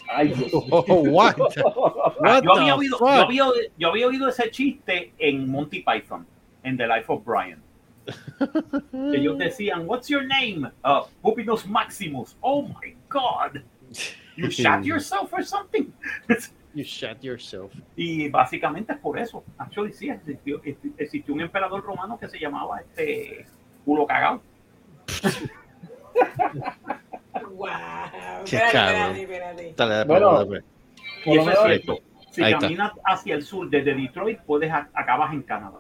Ay, 0.08 0.28
Dios. 0.34 0.50
Oh, 0.70 1.02
what? 1.10 1.36
What 1.38 2.42
Yo 2.42 2.52
había, 2.54 2.74
oído, 2.74 2.98
yo, 2.98 3.06
había, 3.08 3.44
yo 3.78 3.88
había 3.88 4.06
oído 4.08 4.28
ese 4.28 4.50
chiste 4.50 5.12
en 5.18 5.48
Monty 5.48 5.80
Python, 5.82 6.26
en 6.64 6.76
The 6.76 6.86
Life 6.86 7.04
of 7.08 7.24
Brian. 7.24 7.62
Ellos 9.14 9.38
decían, 9.38 9.86
What's 9.86 10.08
your 10.08 10.24
name? 10.26 10.70
Uh, 10.84 11.02
Pupinus 11.22 11.66
Maximus. 11.66 12.36
Oh 12.40 12.62
my 12.62 12.94
God. 13.08 13.62
You 14.36 14.50
shot 14.50 14.84
yourself 14.84 15.32
or 15.32 15.44
something. 15.44 15.92
You 16.74 16.82
shut 16.84 17.22
yourself. 17.22 17.72
Y 17.96 18.28
básicamente 18.28 18.92
es 18.94 18.98
por 18.98 19.18
eso. 19.18 19.44
Actually, 19.58 19.92
sí, 19.92 20.08
existió, 20.10 20.60
existió 20.98 21.34
un 21.34 21.42
emperador 21.42 21.82
romano 21.84 22.18
que 22.18 22.28
se 22.28 22.38
llamaba 22.40 22.80
este 22.80 23.46
culo 23.84 24.06
cagado. 24.06 24.40
Wow. 27.54 27.68
Espérate, 28.44 29.22
espérate, 29.22 29.68
espérate. 29.70 30.04
Bueno. 30.06 30.44
Y 31.24 31.38
eso 31.38 31.50
es 31.50 31.58
cierto. 31.64 31.98
Si 32.30 32.42
Ahí 32.42 32.52
está. 32.52 32.60
caminas 32.66 32.92
hacia 33.04 33.34
el 33.34 33.42
sur 33.44 33.68
desde 33.68 33.94
Detroit, 33.94 34.40
puedes 34.40 34.70
a- 34.70 34.88
acabas 34.94 35.32
en 35.32 35.42
Canadá. 35.42 35.78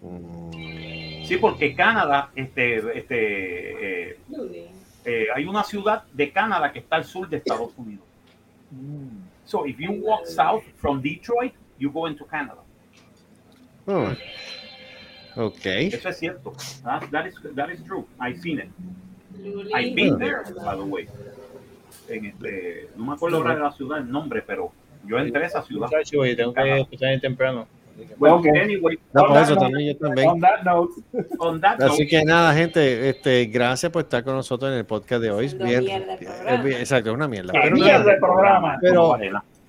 Mm. 0.00 0.50
Sí, 1.24 1.36
porque 1.40 1.74
Canadá, 1.74 2.30
este, 2.34 2.98
este, 2.98 4.10
eh, 4.10 4.18
eh, 5.04 5.26
hay 5.34 5.44
una 5.44 5.62
ciudad 5.62 6.02
de 6.12 6.32
Canadá 6.32 6.72
que 6.72 6.80
está 6.80 6.96
al 6.96 7.04
sur 7.04 7.28
de 7.28 7.36
Estados 7.36 7.70
Unidos. 7.76 8.04
Mm. 8.72 9.22
So 9.44 9.66
if 9.66 9.78
you 9.78 9.92
walk 9.92 10.26
south 10.26 10.64
from 10.78 11.00
Detroit, 11.00 11.52
you 11.78 11.90
go 11.90 12.06
into 12.08 12.26
Canada. 12.26 12.58
Oh. 13.86 14.12
Ok. 15.36 15.64
Eso 15.64 16.08
es 16.08 16.18
cierto. 16.18 16.52
That, 16.84 17.02
that 17.10 17.26
is, 17.26 17.34
that 17.54 17.70
is 17.70 17.82
true. 17.84 18.04
I've 18.20 18.40
seen 18.40 18.58
it. 18.58 18.68
I've 19.74 19.94
been 19.94 20.18
there, 20.18 20.42
by 20.64 20.76
the 20.76 20.82
way. 20.82 21.08
En 22.08 22.26
este, 22.26 22.88
no 22.96 23.06
me 23.06 23.12
acuerdo 23.14 23.38
ahora 23.38 23.54
de 23.54 23.60
la 23.60 23.72
ciudad, 23.72 23.98
el 23.98 24.10
nombre, 24.10 24.42
pero 24.46 24.72
yo 25.06 25.18
entré 25.18 25.44
a 25.44 25.46
esa 25.46 25.62
ciudad. 25.62 25.86
Muchacho, 25.88 26.26
y 26.26 26.36
tengo 26.36 26.52
que 26.52 26.80
escuchar 26.80 27.20
temprano. 27.20 27.66
Bueno, 28.16 28.36
Ok. 28.36 28.46
anyway, 28.48 28.98
No, 29.12 29.22
On 29.22 29.26
por 29.28 29.36
that 29.36 29.42
eso 29.44 29.54
note- 29.54 29.64
también 29.66 29.94
yo 29.94 29.98
también. 30.06 30.28
On 30.28 30.40
that 30.40 30.62
note, 30.64 30.92
on 31.38 31.60
that 31.60 31.74
Así 31.82 32.02
note, 32.02 32.06
que 32.06 32.24
nada, 32.24 32.54
gente, 32.54 33.08
este, 33.10 33.44
gracias 33.46 33.92
por 33.92 34.02
estar 34.02 34.24
con 34.24 34.34
nosotros 34.34 34.70
en 34.72 34.78
el 34.78 34.86
podcast 34.86 35.22
de 35.22 35.30
hoy. 35.30 35.46
Haciendo 35.46 35.66
Bien, 35.66 35.84
mierda 35.84 36.14
el 36.14 36.72
exacto, 36.72 37.10
es 37.10 37.14
una 37.16 37.28
mierda. 37.28 37.52
Pero 37.52 37.74
mierda 37.76 37.98
nada, 37.98 38.12
el 38.12 38.18
programa. 38.18 38.78
Pero- 38.80 39.16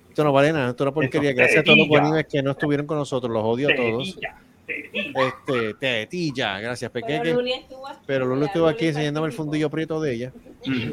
esto 0.08 0.24
no 0.24 0.32
vale 0.32 0.52
nada, 0.52 0.70
esto 0.70 0.84
es 0.84 0.86
una 0.88 0.94
porquería. 0.94 1.32
Gracias 1.34 1.60
a 1.60 1.64
todos 1.64 1.78
los 1.78 1.88
guanimes 1.88 2.26
que 2.26 2.42
no 2.42 2.52
estuvieron 2.52 2.86
con 2.86 2.98
nosotros, 2.98 3.30
los 3.32 3.42
odio 3.44 3.68
a 3.70 3.74
todos. 3.76 4.18
Este, 4.66 5.74
tetilla, 5.74 6.60
gracias, 6.60 6.90
pequeño. 6.90 7.22
Pero 7.22 7.36
Luli 7.36 7.52
estuvo 7.52 7.86
aquí. 7.86 8.00
Pero 8.06 8.24
Lulu 8.24 8.36
mira, 8.36 8.46
estuvo 8.46 8.66
aquí 8.66 8.84
Luli 8.84 8.88
enseñándome 8.88 9.26
el 9.26 9.32
fundillo 9.32 9.70
prieto 9.70 10.00
de 10.00 10.14
ella. 10.14 10.32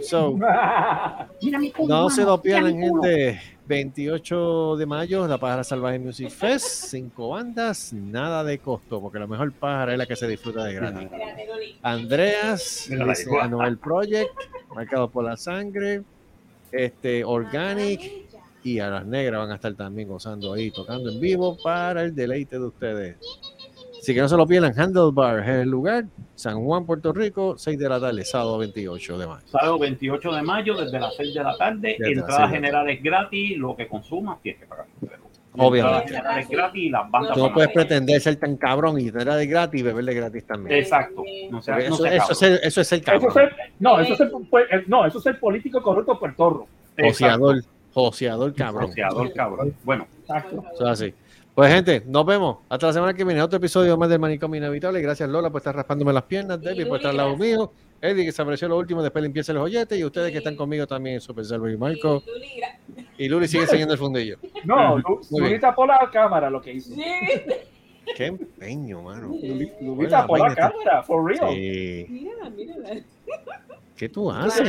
So, 0.04 0.38
no 1.88 2.10
se 2.10 2.24
lo 2.24 2.42
pierdan, 2.42 2.78
gente. 2.78 3.42
28 3.68 4.76
de 4.76 4.86
mayo, 4.86 5.28
la 5.28 5.38
Pájara 5.38 5.64
Salvaje 5.64 5.98
Music 5.98 6.30
Fest. 6.30 6.90
Cinco 6.90 7.30
bandas, 7.30 7.94
nada 7.94 8.44
de 8.44 8.60
costo, 8.60 9.00
porque 9.00 9.18
la 9.18 9.28
mejor 9.28 9.54
pájara 9.54 9.94
es 9.94 9.98
la 9.98 10.06
que 10.06 10.18
se 10.18 10.28
disfruta 10.28 10.66
de 10.66 10.74
gratis. 10.74 11.10
Andreas. 11.82 12.90
Noel 12.90 13.78
Project, 13.78 14.30
marcado 14.76 15.10
por 15.10 15.24
la 15.24 15.38
sangre, 15.38 16.04
este 16.72 17.24
Organic 17.24 18.02
y 18.64 18.80
a 18.80 18.90
las 18.90 19.06
negras 19.06 19.40
van 19.40 19.52
a 19.52 19.56
estar 19.56 19.74
también 19.74 20.08
gozando 20.08 20.54
ahí, 20.54 20.72
tocando 20.72 21.10
en 21.10 21.20
vivo 21.20 21.58
para 21.64 22.04
el 22.04 22.14
deleite 22.14 22.60
de 22.60 22.66
ustedes. 22.66 23.18
Así 24.02 24.16
que 24.16 24.20
no 24.22 24.28
se 24.28 24.36
lo 24.36 24.48
pierdan, 24.48 24.74
Handlebar 24.78 25.40
es 25.40 25.48
el 25.48 25.70
lugar, 25.70 26.06
San 26.34 26.64
Juan, 26.64 26.88
Puerto 26.88 27.14
Rico, 27.14 27.56
6 27.56 27.78
de 27.78 27.88
la 27.88 28.00
tarde, 28.00 28.26
sábado 28.26 28.58
28 28.58 29.18
de 29.20 29.28
mayo. 29.28 29.42
Sábado 29.46 29.78
28 29.78 30.32
de 30.32 30.42
mayo, 30.42 30.76
desde 30.76 31.00
las 31.00 31.16
6 31.16 31.34
de 31.36 31.44
la 31.44 31.56
tarde. 31.56 31.96
Desde 32.00 32.14
Entradas 32.14 32.50
generales 32.50 33.04
gratis, 33.04 33.58
lo 33.58 33.76
que 33.76 33.88
consumas 33.88 34.42
tienes 34.42 34.62
que 34.62 34.66
pagar. 34.68 34.88
Obviamente. 35.56 35.98
Entradas 36.00 36.06
generales 36.10 36.50
gratis 36.50 36.82
y 36.84 36.90
las 36.90 37.12
bandas 37.12 37.34
Tú 37.36 37.40
no 37.42 37.54
puedes 37.54 37.72
pretender 37.72 38.22
ser 38.22 38.38
tan 38.38 38.58
cabrón 38.58 39.00
y 39.00 39.12
tener 39.12 39.36
de 39.36 39.46
gratis 39.46 39.82
y 39.82 39.84
beberle 39.84 40.16
gratis 40.16 40.48
también. 40.48 40.80
Exacto. 40.80 41.24
No 41.52 41.62
sea, 41.62 41.76
Porque 41.76 41.90
no 41.90 41.96
eso, 41.96 42.06
eso 42.08 42.32
es 42.32 42.42
el, 42.42 42.54
eso 42.64 42.82
es 42.82 42.92
el 42.94 43.00
Eso 43.02 43.06
cabrón. 43.06 43.30
es 43.30 43.36
el- 43.38 43.74
no, 43.80 44.00
eso 44.00 44.14
es 44.16 44.20
el, 44.20 44.28
eh, 44.28 44.84
no, 44.88 45.06
eso 45.06 45.20
es 45.20 45.26
el 45.28 45.38
político 45.38 45.80
corrupto 45.84 46.18
puertorro. 46.18 46.66
Joseador, 47.00 47.62
joseador 47.94 48.56
cabrón. 48.56 48.88
Joseador, 48.88 49.34
cabrón. 49.34 49.76
Bueno, 49.84 50.08
Exacto. 50.22 50.64
Eso 50.74 50.84
es 50.86 50.90
así. 50.90 51.14
Pues 51.54 51.72
gente, 51.74 52.02
nos 52.08 52.26
vemos. 52.26 52.60
Hasta 52.70 52.88
la 52.88 52.94
semana 52.94 53.14
que 53.14 53.24
viene. 53.26 53.42
Otro 53.42 53.58
episodio 53.58 53.98
más 53.98 54.10
del 54.10 54.20
Manicomio 54.20 54.58
Inevitable. 54.58 55.02
Gracias 55.02 55.30
Lola 55.30 55.50
por 55.50 55.60
estar 55.60 55.76
raspándome 55.76 56.14
las 56.14 56.24
piernas. 56.24 56.62
Debbie 56.62 56.86
por 56.86 56.98
estar 56.98 57.12
al 57.12 57.18
lado 57.18 57.36
mío. 57.38 57.72
Eddie 58.02 58.26
que 58.26 58.32
se 58.32 58.42
apareció 58.42 58.68
lo 58.68 58.78
último, 58.78 59.04
después 59.04 59.22
limpieza 59.22 59.52
el 59.52 59.60
joyete. 59.60 59.98
Y 59.98 60.04
ustedes 60.06 60.32
que 60.32 60.38
están 60.40 60.56
conmigo 60.56 60.88
también, 60.88 61.20
Super 61.22 61.46
Salvo 61.46 61.70
y 61.70 61.78
Marco. 61.78 62.24
Y 62.26 62.30
Luli, 62.32 62.48
gra- 62.58 63.06
Y 63.18 63.28
Luli 63.30 63.48
sigue 63.48 63.64
enseñando 63.64 63.94
el 63.94 64.00
fundillo. 64.00 64.38
No, 64.64 64.98
Luli 65.30 65.60
tapó 65.60 65.86
la 65.86 66.10
cámara 66.12 66.50
lo 66.50 66.62
que 66.62 66.74
hizo. 66.74 66.96
Sí. 66.96 67.04
Qué 68.16 68.26
empeño, 68.28 69.02
mano. 69.04 69.28
Luli, 69.28 70.08
tapó 70.10 70.38
la 70.38 70.56
cámara, 70.56 71.04
for 71.04 71.24
real. 71.24 71.50
Sí. 71.54 72.06
Mírala, 72.10 72.50
mírala. 72.50 72.90
¿Qué 73.96 74.10
tú 74.10 74.32
haces? 74.32 74.68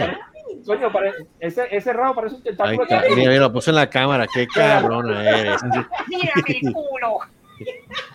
Coño, 0.66 0.92
pare- 0.92 1.12
ese, 1.40 1.66
ese 1.70 1.92
rabo 1.92 2.14
parece 2.14 2.36
un 2.36 2.40
Ahí 2.42 2.44
tentáculo 2.48 2.82
está. 2.84 3.02
de 3.02 3.10
Mira, 3.16 3.30
mira, 3.30 3.40
lo 3.42 3.52
puse 3.52 3.70
en 3.70 3.76
la 3.76 3.88
cámara. 3.90 4.26
Qué 4.32 4.46
cabrona 4.46 5.28
eres. 5.38 5.62
mira 6.08 6.32
mi 6.46 6.72
culo. 6.72 7.18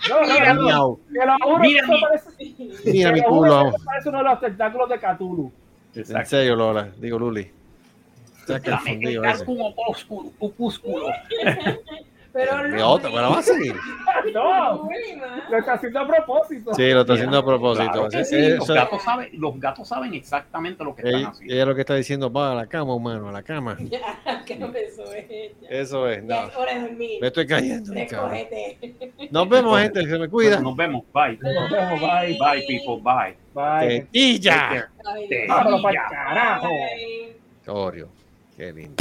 No, 0.09 0.22
no, 0.22 0.53
no, 0.53 0.69
no. 0.69 0.99
Te 1.14 1.26
lo 1.26 1.34
juro 1.41 1.59
Mira 1.59 1.88
mi- 1.88 2.01
parece, 2.01 2.30
Mira 2.85 3.09
te 3.09 3.14
mi 3.15 3.22
lo 3.22 3.27
juro 3.30 3.59
culo. 3.64 3.73
parece 3.85 4.09
uno 4.09 4.18
de 4.19 4.23
los 4.23 4.39
tentáculos 4.39 4.89
de 4.89 4.99
Cthulhu. 4.99 5.51
En 5.95 6.26
serio, 6.26 6.55
Lola. 6.55 6.89
Digo, 6.97 7.18
Luli. 7.19 7.49
Saca 8.45 8.73
el 8.73 8.80
fundillo 8.80 9.23
ese. 9.26 9.43
como 9.45 9.73
opúsculo. 10.39 11.07
Pero 12.38 12.64
De 12.69 12.84
otra, 12.84 13.09
pero 13.11 13.30
va 13.31 13.39
a 13.39 13.41
seguir. 13.43 13.76
No, 14.34 14.89
lo 15.49 15.57
está 15.57 15.73
haciendo 15.73 15.99
a 16.01 16.07
propósito. 16.07 16.73
Sí, 16.73 16.89
lo 16.91 17.01
está 17.01 17.14
haciendo 17.14 17.38
a 17.38 17.45
propósito. 17.45 17.91
Claro 17.91 18.07
Eso- 18.07 18.23
sí, 18.26 18.49
los, 18.49 18.64
eso- 18.65 18.73
gatos 18.73 19.01
saben, 19.03 19.30
los 19.34 19.59
gatos 19.59 19.88
saben 19.88 20.14
exactamente 20.15 20.84
lo 20.84 20.93
que 20.95 21.01
están 21.03 21.19
ella, 21.19 21.30
haciendo. 21.30 21.53
ella 21.53 21.65
lo 21.65 21.76
que 21.76 21.81
está 21.81 21.95
diciendo, 21.95 22.31
va 22.31 22.51
a 22.51 22.55
la 22.55 22.68
cama, 22.68 22.93
humano, 22.93 23.30
a 23.30 23.31
la 23.31 23.43
cama. 23.43 23.77
Ya, 23.89 24.43
que 24.45 24.55
no. 24.57 24.68
Eso 25.69 26.07
es, 26.07 26.27
Ya 26.27 26.41
no. 26.41 26.47
es 26.49 26.55
hora 26.57 26.73
de 26.73 26.81
dormir. 26.81 27.22
Me 27.22 27.27
estoy 27.27 27.47
cayendo. 27.47 27.93
Nos 29.31 29.49
vemos, 29.49 29.80
gente, 29.81 30.01
se 30.05 30.19
me 30.19 30.27
cuida. 30.27 30.59
Nos 30.59 30.76
vemos. 30.76 31.03
Bye. 31.14 31.38
Nos 31.41 31.72
vemos, 31.72 31.99
bye. 32.01 32.38
Bye, 32.38 32.65
people. 32.68 33.01
Bye. 33.01 33.38
Bye. 33.53 33.88
Tetilla. 34.01 34.89
Ay, 35.05 35.27
Te- 35.30 35.47
Vámonos 35.47 35.81
para 35.81 35.93
Ya. 35.93 36.09
carajo. 36.09 36.69
Qué 38.57 38.73
lindo. 38.73 38.95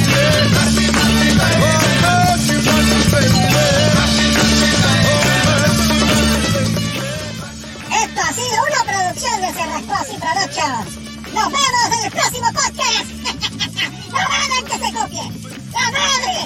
Esto 7.90 8.20
ha 8.20 8.32
sido 8.32 8.58
una 8.66 8.82
producción 8.84 9.40
de 9.40 9.48
Cerrascos 9.52 10.06
y 10.12 10.16
Productions. 10.18 10.88
Nos 11.32 11.48
vemos 11.52 11.86
en 11.92 12.04
el 12.04 12.10
próximo 12.10 12.48
podcast. 12.52 13.06
no 14.12 14.18
hagan 14.18 14.64
que 14.64 14.76
se 14.78 14.90
copien. 14.92 15.30
La 15.72 15.86
madre. 15.90 16.36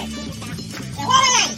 Se 0.94 1.02
mueven 1.02 1.35
ahí. 1.39 1.51